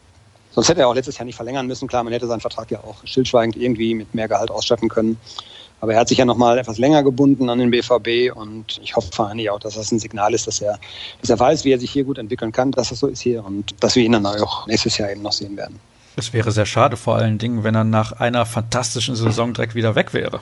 Sonst 0.53 0.69
hätte 0.69 0.83
er 0.83 0.89
auch 0.89 0.95
letztes 0.95 1.19
Jahr 1.19 1.25
nicht 1.25 1.35
verlängern 1.35 1.67
müssen. 1.67 1.89
Klar, 1.89 2.05
man 2.05 2.13
hätte 2.13 2.29
seinen 2.29 2.39
Vertrag 2.39 2.71
ja 2.71 2.79
auch 2.79 3.05
stillschweigend 3.05 3.57
irgendwie 3.57 3.95
mit 3.95 4.15
mehr 4.15 4.29
Gehalt 4.29 4.53
ausstatten 4.53 4.89
können. 4.89 5.19
Aber 5.81 5.95
er 5.95 6.01
hat 6.01 6.09
sich 6.09 6.19
ja 6.19 6.25
noch 6.25 6.37
mal 6.37 6.59
etwas 6.59 6.79
länger 6.79 7.03
gebunden 7.03 7.49
an 7.51 7.59
den 7.59 7.71
BVB 7.71 8.35
und 8.35 8.81
ich 8.83 8.97
hoffe 8.97 9.27
eigentlich 9.27 9.51
auch, 9.51 9.61
dass 9.61 9.75
das 9.75 9.93
ein 9.93 9.99
Signal 9.99 10.35
ist, 10.35 10.47
dass 10.47 10.61
er, 10.61 10.79
dass 11.21 11.31
er 11.31 11.39
weiß, 11.39 11.65
wie 11.65 11.73
er 11.73 11.79
sich 11.79 11.91
hier 11.91 12.05
gut 12.05 12.19
entwickeln 12.19 12.53
kann, 12.53 12.73
dass 12.73 12.89
das 12.89 12.99
so 12.99 13.07
ist 13.07 13.21
hier 13.21 13.45
und 13.45 13.75
dass 13.81 13.95
wir 13.95 14.03
ihn 14.03 14.13
dann 14.13 14.27
auch 14.27 14.67
nächstes 14.67 14.99
Jahr 14.99 15.11
eben 15.11 15.23
noch 15.23 15.33
sehen 15.33 15.57
werden. 15.57 15.79
Es 16.17 16.33
wäre 16.33 16.51
sehr 16.51 16.67
schade, 16.67 16.97
vor 16.97 17.15
allen 17.15 17.39
Dingen, 17.39 17.63
wenn 17.63 17.77
er 17.77 17.85
nach 17.85 18.13
einer 18.13 18.45
fantastischen 18.45 19.15
Saison 19.15 19.55
direkt 19.55 19.77
wieder 19.77 19.95
weg 19.95 20.15
wäre. 20.15 20.41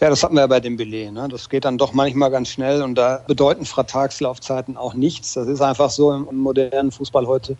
Ja, 0.00 0.10
das 0.10 0.22
hatten 0.22 0.34
wir 0.34 0.40
ja 0.40 0.46
bei 0.46 0.60
dem 0.60 0.76
Belay. 0.76 1.10
Ne? 1.10 1.28
Das 1.30 1.48
geht 1.48 1.64
dann 1.64 1.78
doch 1.78 1.92
manchmal 1.92 2.30
ganz 2.30 2.48
schnell 2.48 2.82
und 2.82 2.96
da 2.96 3.22
bedeuten 3.26 3.64
Vertragslaufzeiten 3.64 4.76
auch 4.76 4.94
nichts. 4.94 5.34
Das 5.34 5.46
ist 5.46 5.60
einfach 5.60 5.90
so 5.90 6.12
im, 6.12 6.28
im 6.28 6.38
modernen 6.38 6.90
Fußball 6.90 7.26
heute. 7.26 7.56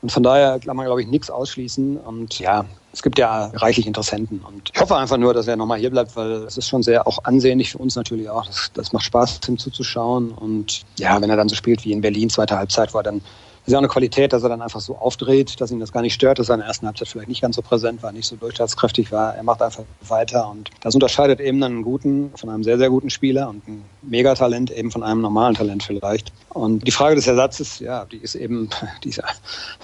Und 0.00 0.12
von 0.12 0.22
daher 0.22 0.60
kann 0.60 0.76
man, 0.76 0.86
glaube 0.86 1.02
ich, 1.02 1.08
nichts 1.08 1.28
ausschließen. 1.28 1.96
Und 1.96 2.38
ja, 2.38 2.64
es 2.92 3.02
gibt 3.02 3.18
ja 3.18 3.46
reichlich 3.54 3.86
Interessenten. 3.86 4.40
Und 4.46 4.70
ich 4.72 4.80
hoffe 4.80 4.96
einfach 4.96 5.16
nur, 5.16 5.34
dass 5.34 5.48
er 5.48 5.56
nochmal 5.56 5.78
hier 5.78 5.90
bleibt, 5.90 6.14
weil 6.16 6.44
es 6.44 6.56
ist 6.56 6.68
schon 6.68 6.82
sehr 6.82 7.06
auch 7.06 7.18
ansehnlich 7.24 7.72
für 7.72 7.78
uns 7.78 7.96
natürlich 7.96 8.30
auch. 8.30 8.46
Das, 8.46 8.70
das 8.72 8.92
macht 8.92 9.04
Spaß, 9.04 9.40
ihm 9.48 9.58
zuzuschauen. 9.58 10.30
Und 10.30 10.82
ja, 10.98 11.20
wenn 11.20 11.30
er 11.30 11.36
dann 11.36 11.48
so 11.48 11.56
spielt 11.56 11.84
wie 11.84 11.92
in 11.92 12.00
Berlin, 12.00 12.30
zweite 12.30 12.56
Halbzeit, 12.56 12.94
war 12.94 13.02
dann 13.02 13.20
ist 13.66 13.72
ja 13.72 13.78
auch 13.78 13.82
eine 13.82 13.88
Qualität, 13.88 14.32
dass 14.32 14.44
er 14.44 14.48
dann 14.48 14.62
einfach 14.62 14.80
so 14.80 14.96
aufdreht, 14.96 15.60
dass 15.60 15.72
ihn 15.72 15.80
das 15.80 15.90
gar 15.90 16.00
nicht 16.00 16.14
stört, 16.14 16.38
dass 16.38 16.48
er 16.48 16.54
in 16.54 16.60
der 16.60 16.68
ersten 16.68 16.86
Halbzeit 16.86 17.08
vielleicht 17.08 17.28
nicht 17.28 17.42
ganz 17.42 17.56
so 17.56 17.62
präsent 17.62 18.02
war, 18.02 18.12
nicht 18.12 18.26
so 18.26 18.36
durchschlagskräftig 18.36 19.10
war. 19.10 19.34
Er 19.34 19.42
macht 19.42 19.60
einfach 19.60 19.82
weiter 20.02 20.48
und 20.48 20.70
das 20.82 20.94
unterscheidet 20.94 21.40
eben 21.40 21.60
dann 21.60 21.72
einen 21.72 21.82
guten 21.82 22.30
von 22.36 22.48
einem 22.48 22.62
sehr, 22.62 22.78
sehr 22.78 22.90
guten 22.90 23.10
Spieler 23.10 23.48
und 23.48 23.66
ein 23.66 23.84
Megatalent 24.02 24.70
eben 24.70 24.92
von 24.92 25.02
einem 25.02 25.20
normalen 25.20 25.54
Talent 25.54 25.82
vielleicht. 25.82 26.32
Und 26.50 26.86
die 26.86 26.92
Frage 26.92 27.16
des 27.16 27.26
Ersatzes, 27.26 27.80
ja, 27.80 28.04
die 28.04 28.18
ist 28.18 28.36
eben, 28.36 28.70
die 29.04 29.08
ist, 29.08 29.20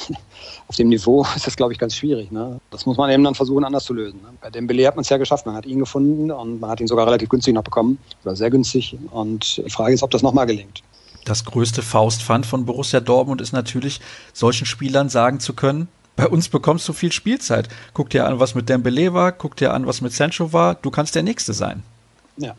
auf 0.68 0.77
dem 0.77 0.88
Niveau 0.88 1.27
ist 1.35 1.49
das, 1.49 1.57
glaube 1.57 1.73
ich, 1.73 1.79
ganz 1.81 1.97
schwierig. 1.97 2.31
Ne? 2.31 2.61
Das 2.71 2.87
muss 2.87 2.97
man 2.97 3.11
eben 3.11 3.25
dann 3.25 3.35
versuchen, 3.35 3.64
anders 3.64 3.85
zu 3.85 3.95
lösen. 3.95 4.21
Ne? 4.23 4.29
Bei 4.40 4.51
dem 4.51 4.68
Belay 4.68 4.85
hat 4.85 4.95
man 4.95 5.03
es 5.03 5.09
ja 5.09 5.16
geschafft. 5.16 5.45
Man 5.45 5.57
hat 5.57 5.66
ihn 5.66 5.81
gefunden 5.81 6.31
und 6.31 6.61
man 6.61 6.71
hat 6.71 6.81
ihn 6.81 6.87
sogar 6.87 7.07
relativ 7.07 7.29
günstig 7.29 7.53
noch 7.53 7.64
bekommen 7.64 7.99
oder 8.25 8.37
sehr 8.37 8.51
günstig. 8.51 8.97
Und 9.11 9.57
die 9.57 9.71
Frage 9.71 9.95
ist, 9.95 10.05
ob 10.05 10.11
das 10.12 10.23
nochmal 10.23 10.47
gelingt 10.47 10.83
das 11.25 11.45
größte 11.45 11.83
Faustpfand 11.83 12.47
von 12.47 12.65
Borussia 12.67 13.01
Dortmund 13.01 13.41
ist 13.41 13.53
natürlich, 13.53 14.01
solchen 14.33 14.67
Spielern 14.67 15.09
sagen 15.09 15.41
zu 15.41 15.55
können, 15.55 15.89
bei 16.17 16.29
uns 16.29 16.49
bekommst 16.49 16.87
du 16.89 16.93
viel 16.93 17.13
Spielzeit. 17.13 17.69
Guck 17.95 18.11
dir 18.11 18.27
an, 18.27 18.39
was 18.39 18.55
mit 18.55 18.69
Dembele 18.69 19.15
war, 19.15 19.33
guck 19.33 19.57
dir 19.57 19.73
an, 19.73 19.87
was 19.87 20.01
mit 20.01 20.13
Sancho 20.13 20.53
war, 20.53 20.75
du 20.75 20.91
kannst 20.91 21.15
der 21.15 21.23
Nächste 21.23 21.53
sein. 21.55 21.83
Ja, 22.37 22.55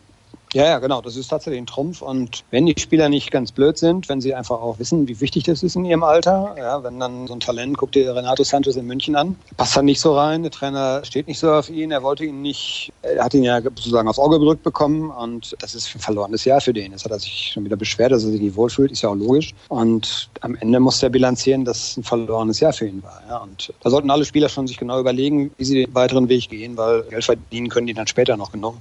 ja, 0.53 0.65
ja, 0.65 0.79
genau. 0.79 1.01
Das 1.01 1.15
ist 1.15 1.27
tatsächlich 1.27 1.61
ein 1.61 1.65
Trumpf. 1.65 2.01
Und 2.01 2.43
wenn 2.51 2.65
die 2.65 2.75
Spieler 2.77 3.09
nicht 3.09 3.31
ganz 3.31 3.51
blöd 3.51 3.77
sind, 3.77 4.07
wenn 4.09 4.21
sie 4.21 4.33
einfach 4.33 4.61
auch 4.61 4.79
wissen, 4.79 5.07
wie 5.07 5.19
wichtig 5.19 5.43
das 5.43 5.63
ist 5.63 5.75
in 5.75 5.85
ihrem 5.85 6.03
Alter, 6.03 6.55
ja, 6.57 6.83
wenn 6.83 6.99
dann 6.99 7.27
so 7.27 7.33
ein 7.33 7.39
Talent, 7.39 7.77
guck 7.77 7.91
dir 7.91 8.15
Renato 8.15 8.43
Sanchez 8.43 8.75
in 8.75 8.85
München 8.85 9.15
an, 9.15 9.35
passt 9.57 9.75
dann 9.75 9.85
nicht 9.85 9.99
so 9.99 10.15
rein. 10.15 10.43
Der 10.43 10.51
Trainer 10.51 11.03
steht 11.03 11.27
nicht 11.27 11.39
so 11.39 11.51
auf 11.51 11.69
ihn. 11.69 11.91
Er 11.91 12.03
wollte 12.03 12.25
ihn 12.25 12.41
nicht, 12.41 12.93
er 13.01 13.23
hat 13.23 13.33
ihn 13.33 13.43
ja 13.43 13.61
sozusagen 13.61 14.07
aufs 14.07 14.19
Auge 14.19 14.39
gedrückt 14.39 14.63
bekommen. 14.63 15.09
Und 15.09 15.55
das 15.59 15.75
ist 15.75 15.95
ein 15.95 15.99
verlorenes 15.99 16.45
Jahr 16.45 16.61
für 16.61 16.73
den. 16.73 16.91
Jetzt 16.91 17.05
hat 17.05 17.11
er 17.11 17.19
sich 17.19 17.51
schon 17.53 17.65
wieder 17.65 17.75
beschwert, 17.75 18.11
dass 18.11 18.23
er 18.23 18.31
sich 18.31 18.41
nicht 18.41 18.55
wohlfühlt. 18.55 18.91
Ist 18.91 19.01
ja 19.01 19.09
auch 19.09 19.15
logisch. 19.15 19.53
Und 19.69 20.29
am 20.41 20.55
Ende 20.55 20.79
muss 20.79 21.01
er 21.01 21.09
bilanzieren, 21.09 21.65
dass 21.65 21.89
es 21.89 21.97
ein 21.97 22.03
verlorenes 22.03 22.59
Jahr 22.59 22.73
für 22.73 22.87
ihn 22.87 23.01
war. 23.01 23.21
Ja. 23.27 23.37
Und 23.37 23.73
da 23.81 23.89
sollten 23.89 24.11
alle 24.11 24.25
Spieler 24.25 24.49
schon 24.49 24.67
sich 24.67 24.77
genau 24.77 24.99
überlegen, 24.99 25.51
wie 25.57 25.65
sie 25.65 25.85
den 25.85 25.95
weiteren 25.95 26.29
Weg 26.29 26.49
gehen, 26.49 26.77
weil 26.77 27.03
Geld 27.03 27.23
verdienen 27.23 27.69
können 27.69 27.87
die 27.87 27.93
dann 27.93 28.07
später 28.07 28.37
noch 28.37 28.51
genug. 28.51 28.75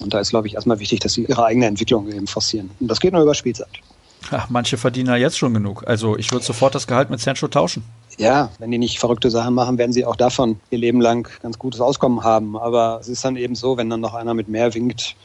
Und 0.00 0.14
da 0.14 0.20
ist, 0.20 0.30
glaube 0.30 0.46
ich, 0.46 0.54
erstmal 0.54 0.78
wichtig, 0.80 1.00
dass 1.00 1.12
sie 1.12 1.24
ihre 1.24 1.44
eigene 1.44 1.66
Entwicklung 1.66 2.10
eben 2.10 2.26
forcieren. 2.26 2.70
Und 2.80 2.88
das 2.88 3.00
geht 3.00 3.12
nur 3.12 3.22
über 3.22 3.34
Spielzeit. 3.34 3.68
Ach, 4.30 4.48
manche 4.50 4.76
verdienen 4.76 5.08
ja 5.08 5.16
jetzt 5.16 5.38
schon 5.38 5.54
genug. 5.54 5.84
Also 5.86 6.16
ich 6.16 6.30
würde 6.30 6.44
sofort 6.44 6.74
das 6.74 6.86
Gehalt 6.86 7.10
mit 7.10 7.20
Sancho 7.20 7.48
tauschen. 7.48 7.84
Ja, 8.18 8.50
wenn 8.58 8.70
die 8.70 8.78
nicht 8.78 8.98
verrückte 8.98 9.30
Sachen 9.30 9.54
machen, 9.54 9.78
werden 9.78 9.92
sie 9.92 10.04
auch 10.04 10.16
davon 10.16 10.60
ihr 10.70 10.78
Leben 10.78 11.00
lang 11.00 11.28
ganz 11.42 11.58
gutes 11.58 11.80
Auskommen 11.80 12.22
haben. 12.22 12.56
Aber 12.56 12.98
es 13.00 13.08
ist 13.08 13.24
dann 13.24 13.36
eben 13.36 13.54
so, 13.54 13.76
wenn 13.76 13.88
dann 13.88 14.00
noch 14.00 14.14
einer 14.14 14.34
mit 14.34 14.48
mehr 14.48 14.74
winkt, 14.74 15.16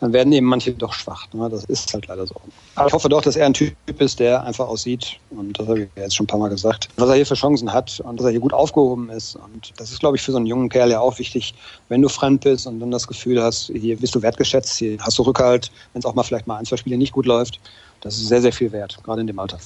dann 0.00 0.12
werden 0.12 0.32
eben 0.32 0.46
manche 0.46 0.72
doch 0.72 0.92
schwach. 0.92 1.26
Ne? 1.32 1.48
Das 1.48 1.64
ist 1.64 1.92
halt 1.94 2.06
leider 2.06 2.26
so. 2.26 2.34
Aber 2.74 2.88
ich 2.88 2.92
hoffe 2.92 3.08
doch, 3.08 3.22
dass 3.22 3.36
er 3.36 3.46
ein 3.46 3.54
Typ 3.54 3.74
ist, 3.98 4.20
der 4.20 4.42
einfach 4.44 4.68
aussieht, 4.68 5.18
und 5.30 5.58
das 5.58 5.66
habe 5.66 5.82
ich 5.82 5.88
jetzt 5.96 6.14
schon 6.14 6.24
ein 6.24 6.26
paar 6.26 6.38
Mal 6.38 6.48
gesagt, 6.48 6.88
was 6.96 7.08
er 7.08 7.14
hier 7.14 7.26
für 7.26 7.34
Chancen 7.34 7.72
hat 7.72 8.00
und 8.00 8.18
dass 8.18 8.26
er 8.26 8.32
hier 8.32 8.40
gut 8.40 8.52
aufgehoben 8.52 9.08
ist. 9.10 9.36
Und 9.36 9.72
das 9.76 9.90
ist, 9.90 10.00
glaube 10.00 10.16
ich, 10.16 10.22
für 10.22 10.32
so 10.32 10.36
einen 10.36 10.46
jungen 10.46 10.68
Kerl 10.68 10.90
ja 10.90 11.00
auch 11.00 11.18
wichtig, 11.18 11.54
wenn 11.88 12.02
du 12.02 12.08
fremd 12.08 12.42
bist 12.42 12.66
und 12.66 12.80
dann 12.80 12.90
das 12.90 13.06
Gefühl 13.06 13.42
hast, 13.42 13.70
hier 13.74 13.96
bist 13.96 14.14
du 14.14 14.22
wertgeschätzt, 14.22 14.76
hier 14.78 14.98
hast 15.00 15.18
du 15.18 15.22
Rückhalt, 15.22 15.70
wenn 15.92 16.00
es 16.00 16.06
auch 16.06 16.14
mal 16.14 16.22
vielleicht 16.22 16.46
mal 16.46 16.58
ein, 16.58 16.66
zwei 16.66 16.76
Spiele 16.76 16.98
nicht 16.98 17.12
gut 17.12 17.26
läuft. 17.26 17.60
Das 18.02 18.16
ist 18.16 18.28
sehr, 18.28 18.42
sehr 18.42 18.52
viel 18.52 18.72
wert, 18.72 18.98
gerade 19.02 19.22
in 19.22 19.26
dem 19.26 19.38
Alter. 19.38 19.58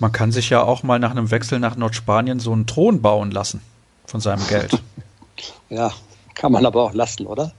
Man 0.00 0.12
kann 0.12 0.30
sich 0.32 0.50
ja 0.50 0.62
auch 0.62 0.82
mal 0.82 0.98
nach 0.98 1.10
einem 1.10 1.30
Wechsel 1.30 1.58
nach 1.58 1.76
Nordspanien 1.76 2.40
so 2.40 2.52
einen 2.52 2.66
Thron 2.66 3.02
bauen 3.02 3.30
lassen 3.30 3.60
von 4.06 4.20
seinem 4.20 4.46
Geld. 4.46 4.80
ja, 5.70 5.92
kann 6.38 6.52
man 6.52 6.64
aber 6.64 6.84
auch 6.84 6.94
lassen, 6.94 7.26
oder? 7.26 7.52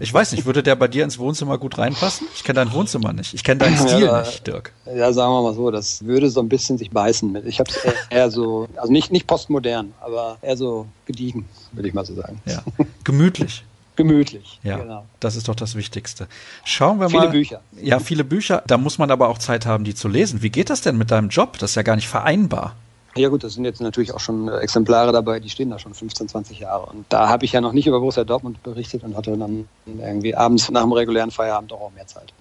Ich 0.00 0.12
weiß 0.12 0.32
nicht, 0.32 0.46
würde 0.46 0.62
der 0.62 0.74
bei 0.74 0.88
dir 0.88 1.04
ins 1.04 1.18
Wohnzimmer 1.18 1.58
gut 1.58 1.76
reinpassen? 1.76 2.26
Ich 2.34 2.42
kenne 2.42 2.64
dein 2.64 2.72
Wohnzimmer 2.72 3.12
nicht. 3.12 3.34
Ich 3.34 3.44
kenne 3.44 3.58
deinen 3.58 3.76
Stil 3.88 4.06
ja, 4.06 4.22
nicht, 4.22 4.46
Dirk. 4.46 4.72
Ja, 4.86 5.12
sagen 5.12 5.32
wir 5.32 5.42
mal 5.42 5.54
so, 5.54 5.70
das 5.70 6.02
würde 6.04 6.30
so 6.30 6.40
ein 6.40 6.48
bisschen 6.48 6.78
sich 6.78 6.90
beißen 6.90 7.30
mit. 7.30 7.44
Ich 7.44 7.60
habe 7.60 7.70
es 7.70 7.76
eher, 7.76 7.94
eher, 8.08 8.30
so, 8.30 8.68
also 8.76 8.90
nicht, 8.90 9.12
nicht 9.12 9.26
postmodern, 9.26 9.92
aber 10.00 10.38
eher 10.40 10.56
so 10.56 10.86
gediegen, 11.04 11.46
würde 11.72 11.88
ich 11.88 11.94
mal 11.94 12.06
so 12.06 12.14
sagen. 12.14 12.40
Ja, 12.46 12.62
gemütlich. 13.04 13.64
Gemütlich. 13.94 14.58
Ja, 14.62 14.78
genau. 14.78 15.04
das 15.20 15.36
ist 15.36 15.48
doch 15.48 15.54
das 15.54 15.74
Wichtigste. 15.74 16.26
Schauen 16.64 16.98
wir 16.98 17.10
viele 17.10 17.24
mal. 17.24 17.30
Viele 17.30 17.40
Bücher. 17.42 17.60
Ja, 17.82 17.98
viele 17.98 18.24
Bücher. 18.24 18.62
Da 18.66 18.78
muss 18.78 18.96
man 18.96 19.10
aber 19.10 19.28
auch 19.28 19.36
Zeit 19.36 19.66
haben, 19.66 19.84
die 19.84 19.94
zu 19.94 20.08
lesen. 20.08 20.40
Wie 20.40 20.48
geht 20.48 20.70
das 20.70 20.80
denn 20.80 20.96
mit 20.96 21.10
deinem 21.10 21.28
Job? 21.28 21.58
Das 21.58 21.72
ist 21.72 21.74
ja 21.74 21.82
gar 21.82 21.96
nicht 21.96 22.08
vereinbar. 22.08 22.74
Ja 23.14 23.28
gut, 23.28 23.44
das 23.44 23.54
sind 23.54 23.64
jetzt 23.64 23.80
natürlich 23.80 24.14
auch 24.14 24.20
schon 24.20 24.48
Exemplare 24.48 25.12
dabei, 25.12 25.38
die 25.38 25.50
stehen 25.50 25.70
da 25.70 25.78
schon 25.78 25.92
15, 25.92 26.28
20 26.28 26.60
Jahre. 26.60 26.86
Und 26.86 27.04
da 27.10 27.28
habe 27.28 27.44
ich 27.44 27.52
ja 27.52 27.60
noch 27.60 27.72
nicht 27.72 27.86
über 27.86 28.00
Borussia 28.00 28.24
Dortmund 28.24 28.62
berichtet 28.62 29.04
und 29.04 29.16
hatte 29.16 29.36
dann 29.36 29.68
irgendwie 29.86 30.34
abends 30.34 30.70
nach 30.70 30.82
dem 30.82 30.92
regulären 30.92 31.30
Feierabend 31.30 31.72
auch 31.72 31.90
mehr 31.94 32.06
Zeit. 32.06 32.32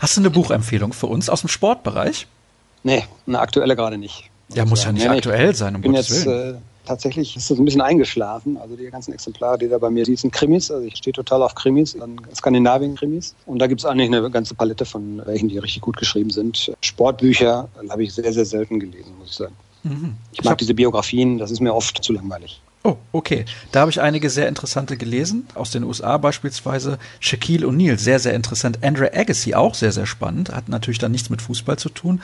Hast 0.00 0.16
du 0.16 0.20
eine 0.20 0.30
Buchempfehlung 0.30 0.92
für 0.92 1.06
uns 1.06 1.28
aus 1.28 1.40
dem 1.40 1.48
Sportbereich? 1.48 2.28
Nee, 2.84 3.04
eine 3.26 3.40
aktuelle 3.40 3.74
gerade 3.74 3.98
nicht. 3.98 4.30
Ja, 4.54 4.64
muss 4.64 4.84
ja 4.84 4.92
nicht 4.92 5.02
nee, 5.02 5.16
aktuell 5.16 5.54
sein, 5.54 5.74
um 5.74 5.82
Gottes 5.82 6.08
jetzt, 6.08 6.26
Willen. 6.26 6.54
Äh, 6.54 6.58
tatsächlich 6.86 7.36
ist 7.36 7.50
das 7.50 7.58
ein 7.58 7.64
bisschen 7.64 7.80
eingeschlafen. 7.80 8.56
Also 8.56 8.76
die 8.76 8.86
ganzen 8.86 9.12
Exemplare, 9.12 9.58
die 9.58 9.68
da 9.68 9.78
bei 9.78 9.90
mir 9.90 10.04
sind, 10.04 10.18
sind 10.18 10.32
Krimis. 10.32 10.70
Also 10.70 10.86
ich 10.86 10.96
stehe 10.96 11.12
total 11.12 11.42
auf 11.42 11.54
Krimis, 11.54 11.96
Skandinavien-Krimis. 12.34 13.34
Und 13.46 13.58
da 13.58 13.66
gibt 13.66 13.80
es 13.80 13.84
eigentlich 13.84 14.08
eine 14.08 14.30
ganze 14.30 14.54
Palette 14.54 14.84
von 14.84 15.20
welchen, 15.26 15.48
die 15.48 15.58
richtig 15.58 15.82
gut 15.82 15.96
geschrieben 15.96 16.30
sind. 16.30 16.72
Sportbücher 16.80 17.68
habe 17.90 18.04
ich 18.04 18.14
sehr, 18.14 18.32
sehr 18.32 18.46
selten 18.46 18.80
gelesen, 18.80 19.12
muss 19.18 19.30
ich 19.30 19.36
sagen. 19.36 19.54
Mhm. 19.82 20.16
Ich 20.32 20.44
mag 20.44 20.58
diese 20.58 20.74
Biografien, 20.74 21.38
das 21.38 21.50
ist 21.50 21.60
mir 21.60 21.74
oft 21.74 22.02
zu 22.02 22.12
langweilig. 22.12 22.60
Oh, 22.84 22.96
okay. 23.12 23.44
Da 23.72 23.80
habe 23.80 23.90
ich 23.90 24.00
einige 24.00 24.30
sehr 24.30 24.48
interessante 24.48 24.96
gelesen, 24.96 25.46
aus 25.54 25.70
den 25.70 25.82
USA 25.82 26.16
beispielsweise. 26.16 26.98
Shaquille 27.18 27.66
O'Neal, 27.66 27.98
sehr, 27.98 28.20
sehr 28.20 28.34
interessant. 28.34 28.84
Andre 28.84 29.12
Agassi, 29.14 29.54
auch 29.54 29.74
sehr, 29.74 29.92
sehr 29.92 30.06
spannend. 30.06 30.50
Hat 30.50 30.68
natürlich 30.68 30.98
dann 30.98 31.12
nichts 31.12 31.28
mit 31.28 31.42
Fußball 31.42 31.76
zu 31.76 31.88
tun. 31.88 32.22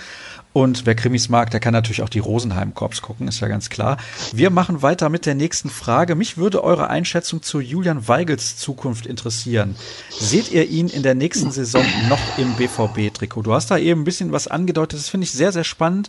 Und 0.55 0.87
wer 0.87 0.95
Krimis 0.95 1.29
mag, 1.29 1.51
der 1.51 1.59
kann 1.59 1.73
natürlich 1.73 2.03
auch 2.03 2.09
die 2.09 2.21
Rosenheim-Korps 2.21 3.03
gucken, 3.03 3.27
ist 3.27 3.41
ja 3.41 3.49
ganz 3.49 3.71
klar. 3.71 3.97
Wir 4.33 4.51
machen 4.51 4.83
weiter 4.83 5.09
mit 5.09 5.27
der 5.27 5.35
nächsten 5.35 5.69
Frage. 5.69 6.15
Mich 6.15 6.37
würde 6.37 6.63
eure 6.63 6.89
Einschätzung 6.89 7.43
zu 7.43 7.59
Julian 7.59 8.07
Weigels 8.07 8.57
Zukunft 8.57 9.05
interessieren. 9.05 9.75
Seht 10.17 10.53
ihr 10.53 10.69
ihn 10.69 10.87
in 10.87 11.03
der 11.03 11.17
nächsten 11.17 11.51
Saison 11.51 11.85
noch 12.09 12.21
im 12.39 12.55
BVB-Trikot? 12.55 13.43
Du 13.43 13.53
hast 13.53 13.73
da 13.73 13.79
eben 13.79 14.03
ein 14.03 14.05
bisschen 14.05 14.31
was 14.31 14.47
angedeutet, 14.47 15.01
das 15.01 15.09
finde 15.09 15.25
ich 15.25 15.33
sehr, 15.33 15.51
sehr 15.51 15.65
spannend. 15.65 16.09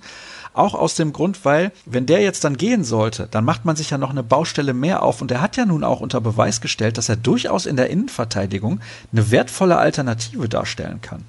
Auch 0.53 0.75
aus 0.75 0.93
dem 0.93 1.12
Grund, 1.12 1.43
weil, 1.43 1.71
wenn 1.88 2.05
der 2.05 2.21
jetzt 2.21 2.43
dann 2.43 2.55
gehen 2.55 2.84
sollte, 2.84 3.27
dann 3.31 3.45
macht 3.45 3.65
man 3.65 3.75
sich 3.75 3.89
ja 3.89 3.97
noch 3.97 4.12
eine 4.12 4.21
Baustelle 4.21 4.75
mehr 4.75 5.01
auf. 5.01 5.23
Und 5.23 5.31
er 5.31 5.41
hat 5.41 5.58
ja 5.58 5.65
nun 5.65 5.84
auch 5.84 6.01
unter 6.01 6.21
Beweis 6.21 6.62
gestellt, 6.62 6.99
dass 6.99 7.10
er 7.10 7.15
durchaus 7.15 7.65
in 7.65 7.77
der 7.77 7.89
Innenverteidigung 7.89 8.79
eine 9.12 9.31
wertvolle 9.31 9.77
Alternative 9.77 10.47
darstellen 10.47 11.01
kann. 11.01 11.25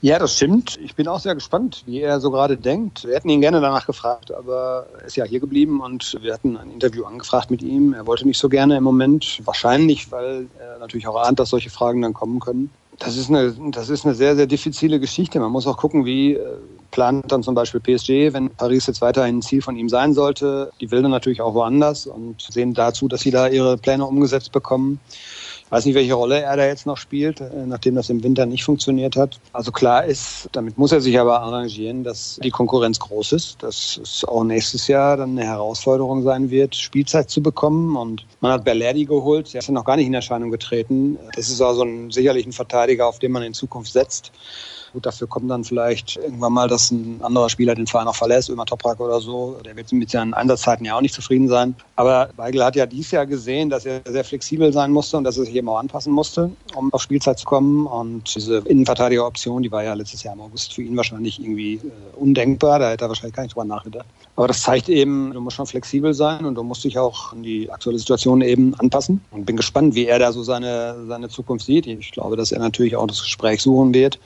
Ja, 0.00 0.18
das 0.20 0.36
stimmt. 0.36 0.78
Ich 0.80 0.94
bin 0.94 1.08
auch 1.08 1.18
sehr 1.18 1.34
gespannt, 1.34 1.82
wie 1.86 2.00
er 2.00 2.20
so 2.20 2.30
gerade 2.30 2.56
denkt. 2.56 3.04
Wir 3.04 3.16
hätten 3.16 3.28
ihn 3.30 3.40
gerne 3.40 3.60
danach 3.60 3.84
gefragt, 3.84 4.32
aber 4.32 4.86
er 5.00 5.06
ist 5.06 5.16
ja 5.16 5.24
hier 5.24 5.40
geblieben 5.40 5.80
und 5.80 6.16
wir 6.22 6.34
hatten 6.34 6.56
ein 6.56 6.70
Interview 6.70 7.04
angefragt 7.04 7.50
mit 7.50 7.62
ihm. 7.62 7.94
Er 7.94 8.06
wollte 8.06 8.24
nicht 8.24 8.38
so 8.38 8.48
gerne 8.48 8.76
im 8.76 8.84
Moment. 8.84 9.40
Wahrscheinlich, 9.44 10.12
weil 10.12 10.46
er 10.60 10.78
natürlich 10.78 11.08
auch 11.08 11.16
ahnt, 11.16 11.40
dass 11.40 11.50
solche 11.50 11.70
Fragen 11.70 12.02
dann 12.02 12.14
kommen 12.14 12.38
können. 12.38 12.70
Das 13.00 13.16
ist 13.16 13.28
eine, 13.28 13.54
das 13.72 13.90
ist 13.90 14.04
eine 14.04 14.14
sehr, 14.14 14.36
sehr 14.36 14.46
diffizile 14.46 15.00
Geschichte. 15.00 15.40
Man 15.40 15.50
muss 15.50 15.66
auch 15.66 15.76
gucken, 15.76 16.04
wie 16.04 16.34
äh, 16.34 16.46
plant 16.92 17.30
dann 17.30 17.42
zum 17.42 17.54
Beispiel 17.54 17.80
PSG, 17.80 18.32
wenn 18.32 18.50
Paris 18.50 18.86
jetzt 18.86 19.00
weiterhin 19.00 19.38
ein 19.38 19.42
Ziel 19.42 19.62
von 19.62 19.76
ihm 19.76 19.88
sein 19.88 20.14
sollte. 20.14 20.70
Die 20.80 20.90
will 20.90 21.02
dann 21.02 21.10
natürlich 21.10 21.40
auch 21.40 21.54
woanders 21.54 22.06
und 22.06 22.40
sehen 22.40 22.74
dazu, 22.74 23.08
dass 23.08 23.20
sie 23.20 23.30
da 23.30 23.48
ihre 23.48 23.76
Pläne 23.76 24.04
umgesetzt 24.04 24.52
bekommen. 24.52 25.00
Weiß 25.70 25.84
nicht, 25.84 25.94
welche 25.94 26.14
Rolle 26.14 26.40
er 26.40 26.56
da 26.56 26.66
jetzt 26.66 26.86
noch 26.86 26.96
spielt, 26.96 27.40
äh, 27.40 27.66
nachdem 27.66 27.94
das 27.94 28.08
im 28.10 28.22
Winter 28.22 28.46
nicht 28.46 28.64
funktioniert 28.64 29.16
hat. 29.16 29.38
Also 29.52 29.70
klar 29.70 30.04
ist, 30.04 30.48
damit 30.52 30.78
muss 30.78 30.92
er 30.92 31.00
sich 31.00 31.18
aber 31.18 31.40
arrangieren, 31.40 32.04
dass 32.04 32.40
die 32.42 32.50
Konkurrenz 32.50 32.98
groß 32.98 33.32
ist, 33.32 33.62
dass 33.62 34.00
es 34.02 34.24
auch 34.24 34.44
nächstes 34.44 34.88
Jahr 34.88 35.16
dann 35.16 35.38
eine 35.38 35.46
Herausforderung 35.46 36.22
sein 36.22 36.50
wird, 36.50 36.74
Spielzeit 36.74 37.30
zu 37.30 37.42
bekommen. 37.42 37.96
Und 37.96 38.24
man 38.40 38.52
hat 38.52 38.64
Berlerdi 38.64 39.04
geholt, 39.04 39.52
der 39.52 39.60
ist 39.60 39.68
ja 39.68 39.74
noch 39.74 39.84
gar 39.84 39.96
nicht 39.96 40.06
in 40.06 40.14
Erscheinung 40.14 40.50
getreten. 40.50 41.18
Das 41.34 41.48
ist 41.48 41.60
also 41.60 41.82
ein, 41.82 42.10
sicherlich 42.10 42.46
ein 42.46 42.52
Verteidiger, 42.52 43.06
auf 43.06 43.18
den 43.18 43.32
man 43.32 43.42
in 43.42 43.54
Zukunft 43.54 43.92
setzt. 43.92 44.32
Gut, 44.92 45.04
dafür 45.04 45.26
kommt 45.26 45.50
dann 45.50 45.64
vielleicht 45.64 46.16
irgendwann 46.16 46.52
mal, 46.52 46.68
dass 46.68 46.90
ein 46.90 47.20
anderer 47.22 47.48
Spieler 47.50 47.74
den 47.74 47.86
Verein 47.86 48.08
auch 48.08 48.16
verlässt, 48.16 48.48
Ömer 48.48 48.64
Toprak 48.64 49.00
oder 49.00 49.20
so. 49.20 49.58
Der 49.64 49.76
wird 49.76 49.92
mit 49.92 50.10
seinen 50.10 50.32
Einsatzzeiten 50.32 50.86
ja 50.86 50.96
auch 50.96 51.02
nicht 51.02 51.14
zufrieden 51.14 51.48
sein. 51.48 51.74
Aber 51.96 52.30
Weigel 52.36 52.64
hat 52.64 52.74
ja 52.74 52.86
dieses 52.86 53.10
Jahr 53.10 53.26
gesehen, 53.26 53.68
dass 53.68 53.84
er 53.84 54.00
sehr 54.06 54.24
flexibel 54.24 54.72
sein 54.72 54.90
musste 54.90 55.18
und 55.18 55.24
dass 55.24 55.36
er 55.36 55.44
sich 55.44 55.54
eben 55.54 55.68
auch 55.68 55.78
anpassen 55.78 56.12
musste, 56.12 56.50
um 56.74 56.92
auf 56.92 57.02
Spielzeit 57.02 57.38
zu 57.38 57.44
kommen. 57.44 57.86
Und 57.86 58.34
diese 58.34 58.58
Innenverteidigeroption, 58.58 59.62
die 59.62 59.70
war 59.70 59.84
ja 59.84 59.92
letztes 59.92 60.22
Jahr 60.22 60.34
im 60.34 60.40
August 60.40 60.72
für 60.72 60.82
ihn 60.82 60.96
wahrscheinlich 60.96 61.40
irgendwie 61.40 61.74
äh, 61.74 61.80
undenkbar. 62.16 62.78
Da 62.78 62.90
hätte 62.90 63.04
er 63.04 63.08
wahrscheinlich 63.08 63.34
gar 63.34 63.42
nicht 63.42 63.54
drüber 63.54 63.66
nachgedacht. 63.66 64.06
Aber 64.36 64.48
das 64.48 64.62
zeigt 64.62 64.88
eben, 64.88 65.32
du 65.32 65.40
musst 65.40 65.56
schon 65.56 65.66
flexibel 65.66 66.14
sein 66.14 66.46
und 66.46 66.54
du 66.54 66.62
musst 66.62 66.84
dich 66.84 66.98
auch 66.98 67.32
an 67.32 67.42
die 67.42 67.70
aktuelle 67.70 67.98
Situation 67.98 68.40
eben 68.40 68.74
anpassen. 68.76 69.20
Und 69.32 69.44
bin 69.44 69.56
gespannt, 69.56 69.94
wie 69.94 70.06
er 70.06 70.18
da 70.18 70.32
so 70.32 70.42
seine, 70.42 71.04
seine 71.06 71.28
Zukunft 71.28 71.66
sieht. 71.66 71.86
Ich 71.86 72.12
glaube, 72.12 72.36
dass 72.36 72.52
er 72.52 72.60
natürlich 72.60 72.96
auch 72.96 73.06
das 73.06 73.20
Gespräch 73.22 73.60
suchen 73.60 73.92
wird 73.92 74.18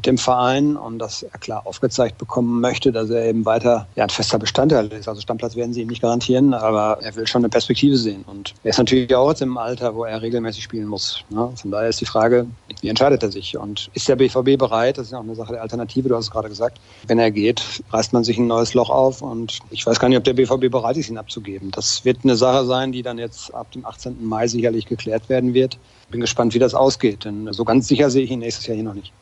mit 0.00 0.06
dem 0.06 0.16
Verein 0.16 0.78
und 0.78 0.98
dass 0.98 1.22
er 1.22 1.38
klar 1.38 1.66
aufgezeigt 1.66 2.16
bekommen 2.16 2.62
möchte, 2.62 2.90
dass 2.90 3.10
er 3.10 3.26
eben 3.26 3.44
weiter 3.44 3.86
ja, 3.96 4.04
ein 4.04 4.08
fester 4.08 4.38
Bestandteil 4.38 4.86
ist. 4.86 5.06
Also 5.06 5.20
Stammplatz 5.20 5.56
werden 5.56 5.74
sie 5.74 5.82
ihm 5.82 5.88
nicht 5.88 6.00
garantieren, 6.00 6.54
aber 6.54 7.02
er 7.02 7.14
will 7.16 7.26
schon 7.26 7.42
eine 7.42 7.50
Perspektive 7.50 7.98
sehen. 7.98 8.24
Und 8.26 8.54
er 8.64 8.70
ist 8.70 8.78
natürlich 8.78 9.14
auch 9.14 9.28
jetzt 9.28 9.42
im 9.42 9.58
Alter, 9.58 9.94
wo 9.94 10.04
er 10.04 10.22
regelmäßig 10.22 10.64
spielen 10.64 10.86
muss. 10.86 11.22
Ne? 11.28 11.52
Von 11.54 11.70
daher 11.70 11.90
ist 11.90 12.00
die 12.00 12.06
Frage, 12.06 12.46
wie 12.80 12.88
entscheidet 12.88 13.22
er 13.22 13.30
sich? 13.30 13.58
Und 13.58 13.90
ist 13.92 14.08
der 14.08 14.16
BVB 14.16 14.56
bereit? 14.56 14.96
Das 14.96 15.08
ist 15.08 15.12
ja 15.12 15.18
auch 15.18 15.22
eine 15.22 15.34
Sache 15.34 15.52
der 15.52 15.60
Alternative, 15.60 16.08
du 16.08 16.16
hast 16.16 16.24
es 16.24 16.30
gerade 16.30 16.48
gesagt. 16.48 16.80
Wenn 17.06 17.18
er 17.18 17.30
geht, 17.30 17.62
reißt 17.90 18.14
man 18.14 18.24
sich 18.24 18.38
ein 18.38 18.46
neues 18.46 18.72
Loch 18.72 18.88
auf 18.88 19.20
und 19.20 19.58
ich 19.68 19.84
weiß 19.84 20.00
gar 20.00 20.08
nicht, 20.08 20.16
ob 20.16 20.24
der 20.24 20.32
BVB 20.32 20.70
bereit 20.70 20.96
ist, 20.96 21.10
ihn 21.10 21.18
abzugeben. 21.18 21.72
Das 21.72 22.06
wird 22.06 22.20
eine 22.24 22.36
Sache 22.36 22.64
sein, 22.64 22.90
die 22.90 23.02
dann 23.02 23.18
jetzt 23.18 23.52
ab 23.52 23.70
dem 23.72 23.84
18. 23.84 24.16
Mai 24.26 24.48
sicherlich 24.48 24.86
geklärt 24.86 25.28
werden 25.28 25.52
wird. 25.52 25.76
Bin 26.10 26.22
gespannt, 26.22 26.54
wie 26.54 26.58
das 26.58 26.74
ausgeht, 26.74 27.26
denn 27.26 27.52
so 27.52 27.66
ganz 27.66 27.86
sicher 27.86 28.08
sehe 28.08 28.24
ich 28.24 28.30
ihn 28.30 28.38
nächstes 28.38 28.66
Jahr 28.66 28.76
hier 28.76 28.84
noch 28.84 28.94
nicht. 28.94 29.12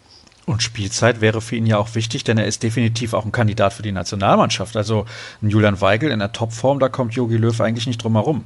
Und 0.48 0.62
Spielzeit 0.62 1.20
wäre 1.20 1.42
für 1.42 1.56
ihn 1.56 1.66
ja 1.66 1.76
auch 1.76 1.94
wichtig, 1.94 2.24
denn 2.24 2.38
er 2.38 2.46
ist 2.46 2.62
definitiv 2.62 3.12
auch 3.12 3.26
ein 3.26 3.32
Kandidat 3.32 3.74
für 3.74 3.82
die 3.82 3.92
Nationalmannschaft. 3.92 4.78
Also 4.78 5.04
ein 5.42 5.50
Julian 5.50 5.82
Weigel 5.82 6.11
in 6.11 6.20
der 6.20 6.32
Topform, 6.32 6.78
da 6.78 6.88
kommt 6.88 7.12
Jogi 7.12 7.37
Löw 7.37 7.61
eigentlich 7.61 7.87
nicht 7.87 8.02
drum 8.02 8.14
herum. 8.14 8.44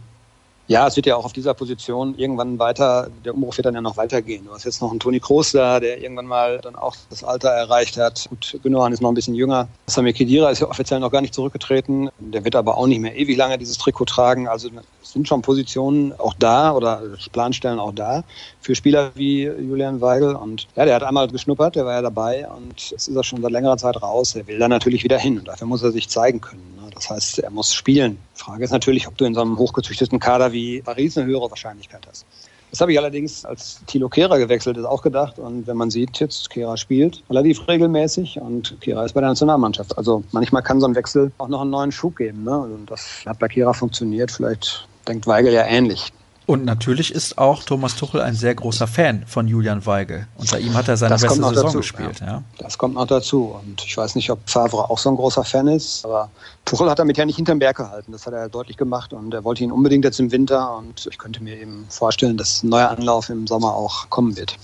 Ja, 0.72 0.86
es 0.86 0.96
wird 0.96 1.04
ja 1.04 1.16
auch 1.16 1.26
auf 1.26 1.34
dieser 1.34 1.52
Position 1.52 2.14
irgendwann 2.16 2.58
weiter, 2.58 3.10
der 3.26 3.34
Umbruch 3.34 3.54
wird 3.58 3.66
dann 3.66 3.74
ja 3.74 3.82
noch 3.82 3.98
weitergehen. 3.98 4.46
Du 4.46 4.52
hast 4.52 4.64
jetzt 4.64 4.80
noch 4.80 4.90
einen 4.90 5.00
Toni 5.00 5.20
Kroos 5.20 5.52
da, 5.52 5.78
der 5.78 6.00
irgendwann 6.00 6.24
mal 6.24 6.60
dann 6.62 6.76
auch 6.76 6.96
das 7.10 7.22
Alter 7.22 7.50
erreicht 7.50 7.98
hat. 7.98 8.26
Gut, 8.30 8.58
Gündogan 8.62 8.90
ist 8.90 9.02
noch 9.02 9.10
ein 9.10 9.14
bisschen 9.14 9.34
jünger. 9.34 9.68
Sami 9.86 10.14
Khedira 10.14 10.48
ist 10.48 10.60
ja 10.60 10.68
offiziell 10.70 10.98
noch 10.98 11.12
gar 11.12 11.20
nicht 11.20 11.34
zurückgetreten. 11.34 12.08
Der 12.20 12.42
wird 12.42 12.56
aber 12.56 12.78
auch 12.78 12.86
nicht 12.86 13.00
mehr 13.00 13.14
ewig 13.14 13.36
lange 13.36 13.58
dieses 13.58 13.76
Trikot 13.76 14.06
tragen. 14.06 14.48
Also 14.48 14.70
sind 15.02 15.28
schon 15.28 15.42
Positionen 15.42 16.14
auch 16.18 16.32
da 16.38 16.72
oder 16.72 17.02
Planstellen 17.32 17.78
auch 17.78 17.92
da 17.92 18.24
für 18.62 18.74
Spieler 18.74 19.10
wie 19.14 19.42
Julian 19.42 20.00
Weigel. 20.00 20.34
Und 20.34 20.68
ja, 20.74 20.86
der 20.86 20.94
hat 20.94 21.02
einmal 21.02 21.28
geschnuppert, 21.28 21.76
der 21.76 21.84
war 21.84 21.92
ja 21.92 22.02
dabei 22.02 22.48
und 22.48 22.90
jetzt 22.90 23.08
ist 23.08 23.14
er 23.14 23.24
schon 23.24 23.42
seit 23.42 23.52
längerer 23.52 23.76
Zeit 23.76 24.00
raus. 24.00 24.34
Er 24.34 24.46
will 24.46 24.58
da 24.58 24.68
natürlich 24.68 25.04
wieder 25.04 25.18
hin 25.18 25.38
und 25.38 25.48
dafür 25.48 25.66
muss 25.66 25.82
er 25.82 25.92
sich 25.92 26.08
zeigen 26.08 26.40
können. 26.40 26.81
Das 27.02 27.10
heißt, 27.10 27.38
er 27.40 27.50
muss 27.50 27.74
spielen. 27.74 28.18
Die 28.36 28.40
Frage 28.40 28.64
ist 28.64 28.70
natürlich, 28.70 29.08
ob 29.08 29.18
du 29.18 29.24
in 29.24 29.34
so 29.34 29.40
einem 29.40 29.58
hochgezüchteten 29.58 30.20
Kader 30.20 30.52
wie 30.52 30.82
Paris 30.82 31.18
eine 31.18 31.26
höhere 31.26 31.50
Wahrscheinlichkeit 31.50 32.06
hast. 32.08 32.24
Das 32.70 32.80
habe 32.80 32.92
ich 32.92 32.98
allerdings, 32.98 33.44
als 33.44 33.82
Thilo 33.86 34.08
Kehrer 34.08 34.38
gewechselt 34.38 34.76
ist, 34.76 34.84
auch 34.84 35.02
gedacht. 35.02 35.38
Und 35.38 35.66
wenn 35.66 35.76
man 35.76 35.90
sieht, 35.90 36.20
jetzt 36.20 36.48
Kehrer 36.48 36.76
spielt 36.76 37.22
relativ 37.28 37.66
regelmäßig 37.66 38.40
und 38.40 38.80
Kehrer 38.80 39.04
ist 39.04 39.12
bei 39.12 39.20
der 39.20 39.30
Nationalmannschaft. 39.30 39.98
Also 39.98 40.22
manchmal 40.30 40.62
kann 40.62 40.80
so 40.80 40.86
ein 40.86 40.94
Wechsel 40.94 41.32
auch 41.38 41.48
noch 41.48 41.60
einen 41.62 41.70
neuen 41.70 41.92
Schub 41.92 42.16
geben. 42.16 42.44
Ne? 42.44 42.56
Und 42.56 42.90
das 42.90 43.24
hat 43.26 43.40
bei 43.40 43.48
Kehrer 43.48 43.74
funktioniert. 43.74 44.30
Vielleicht 44.30 44.86
denkt 45.08 45.26
Weigel 45.26 45.52
ja 45.52 45.66
ähnlich. 45.66 46.12
Und 46.46 46.64
natürlich 46.64 47.14
ist 47.14 47.38
auch 47.38 47.62
Thomas 47.62 47.94
Tuchel 47.94 48.20
ein 48.20 48.34
sehr 48.34 48.54
großer 48.54 48.86
Fan 48.86 49.24
von 49.26 49.46
Julian 49.46 49.86
Weigel. 49.86 50.26
Unter 50.36 50.58
ihm 50.58 50.74
hat 50.74 50.88
er 50.88 50.96
seine 50.96 51.10
das 51.10 51.22
beste 51.22 51.36
Saison 51.36 51.54
dazu, 51.54 51.76
gespielt. 51.78 52.20
Ja. 52.20 52.42
Das 52.58 52.78
kommt 52.78 52.94
noch 52.94 53.06
dazu. 53.06 53.56
Und 53.62 53.84
ich 53.84 53.96
weiß 53.96 54.16
nicht, 54.16 54.30
ob 54.30 54.38
Favre 54.50 54.90
auch 54.90 54.98
so 54.98 55.08
ein 55.10 55.16
großer 55.16 55.44
Fan 55.44 55.68
ist, 55.68 56.04
aber 56.04 56.30
Tuchel 56.64 56.90
hat 56.90 56.98
damit 56.98 57.16
ja 57.16 57.24
nicht 57.24 57.36
hinterm 57.36 57.60
Berg 57.60 57.76
gehalten. 57.76 58.12
Das 58.12 58.26
hat 58.26 58.34
er 58.34 58.48
deutlich 58.48 58.76
gemacht 58.76 59.12
und 59.12 59.32
er 59.32 59.44
wollte 59.44 59.62
ihn 59.62 59.70
unbedingt 59.70 60.04
jetzt 60.04 60.18
im 60.18 60.32
Winter. 60.32 60.76
Und 60.76 61.06
ich 61.08 61.18
könnte 61.18 61.42
mir 61.42 61.56
eben 61.56 61.86
vorstellen, 61.88 62.36
dass 62.36 62.62
ein 62.62 62.70
neuer 62.70 62.90
Anlauf 62.90 63.28
im 63.28 63.46
Sommer 63.46 63.74
auch 63.74 64.10
kommen 64.10 64.36
wird. 64.36 64.56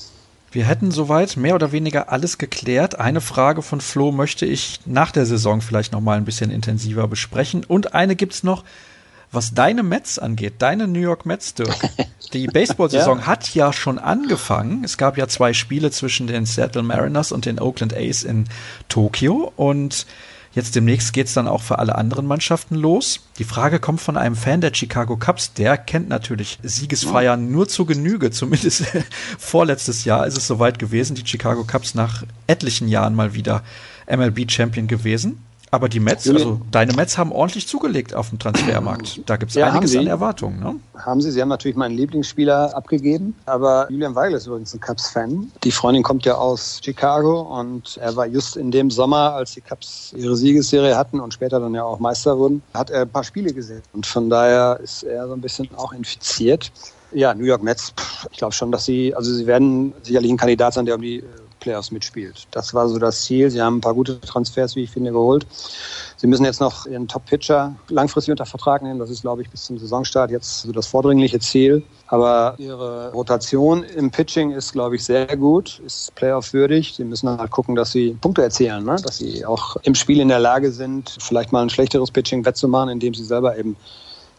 Wir 0.51 0.65
hätten 0.65 0.91
soweit 0.91 1.37
mehr 1.37 1.55
oder 1.55 1.73
weniger 1.73 2.11
alles 2.11 2.39
geklärt. 2.39 2.99
Eine 2.99 3.21
Frage 3.21 3.61
von 3.61 3.83
Flo 3.83 4.13
möchte 4.13 4.47
ich 4.47 4.81
nach 4.87 5.13
der 5.13 5.27
Saison 5.27 5.61
vielleicht 5.61 5.93
noch 5.93 6.01
mal 6.01 6.17
ein 6.17 6.25
bisschen 6.25 6.51
intensiver 6.51 7.07
besprechen. 7.07 7.65
Und 7.65 7.95
eine 7.95 8.17
gibt 8.17 8.33
es 8.33 8.43
noch, 8.43 8.65
was 9.31 9.55
deine 9.55 9.83
Mets 9.83 10.19
angeht, 10.19 10.55
deine 10.59 10.89
New 10.89 11.01
York 11.01 11.27
Mets, 11.27 11.55
Dirk, 11.55 11.77
die 12.33 12.47
Baseball-Saison 12.47 13.21
ja. 13.21 13.27
hat 13.27 13.55
ja 13.55 13.73
schon 13.73 13.99
angefangen. 13.99 14.85
Es 14.85 14.97
gab 14.97 15.19
ja 15.19 15.29
zwei 15.29 15.53
Spiele 15.53 15.91
zwischen 15.91 16.27
den 16.27 16.47
Seattle 16.47 16.83
Mariners 16.83 17.33
und 17.33 17.47
den 17.47 17.61
Oakland 17.61 17.95
A's 17.95 18.23
in 18.23 18.45
Tokio 18.89 19.53
und 19.57 20.07
Jetzt 20.55 20.75
demnächst 20.75 21.13
geht 21.13 21.27
es 21.27 21.35
dann 21.35 21.47
auch 21.47 21.63
für 21.63 21.79
alle 21.79 21.95
anderen 21.95 22.27
Mannschaften 22.27 22.75
los. 22.75 23.21
Die 23.39 23.45
Frage 23.45 23.79
kommt 23.79 24.01
von 24.01 24.17
einem 24.17 24.35
Fan 24.35 24.61
der 24.61 24.75
Chicago 24.75 25.17
Cubs. 25.17 25.53
Der 25.53 25.77
kennt 25.77 26.09
natürlich 26.09 26.59
Siegesfeiern 26.63 27.51
nur 27.53 27.69
zu 27.69 27.85
Genüge. 27.85 28.31
Zumindest 28.33 28.87
vorletztes 29.39 30.05
Jahr 30.05 30.27
ist 30.27 30.37
es 30.37 30.47
soweit 30.47 30.79
gewesen. 30.79 31.15
Die 31.15 31.27
Chicago 31.27 31.65
Cubs 31.65 31.95
nach 31.95 32.25
etlichen 32.47 32.89
Jahren 32.89 33.15
mal 33.15 33.35
wieder 33.35 33.63
MLB 34.11 34.51
Champion 34.51 34.89
gewesen. 34.89 35.45
Aber 35.71 35.89
die 35.89 36.01
Mets, 36.01 36.29
also 36.29 36.61
deine 36.71 36.95
Mets 36.95 37.19
haben 37.19 37.33
ordentlich 37.33 37.69
zugelegt 37.69 38.15
auf 38.15 38.31
dem 38.31 38.39
Transfermarkt. 38.39 39.21
Da 39.29 39.37
gibt 39.37 39.51
es 39.51 39.57
ja, 39.57 39.71
einiges 39.71 39.95
an 39.97 40.07
Erwartungen. 40.07 40.61
Ne? 40.61 40.77
Haben 40.97 41.21
sie. 41.21 41.31
Sie 41.31 41.41
haben 41.41 41.49
natürlich 41.49 41.77
meinen 41.77 41.97
Lieblingsspieler 41.97 42.75
abgegeben. 42.75 43.35
Aber 43.47 43.87
Julian 43.91 44.15
Weigel 44.15 44.37
ist 44.37 44.47
übrigens 44.47 44.73
ein 44.75 44.81
Cubs-Fan. 44.81 45.53
Die 45.65 45.71
Freundin 45.71 46.03
kommt 46.03 46.25
ja 46.25 46.35
aus 46.35 46.81
Chicago 46.83 47.43
und 47.43 47.99
er 47.99 48.17
war 48.17 48.27
just 48.27 48.57
in 48.57 48.71
dem 48.71 48.91
Sommer, 48.91 49.35
als 49.35 49.53
die 49.53 49.61
Cubs 49.61 50.15
ihre 50.17 50.37
Siegesserie 50.37 50.97
hatten 50.97 51.21
und 51.21 51.35
später 51.35 51.61
dann 51.61 51.75
ja 51.75 51.85
auch 51.85 51.99
Meister 51.99 52.39
wurden, 52.39 52.63
hat 52.73 52.91
er 52.91 53.03
ein 53.03 53.11
paar 53.11 53.25
Spiele 53.25 53.53
gesehen. 53.53 53.83
Und 53.93 54.07
von 54.07 54.31
daher 54.31 54.81
ist 54.83 55.03
er 55.03 55.27
so 55.27 55.35
ein 55.35 55.41
bisschen 55.41 55.69
auch 55.77 55.93
infiziert. 55.93 56.73
Ja, 57.13 57.35
New 57.35 57.45
York 57.45 57.63
Mets, 57.63 57.93
ich 58.31 58.39
glaube 58.39 58.53
schon, 58.53 58.71
dass 58.71 58.85
sie, 58.85 59.15
also 59.15 59.33
sie 59.33 59.47
werden 59.47 59.95
sicherlich 60.03 60.31
ein 60.31 60.37
Kandidat 60.37 60.75
sein, 60.75 60.87
der 60.87 60.95
um 60.95 61.03
die 61.03 61.23
Playoffs 61.69 61.91
mitspielt. 61.91 62.47
Das 62.51 62.73
war 62.73 62.89
so 62.89 62.99
das 62.99 63.25
Ziel. 63.25 63.51
Sie 63.51 63.61
haben 63.61 63.77
ein 63.77 63.81
paar 63.83 63.93
gute 63.93 64.19
Transfers, 64.23 64.75
wie 64.75 64.85
ich 64.85 64.91
finde, 64.91 65.13
geholt. 65.13 65.47
Sie 66.17 66.27
müssen 66.27 66.47
jetzt 66.47 66.61
noch 66.61 66.87
ihren 66.87 67.07
Top-Pitcher 67.09 67.77
langfristig 67.91 68.33
unter 68.33 68.47
Vertrag 68.47 68.81
nehmen. 68.81 68.99
Das 68.99 69.11
ist, 69.11 69.21
glaube 69.21 69.43
ich, 69.43 69.51
bis 69.51 69.67
zum 69.67 69.79
Saisonstart 69.79 70.31
jetzt 70.31 70.63
so 70.63 70.73
das 70.73 70.87
vordringliche 70.87 71.41
Ziel. 71.41 71.83
Aber 72.07 72.55
ihre 72.57 73.13
Rotation 73.13 73.83
im 73.83 74.11
Pitching 74.11 74.51
ist, 74.53 74.73
glaube 74.73 74.97
ich, 74.97 75.05
sehr 75.05 75.37
gut, 75.37 75.83
ist 75.85 76.15
Playoff-würdig. 76.15 76.95
Sie 76.97 77.05
müssen 77.05 77.29
halt 77.29 77.51
gucken, 77.51 77.75
dass 77.75 77.93
sie 77.93 78.17
Punkte 78.19 78.43
erzielen, 78.43 78.85
ne? 78.87 78.97
dass 79.05 79.19
sie 79.19 79.45
auch 79.45 79.77
im 79.83 79.95
Spiel 79.95 80.21
in 80.21 80.29
der 80.29 80.41
Lage 80.41 80.73
sind, 80.73 81.19
vielleicht 81.21 81.53
mal 81.53 81.61
ein 81.61 81.69
schlechteres 81.69 82.11
Pitching 82.11 82.47
wettzumachen, 82.47 82.89
indem 82.89 83.13
sie 83.13 83.25
selber 83.25 83.59
eben 83.59 83.77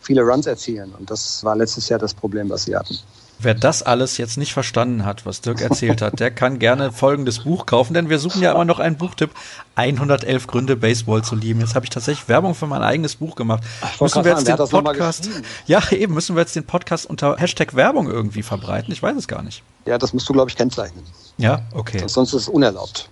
viele 0.02 0.24
Runs 0.24 0.48
erzielen. 0.48 0.96
Und 0.98 1.12
das 1.12 1.44
war 1.44 1.56
letztes 1.56 1.90
Jahr 1.90 2.00
das 2.00 2.16
Problem, 2.16 2.50
was 2.50 2.64
sie 2.64 2.76
hatten. 2.76 2.98
Wer 3.42 3.54
das 3.54 3.84
alles 3.84 4.18
jetzt 4.18 4.38
nicht 4.38 4.54
verstanden 4.54 5.06
hat, 5.06 5.26
was 5.26 5.40
Dirk 5.40 5.62
erzählt 5.62 6.02
hat, 6.02 6.20
der 6.20 6.30
kann 6.30 6.60
gerne 6.60 6.92
folgendes 6.92 7.46
Buch 7.46 7.66
kaufen, 7.66 7.94
denn 7.94 8.10
wir 8.10 8.20
suchen 8.20 8.42
ja 8.42 8.52
immer 8.52 8.66
noch 8.66 8.80
einen 8.80 8.98
Buchtipp. 8.98 9.32
111 9.76 10.48
Gründe, 10.48 10.76
Baseball 10.76 11.24
zu 11.24 11.36
lieben. 11.36 11.62
Jetzt 11.62 11.74
habe 11.74 11.86
ich 11.86 11.90
tatsächlich 11.90 12.28
Werbung 12.28 12.54
für 12.54 12.68
mein 12.68 12.84
eigenes 12.84 13.16
Buch 13.16 13.36
gemacht. 13.36 13.64
Ach, 13.80 14.02
müssen 14.02 14.26
wir 14.26 14.32
jetzt 14.34 14.46
den 14.46 14.58
Podcast, 14.58 15.30
ja 15.68 15.82
eben, 15.92 16.14
müssen 16.14 16.36
wir 16.36 16.42
jetzt 16.42 16.56
den 16.58 16.66
Podcast 16.66 17.06
unter 17.06 17.38
Hashtag 17.38 17.76
Werbung 17.76 18.10
irgendwie 18.10 18.44
verbreiten? 18.44 18.92
Ich 18.92 19.02
weiß 19.02 19.16
es 19.16 19.30
gar 19.30 19.42
nicht. 19.42 19.64
Ja, 19.86 19.98
das 19.98 20.14
musst 20.14 20.28
du, 20.28 20.34
glaube 20.34 20.50
ich, 20.50 20.58
kennzeichnen. 20.58 21.06
Ja, 21.38 21.62
okay. 21.74 22.04
Sonst 22.08 22.34
ist 22.34 22.42
es 22.42 22.50
unerlaubt. 22.50 23.10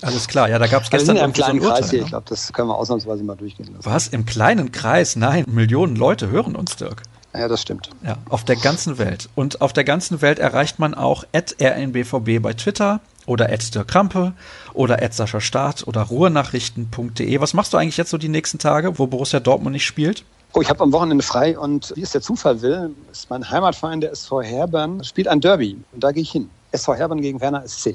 Alles 0.00 0.26
klar, 0.26 0.48
ja, 0.48 0.58
da 0.58 0.66
gab 0.66 0.84
es 0.84 0.90
gestern 0.90 1.16
also 1.16 1.24
einem 1.24 1.32
kleinen 1.34 1.60
so 1.60 1.66
ein 1.66 1.70
Urteil, 1.70 1.80
Kreis 1.82 1.90
hier. 1.90 1.98
Ne? 1.98 2.04
Ich 2.04 2.10
glaube, 2.10 2.26
das 2.28 2.52
können 2.54 2.68
wir 2.68 2.76
ausnahmsweise 2.76 3.22
mal 3.22 3.36
durchgehen 3.36 3.66
lassen. 3.66 3.84
Was? 3.84 4.08
Im 4.08 4.24
kleinen 4.24 4.72
Kreis? 4.72 5.16
Nein, 5.16 5.44
Millionen 5.46 5.96
Leute 5.96 6.30
hören 6.30 6.56
uns, 6.56 6.76
Dirk. 6.76 7.02
Ja, 7.32 7.46
das 7.46 7.62
stimmt. 7.62 7.90
Ja, 8.04 8.16
auf 8.28 8.44
der 8.44 8.56
ganzen 8.56 8.98
Welt. 8.98 9.28
Und 9.34 9.60
auf 9.60 9.72
der 9.72 9.84
ganzen 9.84 10.20
Welt 10.20 10.38
erreicht 10.38 10.78
man 10.78 10.94
auch 10.94 11.24
rnbvb 11.32 12.40
bei 12.40 12.54
Twitter 12.54 13.00
oder 13.26 13.46
Krampe 13.86 14.32
oder 14.74 14.98
Sascha 15.12 15.40
Staat 15.40 15.86
oder 15.86 16.02
ruhrnachrichten.de. 16.02 17.40
Was 17.40 17.54
machst 17.54 17.72
du 17.72 17.76
eigentlich 17.76 17.96
jetzt 17.96 18.10
so 18.10 18.18
die 18.18 18.28
nächsten 18.28 18.58
Tage, 18.58 18.98
wo 18.98 19.06
Borussia 19.06 19.38
Dortmund 19.38 19.74
nicht 19.74 19.86
spielt? 19.86 20.24
Oh, 20.52 20.60
ich 20.60 20.68
habe 20.68 20.82
am 20.82 20.92
Wochenende 20.92 21.22
frei 21.22 21.56
und 21.56 21.92
wie 21.94 22.02
es 22.02 22.10
der 22.10 22.22
Zufall 22.22 22.60
will, 22.60 22.90
ist 23.12 23.30
mein 23.30 23.48
Heimatverein, 23.48 24.00
der 24.00 24.10
SV 24.10 24.42
Herbern, 24.42 25.04
spielt 25.04 25.28
ein 25.28 25.40
Derby 25.40 25.76
und 25.92 26.02
da 26.02 26.10
gehe 26.10 26.22
ich 26.22 26.32
hin. 26.32 26.50
SV 26.72 26.94
Herbern 26.94 27.20
gegen 27.20 27.40
Werner 27.40 27.66
SC. 27.68 27.94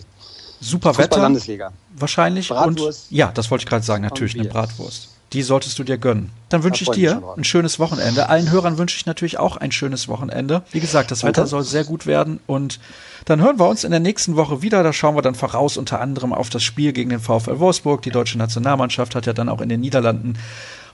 Super 0.61 0.97
Wetter. 0.97 1.19
Landesliga. 1.19 1.73
Wahrscheinlich. 1.95 2.47
Bratwurst. 2.47 3.11
Und, 3.11 3.17
ja, 3.17 3.31
das 3.33 3.51
wollte 3.51 3.63
ich 3.63 3.69
gerade 3.69 3.83
sagen, 3.83 4.03
natürlich 4.03 4.39
eine 4.39 4.47
Bratwurst. 4.47 5.09
Die 5.35 5.43
solltest 5.43 5.77
du 5.77 5.83
dir 5.83 5.97
gönnen. 5.97 6.31
Dann 6.47 6.63
wünsche 6.63 6.85
ich 6.85 6.89
dir 6.91 7.21
ein 7.35 7.43
schönes 7.43 7.77
Wochenende. 7.77 8.29
Allen 8.29 8.51
Hörern 8.51 8.77
wünsche 8.77 8.95
ich 8.95 9.05
natürlich 9.05 9.37
auch 9.37 9.57
ein 9.57 9.73
schönes 9.73 10.07
Wochenende. 10.07 10.63
Wie 10.71 10.79
gesagt, 10.79 11.11
das 11.11 11.25
Wetter 11.25 11.45
soll 11.45 11.63
sehr 11.63 11.83
gut 11.83 12.05
werden 12.05 12.39
und 12.47 12.79
dann 13.25 13.41
hören 13.41 13.59
wir 13.59 13.67
uns 13.67 13.83
in 13.83 13.91
der 13.91 13.99
nächsten 13.99 14.37
Woche 14.37 14.61
wieder. 14.61 14.81
Da 14.81 14.93
schauen 14.93 15.15
wir 15.15 15.21
dann 15.21 15.35
voraus 15.35 15.75
unter 15.75 15.99
anderem 15.99 16.31
auf 16.31 16.49
das 16.49 16.63
Spiel 16.63 16.93
gegen 16.93 17.09
den 17.09 17.19
VfL 17.19 17.59
Wolfsburg. 17.59 18.01
Die 18.03 18.11
deutsche 18.11 18.37
Nationalmannschaft 18.37 19.13
hat 19.13 19.25
ja 19.25 19.33
dann 19.33 19.49
auch 19.49 19.59
in 19.59 19.67
den 19.67 19.81
Niederlanden 19.81 20.37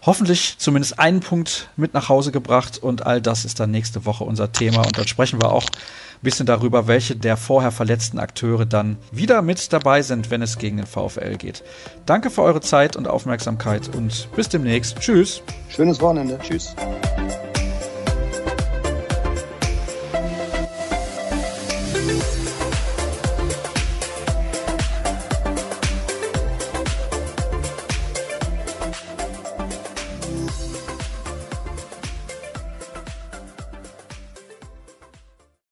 hoffentlich 0.03 0.55
zumindest 0.57 0.97
einen 0.97 1.19
Punkt 1.19 1.69
mit 1.77 1.93
nach 1.93 2.09
Hause 2.09 2.31
gebracht 2.31 2.79
und 2.79 3.05
all 3.05 3.21
das 3.21 3.45
ist 3.45 3.59
dann 3.59 3.69
nächste 3.69 4.05
Woche 4.05 4.23
unser 4.23 4.51
Thema 4.51 4.79
und 4.79 4.97
dann 4.97 5.07
sprechen 5.07 5.39
wir 5.39 5.51
auch 5.51 5.65
bisschen 6.21 6.45
darüber, 6.45 6.87
welche 6.87 7.15
der 7.15 7.37
vorher 7.37 7.71
verletzten 7.71 8.19
Akteure 8.19 8.65
dann 8.65 8.97
wieder 9.11 9.41
mit 9.41 9.73
dabei 9.73 10.01
sind, 10.01 10.31
wenn 10.31 10.41
es 10.41 10.57
gegen 10.57 10.77
den 10.77 10.85
VfL 10.85 11.37
geht. 11.37 11.63
Danke 12.05 12.29
für 12.29 12.41
eure 12.41 12.61
Zeit 12.61 12.95
und 12.95 13.07
Aufmerksamkeit 13.07 13.89
und 13.95 14.27
bis 14.35 14.49
demnächst. 14.49 14.99
Tschüss. 14.99 15.41
Schönes 15.69 15.99
Wochenende. 16.01 16.39
Tschüss. 16.41 16.75